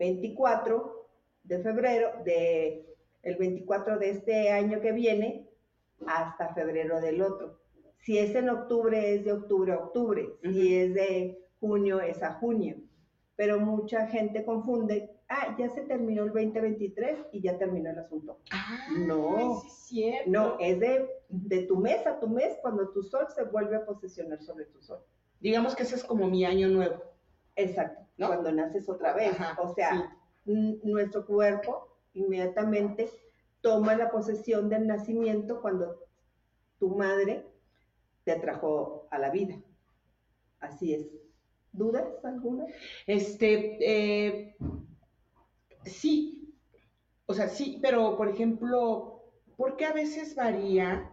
24 0.00 1.08
de 1.44 1.58
febrero, 1.60 2.10
de 2.24 2.88
el 3.22 3.36
24 3.36 4.00
de 4.00 4.10
este 4.10 4.50
año 4.50 4.80
que 4.80 4.90
viene 4.90 5.51
hasta 6.06 6.54
febrero 6.54 7.00
del 7.00 7.22
otro. 7.22 7.58
Si 7.98 8.18
es 8.18 8.34
en 8.34 8.48
octubre, 8.48 9.14
es 9.14 9.24
de 9.24 9.32
octubre 9.32 9.72
a 9.72 9.78
octubre. 9.78 10.28
Si 10.42 10.74
es 10.76 10.94
de 10.94 11.38
junio, 11.60 12.00
es 12.00 12.22
a 12.22 12.34
junio. 12.34 12.76
Pero 13.36 13.58
mucha 13.60 14.06
gente 14.08 14.44
confunde, 14.44 15.10
ah, 15.28 15.56
ya 15.58 15.68
se 15.70 15.82
terminó 15.82 16.24
el 16.24 16.32
2023 16.32 17.18
y 17.32 17.40
ya 17.40 17.56
terminó 17.58 17.90
el 17.90 17.98
asunto. 17.98 18.40
Ah, 18.52 18.88
No. 18.98 19.60
sí 19.62 19.66
es 19.68 19.72
cierto. 19.86 20.30
No, 20.30 20.56
es 20.60 20.78
de, 20.80 21.08
de 21.28 21.62
tu 21.62 21.76
mes 21.76 22.06
a 22.06 22.18
tu 22.20 22.28
mes 22.28 22.56
cuando 22.60 22.90
tu 22.90 23.02
sol 23.02 23.26
se 23.34 23.44
vuelve 23.44 23.76
a 23.76 23.84
posicionar 23.86 24.42
sobre 24.42 24.66
tu 24.66 24.80
sol. 24.82 24.98
Digamos 25.40 25.74
que 25.74 25.84
ese 25.84 25.94
es 25.96 26.04
como 26.04 26.28
mi 26.28 26.44
año 26.44 26.68
nuevo. 26.68 27.02
Exacto, 27.56 28.00
¿No? 28.16 28.28
cuando 28.28 28.52
naces 28.52 28.88
otra 28.88 29.12
vez. 29.14 29.32
Ajá, 29.40 29.60
o 29.62 29.74
sea, 29.74 30.16
nuestro 30.44 31.24
cuerpo 31.26 31.88
inmediatamente 32.14 33.08
toma 33.62 33.96
la 33.96 34.10
posesión 34.10 34.68
del 34.68 34.86
nacimiento 34.86 35.62
cuando 35.62 36.04
tu 36.78 36.90
madre 36.96 37.46
te 38.24 38.36
trajo 38.36 39.06
a 39.10 39.18
la 39.18 39.30
vida. 39.30 39.58
Así 40.60 40.94
es. 40.94 41.06
¿Dudas 41.72 42.04
alguna? 42.24 42.66
Este, 43.06 43.78
eh, 43.80 44.56
sí, 45.84 46.54
o 47.26 47.34
sea, 47.34 47.48
sí, 47.48 47.78
pero 47.80 48.16
por 48.16 48.28
ejemplo, 48.28 49.22
¿por 49.56 49.76
qué 49.76 49.86
a 49.86 49.92
veces 49.92 50.34
varía? 50.34 51.10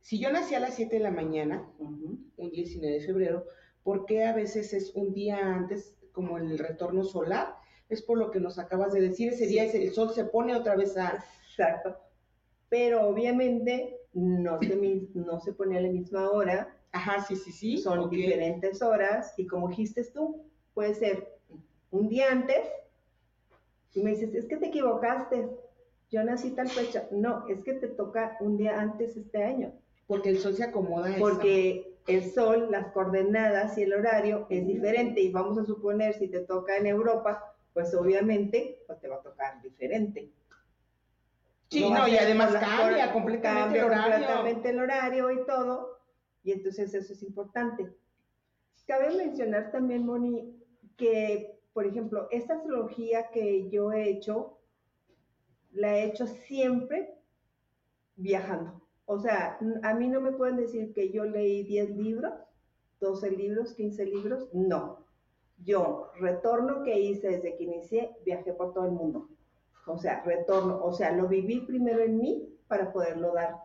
Si 0.00 0.18
yo 0.18 0.30
nací 0.32 0.54
a 0.54 0.60
las 0.60 0.74
7 0.74 0.96
de 0.96 1.02
la 1.02 1.10
mañana, 1.10 1.68
un 1.78 2.32
19 2.36 2.94
de 2.94 3.00
febrero, 3.06 3.46
¿por 3.82 4.06
qué 4.06 4.24
a 4.24 4.32
veces 4.34 4.72
es 4.72 4.94
un 4.94 5.12
día 5.12 5.38
antes, 5.38 5.96
como 6.12 6.38
el 6.38 6.58
retorno 6.58 7.04
solar? 7.04 7.56
Es 7.88 8.02
por 8.02 8.18
lo 8.18 8.30
que 8.30 8.40
nos 8.40 8.58
acabas 8.58 8.92
de 8.92 9.00
decir, 9.00 9.28
ese 9.32 9.46
día 9.46 9.64
es- 9.64 9.74
el 9.74 9.92
sol 9.92 10.10
se 10.14 10.24
pone 10.24 10.54
otra 10.54 10.76
vez 10.76 10.96
a... 10.96 11.24
Exacto. 11.56 11.96
Pero 12.68 13.06
obviamente 13.06 14.00
no 14.12 14.58
se, 14.60 14.76
no 15.14 15.40
se 15.40 15.52
pone 15.52 15.78
a 15.78 15.80
la 15.80 15.88
misma 15.88 16.30
hora, 16.30 16.76
Ajá, 16.92 17.24
sí, 17.24 17.36
sí, 17.36 17.50
sí. 17.52 17.78
son 17.78 18.08
diferentes 18.10 18.80
horas 18.80 19.34
y 19.36 19.46
como 19.46 19.68
dijiste 19.68 20.04
tú, 20.12 20.44
puede 20.74 20.94
ser 20.94 21.28
un 21.90 22.08
día 22.08 22.30
antes 22.30 22.64
y 23.94 24.02
me 24.02 24.10
dices, 24.10 24.34
es 24.34 24.46
que 24.46 24.56
te 24.56 24.66
equivocaste, 24.66 25.48
yo 26.10 26.24
nací 26.24 26.50
tal 26.50 26.68
fecha. 26.68 27.06
No, 27.10 27.46
es 27.48 27.62
que 27.62 27.74
te 27.74 27.88
toca 27.88 28.36
un 28.40 28.56
día 28.56 28.80
antes 28.80 29.16
este 29.16 29.42
año, 29.42 29.72
Porque 30.06 30.30
el 30.30 30.38
sol 30.38 30.54
se 30.54 30.64
acomoda 30.64 31.14
a 31.14 31.18
porque 31.18 31.96
el 32.06 32.30
sol, 32.32 32.68
las 32.70 32.88
coordenadas 32.92 33.78
y 33.78 33.82
el 33.82 33.94
horario 33.94 34.46
es 34.50 34.66
diferente 34.66 35.20
y 35.20 35.32
vamos 35.32 35.58
a 35.58 35.64
suponer 35.64 36.14
si 36.14 36.28
te 36.28 36.40
toca 36.40 36.76
en 36.76 36.86
Europa, 36.86 37.54
pues 37.72 37.94
obviamente 37.94 38.82
pues 38.86 39.00
te 39.00 39.08
va 39.08 39.16
a 39.16 39.22
tocar 39.22 39.62
diferente. 39.62 40.30
Sí, 41.74 41.90
no, 41.90 42.08
y 42.08 42.16
además 42.16 42.52
cambia 42.54 43.12
completamente 43.12 43.78
cambia 43.78 43.80
el 43.80 43.86
horario. 43.86 44.12
completamente 44.12 44.70
el 44.70 44.78
horario 44.78 45.30
y 45.30 45.44
todo, 45.44 45.98
y 46.42 46.52
entonces 46.52 46.94
eso 46.94 47.12
es 47.12 47.22
importante. 47.22 47.92
Cabe 48.86 49.16
mencionar 49.16 49.70
también, 49.72 50.04
Moni, 50.04 50.62
que, 50.96 51.58
por 51.72 51.86
ejemplo, 51.86 52.28
esta 52.30 52.54
astrología 52.54 53.30
que 53.30 53.70
yo 53.70 53.92
he 53.92 54.10
hecho, 54.10 54.58
la 55.72 55.98
he 55.98 56.04
hecho 56.04 56.26
siempre 56.26 57.14
viajando. 58.16 58.82
O 59.06 59.18
sea, 59.18 59.58
a 59.82 59.94
mí 59.94 60.08
no 60.08 60.20
me 60.20 60.32
pueden 60.32 60.56
decir 60.56 60.92
que 60.92 61.10
yo 61.10 61.24
leí 61.24 61.62
10 61.64 61.90
libros, 61.96 62.32
12 63.00 63.30
libros, 63.30 63.74
15 63.74 64.06
libros, 64.06 64.48
no. 64.52 65.04
Yo, 65.58 66.10
retorno 66.20 66.82
que 66.82 66.98
hice 66.98 67.28
desde 67.28 67.56
que 67.56 67.64
inicié, 67.64 68.16
viajé 68.24 68.52
por 68.52 68.72
todo 68.72 68.86
el 68.86 68.92
mundo. 68.92 69.28
O 69.86 69.98
sea, 69.98 70.22
retorno, 70.24 70.82
o 70.82 70.92
sea, 70.92 71.12
lo 71.12 71.28
viví 71.28 71.60
primero 71.60 72.02
en 72.02 72.18
mí 72.18 72.48
para 72.68 72.92
poderlo 72.92 73.34
dar 73.34 73.56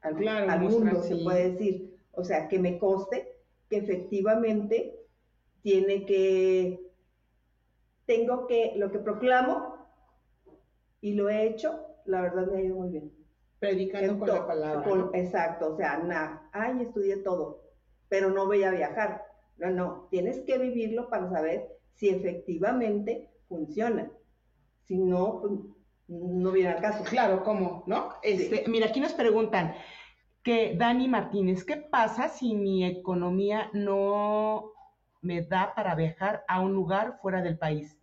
al, 0.00 0.16
Claro, 0.16 0.50
al 0.50 0.60
mundo, 0.60 1.02
se 1.02 1.16
sí. 1.16 1.24
puede 1.24 1.50
decir. 1.52 1.96
O 2.12 2.24
sea, 2.24 2.48
que 2.48 2.58
me 2.58 2.78
conste 2.78 3.36
que 3.68 3.78
efectivamente 3.78 4.94
tiene 5.62 6.04
que, 6.06 6.80
tengo 8.06 8.46
que, 8.46 8.72
lo 8.76 8.90
que 8.90 8.98
proclamo 8.98 9.76
y 11.00 11.14
lo 11.14 11.28
he 11.28 11.46
hecho, 11.46 11.80
la 12.04 12.20
verdad 12.22 12.46
me 12.50 12.58
ha 12.58 12.62
ido 12.62 12.76
muy 12.76 12.88
bien. 12.90 13.12
Predicando 13.60 14.18
con 14.18 14.28
la 14.28 14.46
palabra. 14.46 14.82
con- 14.82 14.98
¿no? 14.98 15.10
exacto, 15.14 15.72
o 15.72 15.76
sea, 15.76 15.98
na, 15.98 16.48
ay, 16.52 16.82
estudié 16.82 17.18
todo, 17.18 17.62
pero 18.08 18.30
no 18.30 18.46
voy 18.46 18.64
a 18.64 18.70
viajar. 18.72 19.24
No, 19.58 19.70
no, 19.70 20.08
tienes 20.10 20.40
que 20.40 20.58
vivirlo 20.58 21.08
para 21.08 21.30
saber 21.30 21.68
si 21.94 22.08
efectivamente 22.08 23.30
funciona. 23.48 24.10
Si 24.84 24.98
no, 24.98 25.40
pues, 25.40 25.52
no 26.08 26.50
viene 26.50 26.70
al 26.70 26.80
caso. 26.80 27.04
Claro, 27.04 27.42
¿cómo? 27.42 27.84
¿No? 27.86 28.14
Este, 28.22 28.64
Mira, 28.68 28.86
aquí 28.86 29.00
nos 29.00 29.12
preguntan 29.12 29.74
que 30.42 30.74
Dani 30.76 31.08
Martínez, 31.08 31.64
¿qué 31.64 31.76
pasa 31.76 32.28
si 32.28 32.54
mi 32.54 32.84
economía 32.84 33.70
no 33.72 34.72
me 35.20 35.42
da 35.42 35.74
para 35.74 35.94
viajar 35.94 36.44
a 36.48 36.60
un 36.60 36.72
lugar 36.72 37.18
fuera 37.22 37.42
del 37.42 37.58
país? 37.58 37.98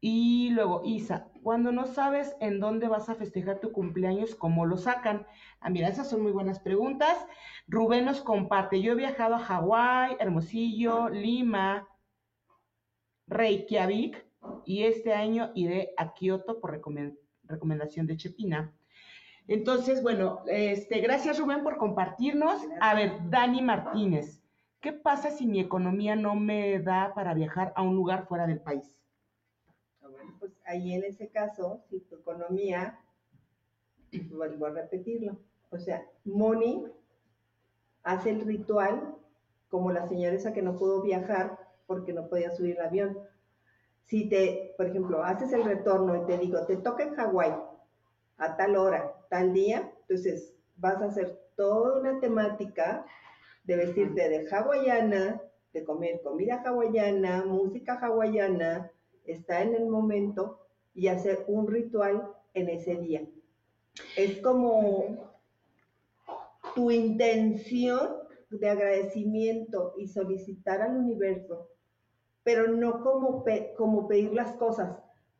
Y 0.00 0.50
luego, 0.50 0.82
Isa, 0.84 1.28
cuando 1.42 1.72
no 1.72 1.86
sabes 1.86 2.36
en 2.40 2.60
dónde 2.60 2.88
vas 2.88 3.08
a 3.08 3.14
festejar 3.14 3.60
tu 3.60 3.72
cumpleaños, 3.72 4.34
¿cómo 4.34 4.66
lo 4.66 4.76
sacan? 4.76 5.26
Ah, 5.60 5.70
mira, 5.70 5.88
esas 5.88 6.10
son 6.10 6.20
muy 6.20 6.30
buenas 6.30 6.60
preguntas. 6.60 7.26
Rubén 7.66 8.04
nos 8.04 8.20
comparte, 8.20 8.82
yo 8.82 8.92
he 8.92 8.96
viajado 8.96 9.36
a 9.36 9.38
Hawái, 9.38 10.16
Hermosillo, 10.20 11.08
Lima, 11.08 11.88
Reykjavik, 13.26 14.23
y 14.64 14.84
este 14.84 15.12
año 15.12 15.50
iré 15.54 15.92
a 15.96 16.14
Kioto 16.14 16.60
por 16.60 16.72
recomen- 16.72 17.18
recomendación 17.44 18.06
de 18.06 18.16
Chepina. 18.16 18.72
Entonces, 19.46 20.02
bueno, 20.02 20.42
este, 20.46 21.00
gracias 21.00 21.38
Rubén 21.38 21.62
por 21.62 21.76
compartirnos. 21.76 22.62
A 22.80 22.94
ver, 22.94 23.12
Dani 23.28 23.60
Martínez, 23.60 24.42
¿qué 24.80 24.92
pasa 24.92 25.30
si 25.30 25.46
mi 25.46 25.60
economía 25.60 26.16
no 26.16 26.34
me 26.34 26.80
da 26.80 27.12
para 27.14 27.34
viajar 27.34 27.72
a 27.76 27.82
un 27.82 27.94
lugar 27.94 28.26
fuera 28.26 28.46
del 28.46 28.60
país? 28.60 28.96
Ah, 30.02 30.08
pues 30.38 30.52
ahí 30.64 30.94
en 30.94 31.04
ese 31.04 31.28
caso, 31.28 31.84
si 31.90 32.00
tu 32.00 32.16
economía, 32.16 32.98
vuelvo 34.30 34.66
a 34.66 34.70
repetirlo, 34.70 35.38
o 35.70 35.78
sea, 35.78 36.06
Moni 36.24 36.86
hace 38.02 38.30
el 38.30 38.42
ritual 38.42 39.14
como 39.68 39.90
la 39.92 40.06
señora 40.06 40.34
esa 40.36 40.52
que 40.52 40.62
no 40.62 40.76
pudo 40.76 41.02
viajar 41.02 41.58
porque 41.86 42.12
no 42.12 42.28
podía 42.28 42.50
subir 42.50 42.76
el 42.78 42.86
avión. 42.86 43.18
Si 44.06 44.28
te, 44.28 44.74
por 44.76 44.86
ejemplo, 44.86 45.24
haces 45.24 45.52
el 45.52 45.64
retorno 45.64 46.22
y 46.22 46.26
te 46.26 46.38
digo, 46.38 46.64
te 46.66 46.76
toca 46.76 47.04
en 47.04 47.14
Hawái 47.14 47.54
a 48.36 48.56
tal 48.56 48.76
hora, 48.76 49.14
tal 49.30 49.52
día, 49.52 49.92
entonces 50.02 50.54
vas 50.76 51.00
a 51.00 51.06
hacer 51.06 51.40
toda 51.56 52.00
una 52.00 52.20
temática 52.20 53.06
de 53.64 53.76
vestirte 53.76 54.28
de 54.28 54.48
hawaiana, 54.50 55.40
de 55.72 55.84
comer 55.84 56.20
comida 56.22 56.62
hawaiana, 56.64 57.44
música 57.44 57.94
hawaiana, 57.94 58.90
está 59.24 59.62
en 59.62 59.74
el 59.74 59.86
momento 59.86 60.60
y 60.94 61.08
hacer 61.08 61.44
un 61.48 61.66
ritual 61.66 62.28
en 62.52 62.68
ese 62.68 62.96
día. 62.96 63.22
Es 64.16 64.40
como 64.40 65.32
tu 66.74 66.90
intención 66.90 68.16
de 68.50 68.68
agradecimiento 68.68 69.94
y 69.96 70.08
solicitar 70.08 70.82
al 70.82 70.96
universo, 70.96 71.68
pero 72.44 72.68
no 72.68 73.02
como, 73.02 73.42
pe- 73.42 73.74
como 73.76 74.06
pedir 74.06 74.32
las 74.32 74.52
cosas, 74.56 74.96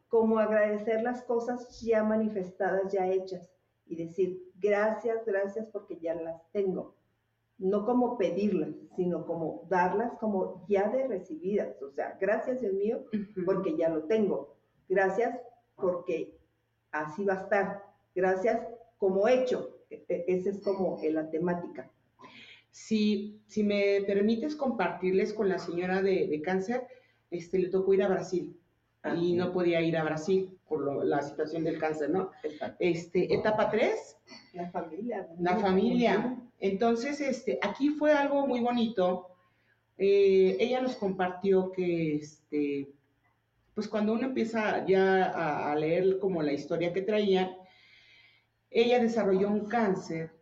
como 0.09 0.39
agradecer 0.39 1.03
las 1.03 1.23
cosas 1.23 1.81
ya 1.81 2.03
manifestadas, 2.03 2.93
ya 2.93 3.07
hechas, 3.09 3.51
y 3.87 3.97
decir 3.97 4.43
gracias, 4.59 5.25
gracias 5.27 5.67
porque 5.71 5.99
ya 6.01 6.15
las 6.15 6.43
tengo. 6.53 6.97
No 7.59 7.85
como 7.85 8.17
pedirlas, 8.19 8.71
sino 8.97 9.27
como 9.27 9.63
darlas 9.69 10.13
como 10.19 10.65
ya 10.69 10.89
de 10.89 11.07
recibidas. 11.07 11.81
O 11.83 11.91
sea, 11.93 12.17
gracias 12.21 12.61
Dios 12.61 12.73
mío, 12.73 13.05
porque 13.45 13.77
ya 13.77 13.89
lo 13.91 14.05
tengo. 14.05 14.57
Gracias 14.89 15.39
porque 15.77 16.37
así 16.91 17.25
va 17.25 17.35
a 17.35 17.43
estar. 17.43 17.85
Gracias 18.15 18.61
como 18.99 19.29
hecho. 19.29 19.71
E- 19.91 20.05
e- 20.09 20.25
Esa 20.29 20.51
es 20.51 20.61
como 20.63 20.99
la 21.03 21.31
temática. 21.31 21.91
Si, 22.77 23.41
si 23.47 23.63
me 23.63 24.03
permites 24.05 24.57
compartirles 24.57 25.33
con 25.33 25.49
la 25.49 25.61
señora 25.61 26.03
de, 26.03 26.27
de 26.27 26.43
cáncer, 26.43 26.83
este, 27.31 27.61
le 27.61 27.69
tocó 27.69 27.95
ir 27.95 28.03
a 28.03 28.09
Brasil 28.09 28.57
Ah, 29.05 29.15
y 29.15 29.27
sí. 29.27 29.33
no 29.35 29.53
podía 29.53 29.81
ir 29.81 29.97
a 29.97 30.03
Brasil 30.03 30.59
por 30.67 30.81
lo- 30.81 31.05
la 31.05 31.23
situación 31.23 31.63
del 31.63 31.79
cáncer, 31.79 32.11
¿no? 32.11 32.31
Este, 32.81 33.33
etapa 33.33 33.71
3, 33.71 34.17
La 34.55 34.69
familia. 34.71 35.29
la 35.39 35.57
familia. 35.59 36.37
Entonces, 36.59 37.21
este, 37.21 37.59
aquí 37.63 37.91
fue 37.91 38.13
algo 38.13 38.45
muy 38.47 38.59
bonito. 38.61 39.29
Eh, 39.99 40.57
ella 40.59 40.81
nos 40.81 40.97
compartió 40.97 41.71
que, 41.71 42.17
este, 42.17 42.89
pues 43.75 43.87
cuando 43.87 44.15
uno 44.15 44.27
empieza 44.27 44.85
ya 44.85 45.27
a, 45.27 45.71
a 45.71 45.77
leer 45.77 46.19
como 46.19 46.43
la 46.43 46.53
historia 46.53 46.93
que 46.93 47.03
traía, 47.03 47.57
ella 48.71 48.99
desarrolló 48.99 49.49
un 49.49 49.67
cáncer 49.67 50.33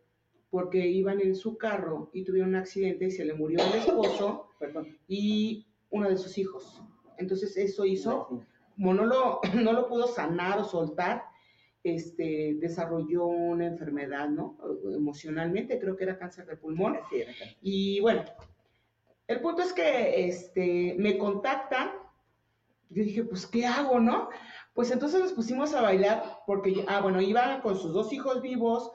porque 0.52 0.86
iban 0.86 1.18
en 1.22 1.34
su 1.34 1.56
carro 1.56 2.10
y 2.12 2.24
tuvieron 2.24 2.50
un 2.50 2.56
accidente 2.56 3.06
y 3.06 3.10
se 3.10 3.24
le 3.24 3.32
murió 3.32 3.58
el 3.64 3.80
esposo 3.80 4.50
Perdón. 4.58 4.98
y 5.08 5.66
uno 5.88 6.10
de 6.10 6.18
sus 6.18 6.36
hijos. 6.36 6.82
Entonces 7.16 7.56
eso 7.56 7.86
hizo, 7.86 8.44
como 8.76 8.92
no 8.92 9.06
lo, 9.06 9.40
no 9.54 9.72
lo 9.72 9.88
pudo 9.88 10.06
sanar 10.06 10.58
o 10.58 10.64
soltar, 10.64 11.22
este, 11.82 12.58
desarrolló 12.60 13.24
una 13.24 13.66
enfermedad, 13.66 14.28
¿no? 14.28 14.58
Emocionalmente, 14.94 15.80
creo 15.80 15.96
que 15.96 16.04
era 16.04 16.18
cáncer 16.18 16.44
de 16.44 16.56
pulmón. 16.56 16.96
Así 16.96 17.22
era. 17.22 17.32
Y 17.62 18.00
bueno, 18.00 18.22
el 19.26 19.40
punto 19.40 19.62
es 19.62 19.72
que 19.72 20.26
este, 20.26 20.96
me 20.98 21.16
contacta 21.16 21.94
yo 22.92 23.02
dije, 23.04 23.24
pues, 23.24 23.46
¿qué 23.46 23.64
hago, 23.66 24.00
no? 24.00 24.28
Pues 24.74 24.90
entonces 24.90 25.20
nos 25.20 25.32
pusimos 25.32 25.72
a 25.72 25.80
bailar 25.80 26.40
porque, 26.46 26.84
ah, 26.88 27.00
bueno, 27.00 27.22
iba 27.22 27.60
con 27.62 27.78
sus 27.78 27.94
dos 27.94 28.12
hijos 28.12 28.42
vivos, 28.42 28.92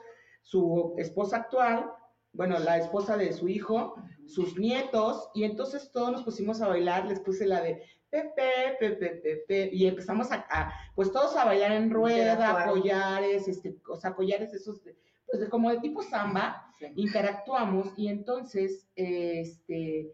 su 0.50 0.96
esposa 0.98 1.38
actual, 1.38 1.92
bueno, 2.32 2.58
la 2.60 2.78
esposa 2.78 3.18
de 3.18 3.34
su 3.34 3.50
hijo, 3.50 3.96
sus 4.26 4.58
nietos, 4.58 5.30
y 5.34 5.44
entonces 5.44 5.92
todos 5.92 6.12
nos 6.12 6.24
pusimos 6.24 6.62
a 6.62 6.68
bailar, 6.68 7.06
les 7.06 7.20
puse 7.20 7.46
la 7.46 7.62
de 7.62 7.84
Pepe, 8.10 8.78
Pepe, 8.80 9.10
Pepe, 9.10 9.70
y 9.74 9.88
empezamos 9.88 10.32
a, 10.32 10.72
pues 10.96 11.12
todos 11.12 11.36
a 11.36 11.44
bailar 11.44 11.74
en 11.74 11.92
rueda, 11.92 12.66
collares, 12.66 13.48
este, 13.50 13.76
o 13.90 13.98
sea, 13.98 14.16
collares 14.16 14.54
esos, 14.54 14.80
pues 15.26 15.42
de, 15.42 15.50
como 15.50 15.70
de 15.70 15.80
tipo 15.80 16.02
samba, 16.02 16.74
interactuamos, 16.96 17.92
y 17.98 18.08
entonces, 18.08 18.88
este, 18.96 20.14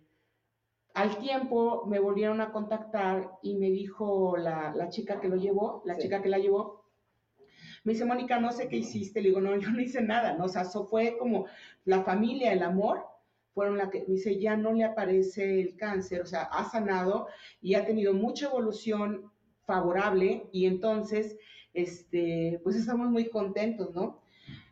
al 0.96 1.18
tiempo 1.18 1.86
me 1.86 2.00
volvieron 2.00 2.42
a 2.42 2.52
contactar 2.52 3.38
y 3.44 3.56
me 3.56 3.70
dijo 3.70 4.36
la, 4.38 4.90
chica 4.90 5.20
que 5.20 5.28
lo 5.28 5.36
llevó, 5.36 5.84
la 5.86 5.98
chica 5.98 6.24
que 6.24 6.30
la 6.30 6.40
llevó, 6.40 6.83
me 7.84 7.94
dice, 7.94 8.06
Mónica, 8.06 8.40
no 8.40 8.52
sé 8.52 8.68
qué 8.68 8.78
hiciste. 8.78 9.22
Le 9.22 9.30
digo, 9.30 9.42
no, 9.42 9.56
yo 9.58 9.70
no 9.70 9.82
hice 9.82 10.02
nada, 10.02 10.34
¿no? 10.34 10.46
O 10.46 10.50
sea, 10.50 10.64
eso 10.64 10.86
fue 10.86 11.18
como 11.18 11.46
la 11.86 12.04
familia, 12.04 12.54
el 12.54 12.64
amor, 12.64 13.06
fueron 13.54 13.78
la 13.78 13.90
que 13.90 14.00
me 14.08 14.16
dice, 14.16 14.40
ya 14.40 14.58
no 14.58 14.74
le 14.74 14.84
aparece 14.84 15.62
el 15.62 15.76
cáncer, 15.76 16.22
o 16.22 16.26
sea, 16.26 16.44
ha 16.44 16.70
sanado 16.70 17.28
y 17.62 17.76
ha 17.76 17.86
tenido 17.86 18.14
mucha 18.14 18.48
evolución 18.48 19.32
favorable 19.66 20.48
y 20.52 20.66
entonces, 20.66 21.38
este, 21.74 22.60
pues 22.64 22.76
estamos 22.76 23.10
muy 23.10 23.30
contentos, 23.30 23.94
¿no? 23.94 24.22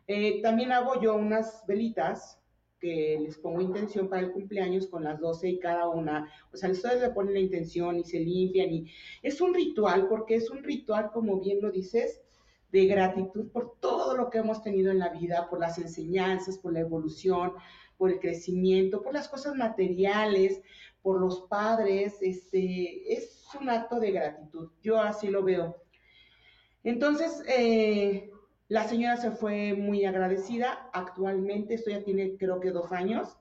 Eh, 0.08 0.42
también 0.42 0.72
hago 0.72 1.00
yo 1.00 1.14
unas 1.14 1.64
velitas 1.66 2.40
que 2.80 3.16
les 3.22 3.38
pongo 3.38 3.60
intención 3.60 4.08
para 4.08 4.22
el 4.22 4.32
cumpleaños 4.32 4.88
con 4.88 5.04
las 5.04 5.20
12 5.20 5.48
y 5.48 5.58
cada 5.60 5.88
una. 5.88 6.28
O 6.52 6.56
sea, 6.56 6.68
ustedes 6.68 7.00
le 7.00 7.10
ponen 7.10 7.34
la 7.34 7.40
intención 7.40 7.96
y 7.96 8.04
se 8.04 8.18
limpian 8.18 8.72
y 8.72 8.92
es 9.22 9.40
un 9.40 9.54
ritual, 9.54 10.08
porque 10.08 10.34
es 10.34 10.50
un 10.50 10.64
ritual, 10.64 11.12
como 11.12 11.40
bien 11.40 11.60
lo 11.62 11.70
dices, 11.70 12.21
de 12.72 12.86
gratitud 12.86 13.50
por 13.52 13.78
todo 13.80 14.16
lo 14.16 14.30
que 14.30 14.38
hemos 14.38 14.62
tenido 14.62 14.90
en 14.90 14.98
la 14.98 15.10
vida, 15.10 15.48
por 15.48 15.60
las 15.60 15.78
enseñanzas, 15.78 16.58
por 16.58 16.72
la 16.72 16.80
evolución, 16.80 17.52
por 17.98 18.10
el 18.10 18.18
crecimiento, 18.18 19.02
por 19.02 19.12
las 19.12 19.28
cosas 19.28 19.54
materiales, 19.54 20.62
por 21.02 21.20
los 21.20 21.42
padres. 21.42 22.16
Este, 22.22 23.12
es 23.12 23.46
un 23.60 23.68
acto 23.68 24.00
de 24.00 24.12
gratitud. 24.12 24.70
Yo 24.82 24.98
así 24.98 25.28
lo 25.28 25.42
veo. 25.42 25.76
Entonces, 26.82 27.42
eh, 27.46 28.30
la 28.68 28.88
señora 28.88 29.18
se 29.18 29.30
fue 29.30 29.74
muy 29.74 30.06
agradecida. 30.06 30.88
Actualmente, 30.94 31.74
esto 31.74 31.90
ya 31.90 32.02
tiene 32.02 32.38
creo 32.38 32.58
que 32.58 32.70
dos 32.70 32.90
años. 32.90 33.36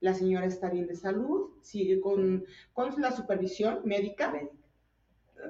La 0.00 0.12
señora 0.12 0.44
está 0.44 0.68
bien 0.68 0.86
de 0.86 0.94
salud, 0.94 1.52
sigue 1.62 1.98
con, 2.02 2.44
con 2.74 3.00
la 3.00 3.10
supervisión 3.12 3.80
médica, 3.86 4.38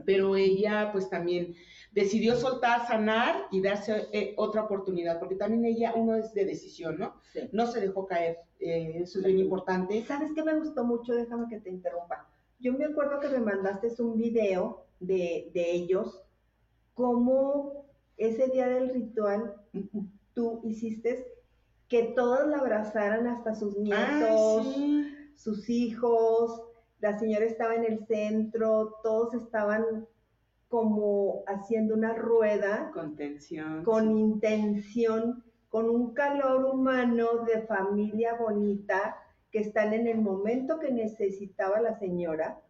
pero 0.05 0.37
ella 0.37 0.91
pues 0.93 1.11
también 1.11 1.57
decidió 1.97 2.37
soltar, 2.37 2.87
sanar 2.87 3.47
y 3.51 3.63
darse 3.63 4.07
eh, 4.13 4.35
otra 4.37 4.65
oportunidad, 4.65 5.19
porque 5.19 5.35
también 5.35 5.65
ella, 5.65 5.95
uno 5.97 6.15
es 6.15 6.35
de 6.35 6.45
decisión, 6.45 6.99
¿no? 6.99 7.15
No 7.53 7.67
se 7.67 7.81
dejó 7.81 8.07
caer, 8.07 8.37
eh, 8.61 8.99
eso 9.03 9.19
es 9.19 9.25
bien 9.25 9.39
importante. 9.39 10.05
¿Sabes 10.05 10.31
qué 10.35 10.45
me 10.45 10.59
gustó 10.59 10.85
mucho? 10.85 11.15
Déjame 11.15 11.49
que 11.49 11.59
te 11.59 11.71
interrumpa. 11.71 12.29
Yo 12.61 12.75
me 12.75 12.85
acuerdo 12.85 13.19
que 13.19 13.31
me 13.31 13.39
mandaste 13.39 13.91
un 14.03 14.19
video 14.19 14.85
de, 15.01 15.51
de 15.55 15.73
ellos, 15.73 16.23
cómo 16.93 17.87
ese 18.19 18.49
día 18.49 18.69
del 18.69 18.91
ritual, 18.91 19.55
tú 20.35 20.61
hiciste 20.65 21.27
que 21.89 22.13
todos 22.15 22.47
la 22.47 22.59
abrazaran, 22.59 23.27
hasta 23.27 23.55
sus 23.55 23.75
nietos, 23.79 24.67
sus 25.35 25.71
hijos, 25.71 26.61
la 27.01 27.19
señora 27.19 27.47
estaba 27.47 27.75
en 27.75 27.85
el 27.85 28.07
centro, 28.07 28.97
todos 29.03 29.33
estaban 29.33 30.07
como 30.69 31.45
haciendo 31.47 31.95
una 31.95 32.15
rueda. 32.15 32.91
Con 32.93 33.17
tensión. 33.17 33.85
Con 33.85 34.17
intención, 34.17 35.45
con 35.69 35.89
un 35.89 36.15
calor 36.15 36.65
humano 36.65 37.45
de 37.47 37.63
familia 37.63 38.35
bonita, 38.35 39.17
que 39.51 39.61
están 39.61 39.93
en 39.93 40.07
el 40.07 40.19
momento 40.19 40.79
que 40.79 40.91
necesitaba 40.91 41.81
la 41.81 41.99
señora, 41.99 42.61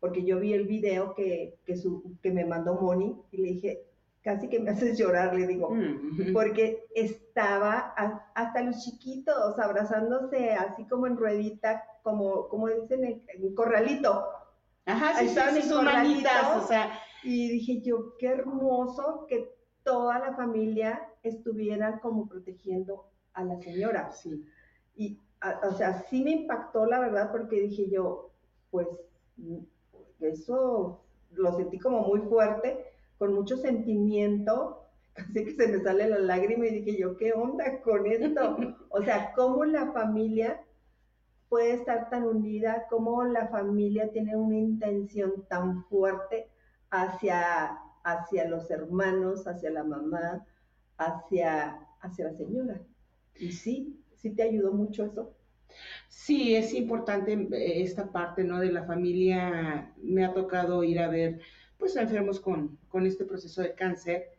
porque 0.00 0.24
yo 0.24 0.38
vi 0.38 0.52
el 0.52 0.66
video 0.66 1.14
que, 1.14 1.58
que, 1.64 1.76
su, 1.76 2.16
que 2.22 2.30
me 2.30 2.44
mandó 2.44 2.74
Moni 2.74 3.16
y 3.32 3.36
le 3.38 3.48
dije, 3.48 3.88
casi 4.22 4.48
que 4.48 4.60
me 4.60 4.70
haces 4.70 4.98
llorar, 4.98 5.34
le 5.34 5.46
digo, 5.46 5.70
mm. 5.70 6.32
porque 6.32 6.84
estaba 6.94 7.94
hasta 8.34 8.62
los 8.62 8.84
chiquitos 8.84 9.58
abrazándose 9.58 10.52
así 10.52 10.84
como 10.86 11.06
en 11.06 11.16
ruedita, 11.16 11.82
como, 12.02 12.48
como 12.48 12.68
dicen 12.68 13.22
en, 13.26 13.54
corralito. 13.54 14.26
Ajá, 14.86 15.18
sí, 15.18 15.26
estaban 15.26 15.54
sí, 15.54 15.62
sus 15.62 15.82
manitas, 15.82 16.62
o 16.62 16.66
sea. 16.66 16.90
Y 17.22 17.48
dije 17.48 17.80
yo, 17.82 18.16
qué 18.18 18.28
hermoso 18.28 19.26
que 19.28 19.52
toda 19.82 20.18
la 20.18 20.34
familia 20.34 21.08
estuviera 21.22 22.00
como 22.00 22.28
protegiendo 22.28 23.06
a 23.32 23.44
la 23.44 23.58
señora. 23.60 24.10
Sí. 24.12 24.44
Y, 24.94 25.18
o 25.62 25.72
sea, 25.72 26.04
sí 26.08 26.22
me 26.22 26.32
impactó 26.32 26.86
la 26.86 27.00
verdad 27.00 27.30
porque 27.30 27.60
dije 27.60 27.88
yo, 27.88 28.30
pues, 28.70 28.88
eso 30.20 31.00
lo 31.32 31.56
sentí 31.56 31.78
como 31.78 32.02
muy 32.02 32.20
fuerte 32.22 32.84
con 33.18 33.34
mucho 33.34 33.56
sentimiento, 33.56 34.82
casi 35.12 35.44
que 35.44 35.54
se 35.54 35.68
me 35.68 35.82
sale 35.82 36.08
la 36.08 36.18
lágrima 36.20 36.66
y 36.66 36.80
dije 36.80 36.98
yo, 36.98 37.16
¿qué 37.16 37.32
onda 37.32 37.80
con 37.82 38.06
esto? 38.06 38.56
O 38.90 39.02
sea, 39.02 39.32
cómo 39.34 39.64
la 39.64 39.92
familia 39.92 40.60
puede 41.48 41.72
estar 41.72 42.08
tan 42.10 42.24
unida, 42.24 42.86
cómo 42.88 43.22
la 43.24 43.48
familia 43.48 44.10
tiene 44.12 44.36
una 44.36 44.56
intención 44.56 45.44
tan 45.48 45.84
fuerte 45.84 46.48
hacia, 46.90 47.78
hacia 48.04 48.48
los 48.48 48.70
hermanos, 48.70 49.46
hacia 49.46 49.70
la 49.70 49.84
mamá, 49.84 50.44
hacia, 50.96 51.78
hacia 52.00 52.26
la 52.26 52.32
señora. 52.34 52.80
Y 53.36 53.52
sí, 53.52 54.00
sí 54.16 54.30
te 54.30 54.42
ayudó 54.42 54.72
mucho 54.72 55.04
eso. 55.04 55.34
Sí, 56.08 56.56
es 56.56 56.72
importante 56.74 57.32
eh, 57.32 57.82
esta 57.82 58.10
parte, 58.10 58.42
¿no? 58.44 58.58
De 58.60 58.72
la 58.72 58.84
familia. 58.84 59.92
Me 60.02 60.24
ha 60.24 60.32
tocado 60.32 60.82
ir 60.82 60.98
a 60.98 61.08
ver 61.08 61.40
pues 61.78 61.94
enfermos 61.96 62.40
con, 62.40 62.76
con 62.88 63.06
este 63.06 63.24
proceso 63.24 63.62
de 63.62 63.74
cáncer. 63.74 64.30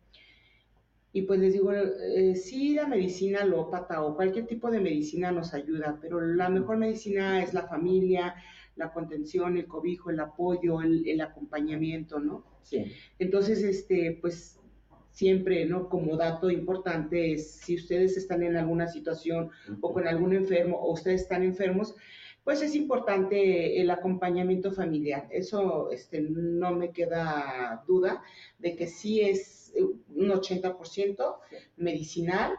Y 1.11 1.23
pues 1.23 1.39
les 1.39 1.53
digo, 1.53 1.73
eh, 1.73 2.35
sí, 2.35 2.75
la 2.75 2.85
medicina 2.85 3.41
alópata 3.41 4.03
o 4.03 4.15
cualquier 4.15 4.45
tipo 4.45 4.69
de 4.69 4.79
medicina 4.79 5.31
nos 5.31 5.53
ayuda, 5.55 5.97
pero 5.99 6.21
la 6.21 6.49
mejor 6.49 6.77
medicina 6.77 7.41
es 7.41 7.53
la 7.53 7.67
familia, 7.67 8.35
la 8.79 8.91
contención, 8.91 9.57
el 9.57 9.67
cobijo, 9.67 10.09
el 10.09 10.19
apoyo, 10.19 10.81
el, 10.81 11.07
el 11.07 11.21
acompañamiento, 11.21 12.19
¿no? 12.19 12.43
Sí. 12.63 12.85
Entonces, 13.19 13.61
este, 13.61 14.17
pues 14.19 14.59
siempre, 15.11 15.65
¿no? 15.65 15.89
Como 15.89 16.15
dato 16.15 16.49
importante 16.49 17.33
es, 17.33 17.51
si 17.51 17.75
ustedes 17.75 18.17
están 18.17 18.41
en 18.41 18.55
alguna 18.55 18.87
situación 18.87 19.49
o 19.81 19.93
con 19.93 20.07
algún 20.07 20.33
enfermo 20.33 20.77
o 20.77 20.93
ustedes 20.93 21.21
están 21.21 21.43
enfermos, 21.43 21.95
pues 22.43 22.61
es 22.61 22.73
importante 22.73 23.81
el 23.81 23.91
acompañamiento 23.91 24.71
familiar. 24.71 25.27
Eso 25.29 25.91
este, 25.91 26.21
no 26.21 26.71
me 26.71 26.91
queda 26.91 27.83
duda 27.85 28.23
de 28.57 28.75
que 28.75 28.87
sí 28.87 29.21
es 29.21 29.73
un 29.75 30.29
80% 30.29 31.37
medicinal 31.77 32.53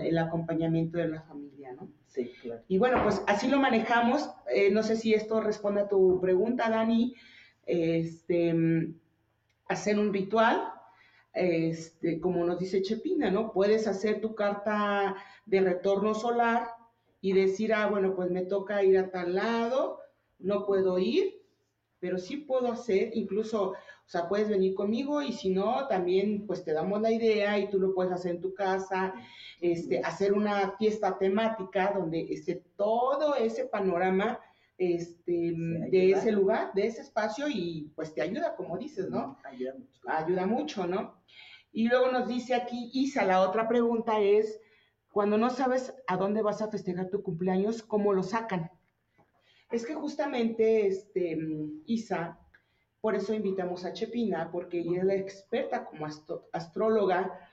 el 0.00 0.18
acompañamiento 0.18 0.98
de 0.98 1.08
la 1.08 1.22
familia, 1.22 1.72
¿no? 1.74 1.88
Sí, 2.10 2.32
claro. 2.42 2.62
Y 2.66 2.78
bueno, 2.78 3.02
pues 3.04 3.22
así 3.26 3.48
lo 3.48 3.58
manejamos. 3.58 4.28
Eh, 4.52 4.70
no 4.70 4.82
sé 4.82 4.96
si 4.96 5.14
esto 5.14 5.40
responde 5.40 5.82
a 5.82 5.88
tu 5.88 6.20
pregunta, 6.20 6.68
Dani. 6.68 7.14
Este, 7.64 8.52
hacer 9.68 9.98
un 9.98 10.12
ritual, 10.12 10.72
este, 11.32 12.20
como 12.20 12.44
nos 12.44 12.58
dice 12.58 12.82
Chepina, 12.82 13.30
¿no? 13.30 13.52
Puedes 13.52 13.86
hacer 13.86 14.20
tu 14.20 14.34
carta 14.34 15.14
de 15.46 15.60
retorno 15.60 16.12
solar 16.14 16.66
y 17.20 17.32
decir, 17.32 17.72
ah, 17.72 17.86
bueno, 17.86 18.16
pues 18.16 18.28
me 18.30 18.42
toca 18.42 18.82
ir 18.82 18.98
a 18.98 19.10
tal 19.10 19.36
lado, 19.36 20.00
no 20.40 20.66
puedo 20.66 20.98
ir, 20.98 21.40
pero 22.00 22.18
sí 22.18 22.38
puedo 22.38 22.72
hacer, 22.72 23.10
incluso, 23.14 23.74
o 24.10 24.12
sea, 24.12 24.28
puedes 24.28 24.48
venir 24.48 24.74
conmigo 24.74 25.22
y 25.22 25.32
si 25.32 25.50
no, 25.50 25.86
también 25.86 26.44
pues 26.44 26.64
te 26.64 26.72
damos 26.72 27.00
la 27.00 27.12
idea 27.12 27.56
y 27.60 27.70
tú 27.70 27.78
lo 27.78 27.94
puedes 27.94 28.12
hacer 28.12 28.32
en 28.32 28.40
tu 28.40 28.52
casa, 28.54 29.14
este, 29.60 30.00
hacer 30.00 30.32
una 30.32 30.72
fiesta 30.78 31.16
temática 31.16 31.92
donde 31.96 32.22
esté 32.22 32.56
todo 32.74 33.36
ese 33.36 33.66
panorama 33.66 34.40
este, 34.78 35.54
de 35.54 36.10
ese 36.10 36.32
lugar, 36.32 36.72
de 36.74 36.88
ese 36.88 37.02
espacio 37.02 37.46
y 37.48 37.92
pues 37.94 38.12
te 38.12 38.20
ayuda, 38.20 38.56
como 38.56 38.76
dices, 38.76 39.08
¿no? 39.08 39.38
Ayuda 39.44 39.74
mucho. 39.74 40.00
Ayuda 40.08 40.46
mucho, 40.46 40.86
¿no? 40.88 41.22
Y 41.70 41.86
luego 41.86 42.10
nos 42.10 42.26
dice 42.26 42.56
aquí 42.56 42.90
Isa, 42.92 43.24
la 43.24 43.42
otra 43.42 43.68
pregunta 43.68 44.18
es, 44.18 44.58
cuando 45.12 45.38
no 45.38 45.50
sabes 45.50 45.94
a 46.08 46.16
dónde 46.16 46.42
vas 46.42 46.62
a 46.62 46.68
festejar 46.68 47.10
tu 47.10 47.22
cumpleaños, 47.22 47.84
¿cómo 47.84 48.12
lo 48.12 48.24
sacan? 48.24 48.72
Es 49.70 49.86
que 49.86 49.94
justamente, 49.94 50.88
este, 50.88 51.38
Isa, 51.86 52.40
por 53.00 53.14
eso 53.14 53.32
invitamos 53.34 53.84
a 53.84 53.92
Chepina, 53.92 54.50
porque 54.52 54.80
ella 54.80 54.98
es 54.98 55.04
la 55.04 55.14
experta 55.14 55.84
como 55.84 56.06
astróloga. 56.52 57.48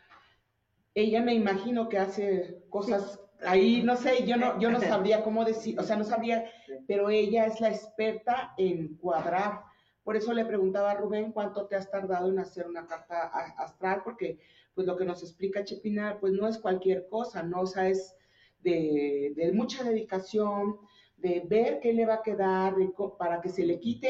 Ella 0.94 1.22
me 1.22 1.34
imagino 1.34 1.88
que 1.88 1.98
hace 1.98 2.64
cosas 2.70 3.20
ahí, 3.46 3.82
no 3.84 3.96
sé, 3.96 4.26
yo 4.26 4.38
no, 4.38 4.60
yo 4.60 4.70
no 4.70 4.80
sabría 4.82 5.24
cómo 5.24 5.46
decir, 5.46 5.80
o 5.80 5.84
sea, 5.84 5.96
no 5.96 6.04
sabría, 6.04 6.50
pero 6.88 7.10
ella 7.10 7.46
es 7.46 7.62
la 7.62 7.70
experta 7.70 8.54
en 8.58 8.98
cuadrar 8.98 9.62
Por 10.04 10.16
eso 10.16 10.34
le 10.34 10.46
preguntaba 10.46 10.92
a 10.92 10.96
Rubén 10.96 11.32
cuánto 11.32 11.68
te 11.68 11.76
has 11.76 11.90
tardado 11.90 12.30
en 12.30 12.40
hacer 12.40 12.68
una 12.68 12.86
carta 12.86 13.28
astral, 13.58 14.02
porque 14.04 14.40
pues 14.74 14.86
lo 14.86 14.96
que 14.96 15.06
nos 15.06 15.24
explica 15.24 15.64
Chepina, 15.64 16.18
pues 16.20 16.34
no 16.34 16.48
es 16.48 16.60
cualquier 16.60 17.08
cosa, 17.08 17.42
¿no? 17.44 17.62
O 17.62 17.66
sea, 17.66 17.90
es 17.90 18.16
de, 18.60 19.52
mucha 19.54 19.84
dedicación, 19.84 20.78
de 21.18 21.44
ver 21.48 21.80
qué 21.80 21.94
le 21.94 22.06
va 22.06 22.16
a 22.16 22.22
quedar, 22.22 22.76
para 23.18 23.42
que 23.42 23.50
se 23.50 23.66
le 23.66 23.80
quite, 23.80 24.10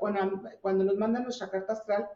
bueno, 0.00 0.42
cuando 0.60 0.84
nos 0.84 0.96
mandan 0.96 1.24
nuestra 1.24 1.50
carta 1.50 1.74
astral, 1.74 2.08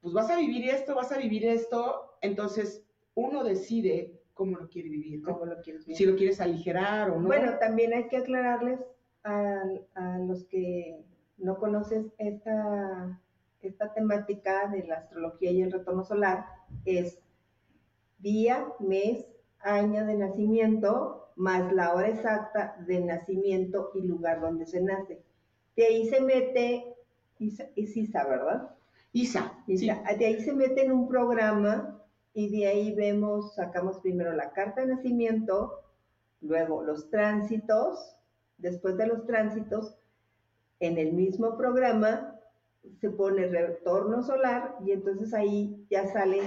pues 0.00 0.12
vas 0.12 0.30
a 0.30 0.36
vivir 0.36 0.68
esto, 0.68 0.94
vas 0.94 1.12
a 1.12 1.18
vivir 1.18 1.46
esto, 1.46 2.16
entonces 2.20 2.84
uno 3.14 3.42
decide 3.44 4.20
cómo 4.34 4.58
lo 4.58 4.68
quiere 4.68 4.88
vivir, 4.88 5.22
cómo 5.22 5.46
lo 5.46 5.60
quieres 5.62 5.86
vivir. 5.86 5.96
si 5.96 6.06
lo 6.06 6.16
quieres 6.16 6.40
aligerar 6.40 7.10
o 7.10 7.20
no. 7.20 7.26
Bueno, 7.26 7.58
también 7.58 7.92
hay 7.94 8.08
que 8.08 8.18
aclararles 8.18 8.80
a, 9.22 9.62
a 9.94 10.18
los 10.18 10.44
que 10.44 11.04
no 11.38 11.58
conoces 11.58 12.06
esta, 12.18 13.20
esta 13.60 13.94
temática 13.94 14.68
de 14.68 14.84
la 14.84 14.96
astrología 14.96 15.50
y 15.50 15.62
el 15.62 15.72
retorno 15.72 16.04
solar, 16.04 16.46
es 16.84 17.20
día, 18.18 18.66
mes, 18.78 19.26
año 19.60 20.06
de 20.06 20.16
nacimiento, 20.16 21.21
más 21.36 21.72
la 21.72 21.94
hora 21.94 22.08
exacta 22.08 22.76
de 22.86 23.00
nacimiento 23.00 23.90
y 23.94 24.02
lugar 24.02 24.40
donde 24.40 24.66
se 24.66 24.80
nace. 24.80 25.20
De 25.76 25.86
ahí 25.86 26.08
se 26.08 26.20
mete, 26.20 26.94
es 27.38 27.96
Isa, 27.96 28.24
¿verdad? 28.24 28.70
Isa. 29.12 29.52
Isa. 29.66 30.02
De 30.18 30.26
ahí 30.26 30.40
se 30.40 30.52
mete 30.52 30.84
en 30.84 30.92
un 30.92 31.08
programa 31.08 32.02
y 32.34 32.48
de 32.48 32.66
ahí 32.66 32.94
vemos, 32.94 33.54
sacamos 33.54 33.98
primero 33.98 34.32
la 34.32 34.52
carta 34.52 34.80
de 34.80 34.94
nacimiento, 34.94 35.80
luego 36.40 36.82
los 36.82 37.10
tránsitos, 37.10 38.16
después 38.58 38.96
de 38.96 39.06
los 39.06 39.26
tránsitos, 39.26 39.96
en 40.80 40.98
el 40.98 41.12
mismo 41.12 41.56
programa 41.56 42.40
se 43.00 43.10
pone 43.10 43.46
retorno 43.46 44.22
solar 44.22 44.76
y 44.84 44.92
entonces 44.92 45.32
ahí 45.32 45.86
ya 45.88 46.12
sale 46.12 46.40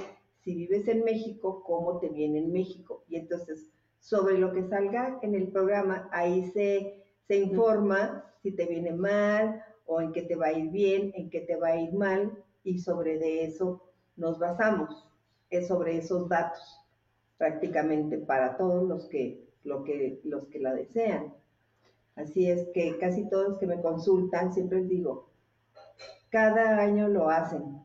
si 0.46 0.54
vives 0.54 0.88
en 0.88 1.04
México, 1.04 1.64
cómo 1.66 2.00
te 2.00 2.10
viene 2.10 2.38
en 2.40 2.52
México. 2.52 3.04
Y 3.10 3.16
entonces, 3.16 3.72
sobre 4.06 4.38
lo 4.38 4.52
que 4.52 4.64
salga 4.70 5.18
en 5.24 5.34
el 5.34 5.48
programa, 5.48 6.08
ahí 6.12 6.52
se, 6.52 7.04
se 7.28 7.38
informa 7.38 8.24
si 8.44 8.52
te 8.52 8.68
viene 8.68 8.92
mal 8.92 9.64
o 9.88 10.00
en 10.00 10.12
qué 10.12 10.22
te 10.22 10.36
va 10.36 10.48
a 10.48 10.54
ir 10.54 10.70
bien, 10.70 11.12
en 11.16 11.32
qué 11.32 11.42
te 11.42 11.56
va 11.56 11.70
a 11.70 11.78
ir 11.78 11.92
mal, 11.92 12.32
y 12.64 12.78
sobre 12.78 13.18
de 13.18 13.46
eso 13.46 13.82
nos 14.16 14.38
basamos. 14.38 15.08
Es 15.50 15.68
sobre 15.68 15.98
esos 15.98 16.30
datos, 16.30 16.80
prácticamente 17.40 18.20
para 18.20 18.58
todos 18.58 18.88
los 18.88 19.08
que, 19.08 19.44
lo 19.64 19.84
que, 19.84 20.22
los 20.24 20.46
que 20.50 20.60
la 20.60 20.76
desean. 20.76 21.34
Así 22.16 22.48
es 22.48 22.68
que 22.76 23.00
casi 23.00 23.28
todos 23.28 23.50
los 23.50 23.58
que 23.58 23.66
me 23.66 23.82
consultan, 23.82 24.54
siempre 24.54 24.82
les 24.82 24.90
digo, 24.90 25.32
cada 26.30 26.78
año 26.80 27.08
lo 27.08 27.32
hacen. 27.32 27.84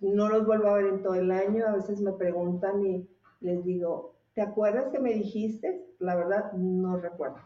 No 0.00 0.28
los 0.28 0.46
vuelvo 0.46 0.68
a 0.68 0.74
ver 0.74 0.86
en 0.86 1.02
todo 1.02 1.14
el 1.14 1.30
año, 1.30 1.66
a 1.66 1.76
veces 1.76 2.02
me 2.02 2.12
preguntan 2.12 2.84
y 2.84 3.08
les 3.40 3.64
digo, 3.64 4.19
¿te 4.34 4.42
acuerdas 4.42 4.88
que 4.92 4.98
me 4.98 5.12
dijiste? 5.12 5.84
La 5.98 6.14
verdad, 6.14 6.52
no 6.52 6.96
recuerdo. 6.96 7.38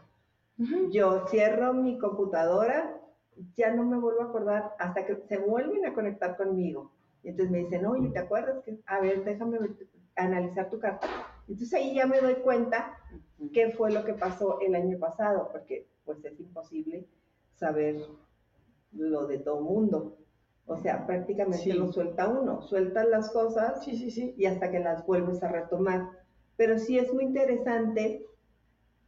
Yo 0.91 1.27
cierro 1.27 1.73
mi 1.73 1.97
computadora, 1.97 3.01
ya 3.55 3.73
no 3.73 3.83
me 3.83 3.97
vuelvo 3.97 4.21
a 4.21 4.25
acordar 4.25 4.73
hasta 4.79 5.05
que 5.05 5.17
se 5.27 5.37
vuelven 5.37 5.85
a 5.85 5.93
conectar 5.93 6.37
conmigo. 6.37 6.91
Y 7.23 7.29
entonces 7.29 7.51
me 7.51 7.59
dicen, 7.59 7.85
oye, 7.85 8.09
¿te 8.09 8.19
acuerdas 8.19 8.63
que? 8.63 8.79
A 8.85 9.01
ver, 9.01 9.25
déjame 9.25 9.57
analizar 10.15 10.69
tu 10.69 10.79
carta. 10.79 11.07
Entonces 11.47 11.73
ahí 11.73 11.95
ya 11.95 12.05
me 12.05 12.21
doy 12.21 12.35
cuenta 12.35 12.97
qué 13.53 13.71
fue 13.71 13.91
lo 13.91 14.05
que 14.05 14.13
pasó 14.13 14.59
el 14.61 14.75
año 14.75 14.97
pasado, 14.97 15.49
porque 15.51 15.87
pues 16.05 16.23
es 16.23 16.39
imposible 16.39 17.07
saber 17.55 17.97
lo 18.93 19.27
de 19.27 19.39
todo 19.39 19.61
mundo. 19.61 20.17
O 20.67 20.77
sea, 20.77 21.05
prácticamente 21.05 21.73
lo 21.73 21.91
suelta 21.91 22.27
uno, 22.27 22.61
sueltas 22.61 23.07
las 23.07 23.29
cosas 23.31 23.83
sí, 23.83 23.95
sí, 23.97 24.09
sí. 24.09 24.33
y 24.37 24.45
hasta 24.45 24.71
que 24.71 24.79
las 24.79 25.05
vuelves 25.05 25.43
a 25.43 25.47
retomar. 25.49 26.09
Pero 26.57 26.79
sí 26.79 26.97
es 26.97 27.13
muy 27.13 27.25
interesante 27.25 28.25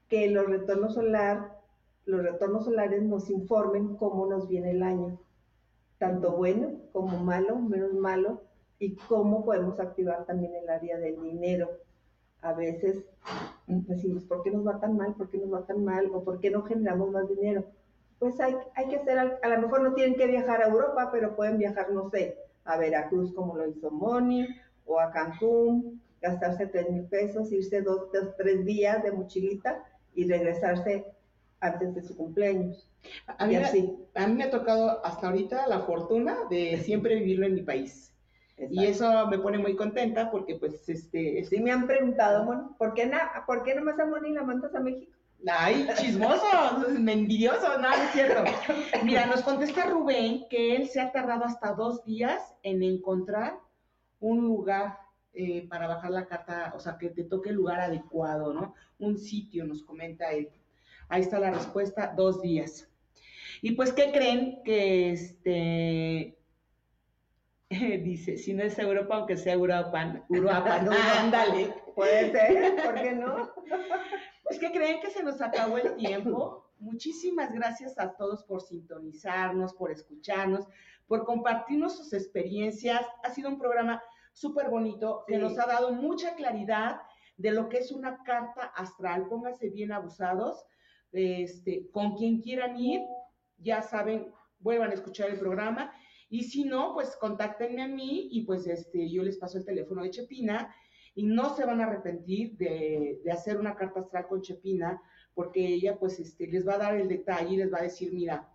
que 0.09 0.29
los 0.29 0.47
retornos 0.47 0.93
solar, 0.93 1.57
los 2.05 2.21
retornos 2.23 2.65
solares 2.65 3.03
nos 3.03 3.29
informen 3.29 3.95
cómo 3.95 4.25
nos 4.25 4.47
viene 4.47 4.71
el 4.71 4.83
año, 4.83 5.19
tanto 5.97 6.31
bueno 6.31 6.73
como 6.91 7.17
malo, 7.19 7.57
menos 7.57 7.93
malo, 7.93 8.41
y 8.79 8.95
cómo 8.95 9.43
podemos 9.43 9.79
activar 9.79 10.25
también 10.25 10.53
el 10.55 10.69
área 10.69 10.97
del 10.97 11.21
dinero. 11.21 11.69
A 12.41 12.53
veces 12.53 13.03
decimos, 13.65 14.23
¿por 14.25 14.43
qué 14.43 14.51
nos 14.51 14.65
va 14.65 14.79
tan 14.79 14.95
mal? 14.95 15.15
¿Por 15.15 15.29
qué 15.29 15.37
nos 15.37 15.51
va 15.53 15.65
tan 15.65 15.83
mal? 15.83 16.09
¿O 16.13 16.23
por 16.23 16.39
qué 16.39 16.51
no 16.51 16.63
generamos 16.63 17.11
más 17.11 17.27
dinero? 17.27 17.65
Pues 18.19 18.39
hay, 18.39 18.55
hay 18.75 18.87
que 18.87 18.97
hacer, 18.97 19.19
a 19.19 19.47
lo 19.47 19.61
mejor 19.61 19.81
no 19.81 19.93
tienen 19.93 20.15
que 20.15 20.27
viajar 20.27 20.61
a 20.61 20.67
Europa, 20.67 21.09
pero 21.11 21.35
pueden 21.35 21.57
viajar, 21.57 21.91
no 21.91 22.09
sé, 22.09 22.37
a 22.65 22.77
Veracruz 22.77 23.33
como 23.33 23.57
lo 23.57 23.67
hizo 23.67 23.91
Moni, 23.91 24.47
o 24.85 24.99
a 24.99 25.11
Cancún, 25.11 26.01
gastarse 26.21 26.67
tres 26.67 26.89
mil 26.89 27.05
pesos, 27.05 27.51
irse 27.51 27.81
dos, 27.81 28.11
dos, 28.11 28.35
tres 28.37 28.65
días 28.65 29.03
de 29.03 29.11
mochilita 29.11 29.83
y 30.15 30.27
regresarse 30.27 31.05
antes 31.59 31.95
de 31.95 32.01
su 32.03 32.15
cumpleaños. 32.15 32.89
A 33.37 33.45
mí, 33.45 33.55
a 33.55 34.27
mí 34.27 34.33
me 34.33 34.43
ha 34.43 34.49
tocado 34.49 35.03
hasta 35.05 35.27
ahorita 35.27 35.67
la 35.67 35.81
fortuna 35.81 36.37
de 36.49 36.77
siempre 36.83 37.15
vivirlo 37.15 37.45
en 37.45 37.55
mi 37.55 37.61
país. 37.61 38.13
Y 38.57 38.85
eso 38.85 39.27
me 39.27 39.37
pone 39.37 39.59
muy 39.59 39.75
contenta 39.75 40.31
porque 40.31 40.55
pues 40.55 40.89
este... 40.89 41.43
Sí 41.45 41.59
me 41.59 41.71
han 41.71 41.85
preguntado, 41.85 42.75
¿por 42.77 42.95
qué, 42.95 43.05
na, 43.05 43.43
¿por 43.45 43.63
qué 43.63 43.75
nomás 43.75 43.99
a 43.99 44.05
Moni 44.05 44.33
la 44.33 44.43
mandas 44.43 44.73
a 44.73 44.79
México? 44.79 45.11
Ay, 45.47 45.87
chismoso, 45.95 46.43
envidioso, 46.87 47.77
no, 47.77 47.93
es 47.93 48.11
cierto. 48.11 48.43
Mira, 49.03 49.27
nos 49.27 49.41
contesta 49.43 49.85
Rubén 49.85 50.45
que 50.49 50.75
él 50.75 50.87
se 50.87 50.99
ha 50.99 51.11
tardado 51.11 51.45
hasta 51.45 51.73
dos 51.73 52.03
días 52.03 52.55
en 52.63 52.81
encontrar 52.81 53.59
un 54.19 54.41
lugar 54.41 54.97
eh, 55.37 55.67
para 55.69 55.87
bajar 55.87 56.11
la 56.11 56.25
carta, 56.25 56.73
o 56.75 56.79
sea, 56.79 56.97
que 56.97 57.09
te 57.09 57.23
toque 57.23 57.49
el 57.49 57.55
lugar 57.55 57.79
adecuado, 57.79 58.53
¿no? 58.53 58.73
Un 58.99 59.17
sitio, 59.17 59.65
nos 59.65 59.83
comenta 59.83 60.31
él. 60.31 60.49
Ahí 61.09 61.21
está 61.21 61.39
la 61.39 61.51
respuesta, 61.51 62.13
dos 62.17 62.41
días. 62.41 62.89
Y 63.61 63.71
pues, 63.71 63.93
¿qué 63.93 64.11
creen? 64.11 64.61
Que 64.63 65.11
este, 65.11 66.37
Dice, 68.03 68.37
si 68.37 68.53
no 68.53 68.63
es 68.63 68.79
Europa, 68.79 69.15
aunque 69.15 69.37
sea 69.37 69.53
Europa, 69.53 70.23
Europa, 70.29 70.75
ándale. 71.19 71.73
Puede 71.95 72.31
ser, 72.31 72.75
¿por 72.83 72.95
qué 72.95 73.11
no? 73.11 73.51
Pues 74.43 74.59
que 74.59 74.71
creen 74.71 75.01
que 75.01 75.09
se 75.09 75.23
nos 75.23 75.41
acabó 75.41 75.77
el 75.77 75.95
tiempo. 75.95 76.71
Muchísimas 76.79 77.51
gracias 77.51 77.97
a 77.99 78.15
todos 78.15 78.43
por 78.43 78.61
sintonizarnos, 78.61 79.73
por 79.73 79.91
escucharnos, 79.91 80.65
por 81.07 81.25
compartirnos 81.25 81.97
sus 81.97 82.13
experiencias. 82.13 83.01
Ha 83.23 83.31
sido 83.31 83.49
un 83.49 83.57
programa 83.57 84.01
súper 84.39 84.69
bonito 84.69 85.23
que 85.27 85.37
nos 85.37 85.57
ha 85.57 85.65
dado 85.65 85.91
mucha 85.93 86.35
claridad 86.35 87.01
de 87.37 87.51
lo 87.51 87.69
que 87.69 87.77
es 87.77 87.91
una 87.91 88.23
carta 88.23 88.71
astral. 88.75 89.27
Pónganse 89.27 89.69
bien 89.69 89.91
abusados. 89.91 90.65
Este, 91.11 91.89
con 91.91 92.15
quien 92.15 92.41
quieran 92.41 92.77
ir, 92.77 93.01
ya 93.57 93.81
saben, 93.81 94.31
vuelvan 94.59 94.91
a 94.91 94.93
escuchar 94.93 95.29
el 95.29 95.39
programa 95.39 95.91
y 96.29 96.43
si 96.43 96.65
no, 96.65 96.93
pues 96.93 97.15
contáctenme 97.15 97.81
a 97.81 97.87
mí 97.87 98.27
y 98.31 98.41
pues 98.41 98.67
este, 98.67 99.09
yo 99.09 99.23
les 99.23 99.37
paso 99.37 99.57
el 99.57 99.65
teléfono 99.65 100.03
de 100.03 100.11
Chepina 100.11 100.73
y 101.15 101.23
no 101.23 101.55
se 101.55 101.65
van 101.65 101.79
a 101.79 101.85
arrepentir 101.85 102.57
de, 102.57 103.21
hacer 103.31 103.57
una 103.57 103.75
carta 103.75 104.01
astral 104.01 104.27
con 104.27 104.41
Chepina 104.41 105.01
porque 105.33 105.65
ella 105.65 105.97
pues 105.97 106.19
este, 106.19 106.47
les 106.47 106.67
va 106.67 106.73
a 106.73 106.79
dar 106.79 106.97
el 106.97 107.07
detalle 107.07 107.53
y 107.53 107.57
les 107.57 107.71
va 107.71 107.79
a 107.79 107.83
decir, 107.83 108.11
mira, 108.11 108.49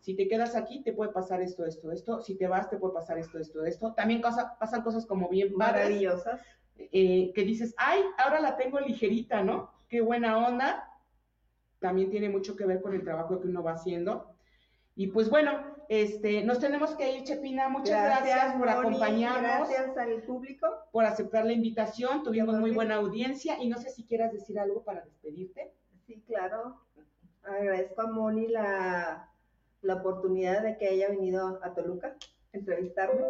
si 0.00 0.14
te 0.14 0.28
quedas 0.28 0.54
aquí 0.54 0.82
te 0.82 0.92
puede 0.92 1.12
pasar 1.12 1.42
esto, 1.42 1.64
esto, 1.66 1.92
esto, 1.92 2.20
si 2.20 2.36
te 2.36 2.46
vas 2.46 2.70
te 2.70 2.76
puede 2.76 2.94
pasar 2.94 3.18
esto, 3.18 3.38
esto, 3.38 3.64
esto. 3.64 3.94
También 3.94 4.20
pasan 4.20 4.82
cosas 4.82 5.06
como 5.06 5.28
bien 5.28 5.54
maravillosas. 5.56 6.40
Eh, 6.92 7.32
que 7.34 7.42
dices, 7.42 7.74
ay, 7.76 8.00
ahora 8.18 8.40
la 8.40 8.56
tengo 8.56 8.78
ligerita, 8.78 9.42
¿no? 9.42 9.72
Qué 9.88 10.00
buena 10.00 10.46
onda. 10.46 10.88
También 11.80 12.10
tiene 12.10 12.28
mucho 12.28 12.54
que 12.56 12.66
ver 12.66 12.80
con 12.80 12.94
el 12.94 13.02
trabajo 13.02 13.40
que 13.40 13.48
uno 13.48 13.62
va 13.62 13.72
haciendo. 13.72 14.32
Y 14.94 15.08
pues 15.08 15.28
bueno, 15.28 15.60
este, 15.88 16.44
nos 16.44 16.60
tenemos 16.60 16.94
que 16.94 17.16
ir, 17.16 17.24
Chepina. 17.24 17.68
Muchas 17.68 18.04
gracias, 18.04 18.56
por 18.56 18.68
acompañarnos. 18.68 19.68
Gracias 19.68 19.96
al 19.96 20.22
público. 20.22 20.68
Por 20.92 21.04
aceptar 21.04 21.44
la 21.44 21.52
invitación. 21.52 22.22
Tuvimos 22.22 22.56
muy 22.56 22.70
buena 22.70 22.96
audiencia 22.96 23.60
y 23.60 23.68
no 23.68 23.78
sé 23.78 23.90
si 23.90 24.04
quieras 24.04 24.32
decir 24.32 24.58
algo 24.58 24.82
para 24.84 25.02
despedirte. 25.02 25.72
Sí, 26.06 26.22
claro. 26.26 26.80
Agradezco 27.42 28.02
a 28.02 28.06
Moni 28.06 28.48
la, 28.48 29.30
la 29.88 29.94
oportunidad 29.94 30.62
de 30.62 30.76
que 30.76 30.86
haya 30.86 31.08
venido 31.08 31.58
a 31.62 31.72
Toluca 31.72 32.08
a 32.08 32.56
entrevistarme. 32.56 33.22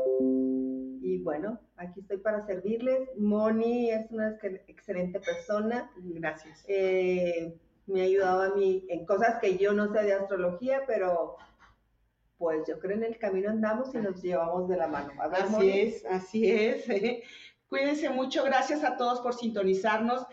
Y 1.01 1.23
bueno, 1.23 1.61
aquí 1.77 2.01
estoy 2.01 2.19
para 2.19 2.45
servirles. 2.47 3.09
Moni 3.17 3.91
es 3.93 4.11
una 4.11 4.37
excelente 4.67 5.21
persona. 5.21 5.89
Gracias. 5.97 6.65
Eh, 6.67 7.57
me 7.87 8.01
ha 8.01 8.05
ayudado 8.05 8.43
a 8.43 8.57
mí 8.57 8.85
en 8.89 9.07
cosas 9.07 9.39
que 9.41 9.57
yo 9.57 9.73
no 9.73 9.93
sé 9.93 10.03
de 10.03 10.15
astrología, 10.15 10.83
pero 10.85 11.37
pues 12.39 12.67
yo 12.67 12.81
creo 12.81 12.97
en 12.97 13.05
el 13.05 13.19
camino 13.19 13.51
andamos 13.51 13.95
y 13.95 13.99
nos 13.99 14.21
llevamos 14.21 14.69
de 14.69 14.77
la 14.79 14.89
mano. 14.89 15.13
así 15.33 15.71
es, 15.71 16.05
así 16.07 16.51
es. 16.51 16.85
Cuídense 17.69 18.11
mucho, 18.11 18.43
gracias 18.43 18.83
a 18.83 18.97
todos 18.97 19.21
por 19.21 19.35
sintonizarnos. 19.35 20.27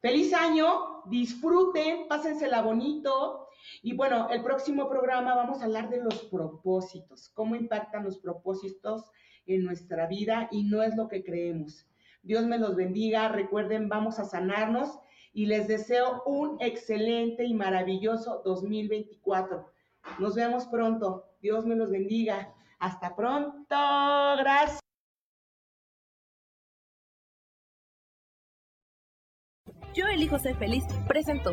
Feliz 0.00 0.34
año, 0.34 1.04
disfruten, 1.06 2.08
pásensela 2.08 2.62
bonito. 2.62 3.41
Y 3.82 3.94
bueno, 3.94 4.28
el 4.30 4.42
próximo 4.42 4.88
programa 4.88 5.34
vamos 5.34 5.60
a 5.60 5.64
hablar 5.64 5.88
de 5.90 6.02
los 6.02 6.24
propósitos, 6.24 7.30
cómo 7.34 7.56
impactan 7.56 8.04
los 8.04 8.18
propósitos 8.18 9.10
en 9.46 9.64
nuestra 9.64 10.06
vida 10.06 10.48
y 10.50 10.64
no 10.64 10.82
es 10.82 10.96
lo 10.96 11.08
que 11.08 11.24
creemos. 11.24 11.86
Dios 12.22 12.46
me 12.46 12.58
los 12.58 12.76
bendiga, 12.76 13.28
recuerden, 13.28 13.88
vamos 13.88 14.18
a 14.18 14.24
sanarnos 14.24 14.98
y 15.32 15.46
les 15.46 15.66
deseo 15.66 16.22
un 16.26 16.56
excelente 16.60 17.44
y 17.44 17.54
maravilloso 17.54 18.42
2024. 18.44 19.72
Nos 20.18 20.34
vemos 20.34 20.66
pronto. 20.66 21.24
Dios 21.40 21.64
me 21.64 21.74
los 21.74 21.90
bendiga. 21.90 22.54
Hasta 22.78 23.14
pronto. 23.16 23.66
Gracias. 23.68 24.80
Yo 29.94 30.06
elijo 30.06 30.38
ser 30.38 30.56
feliz. 30.56 30.84
Presento. 31.06 31.52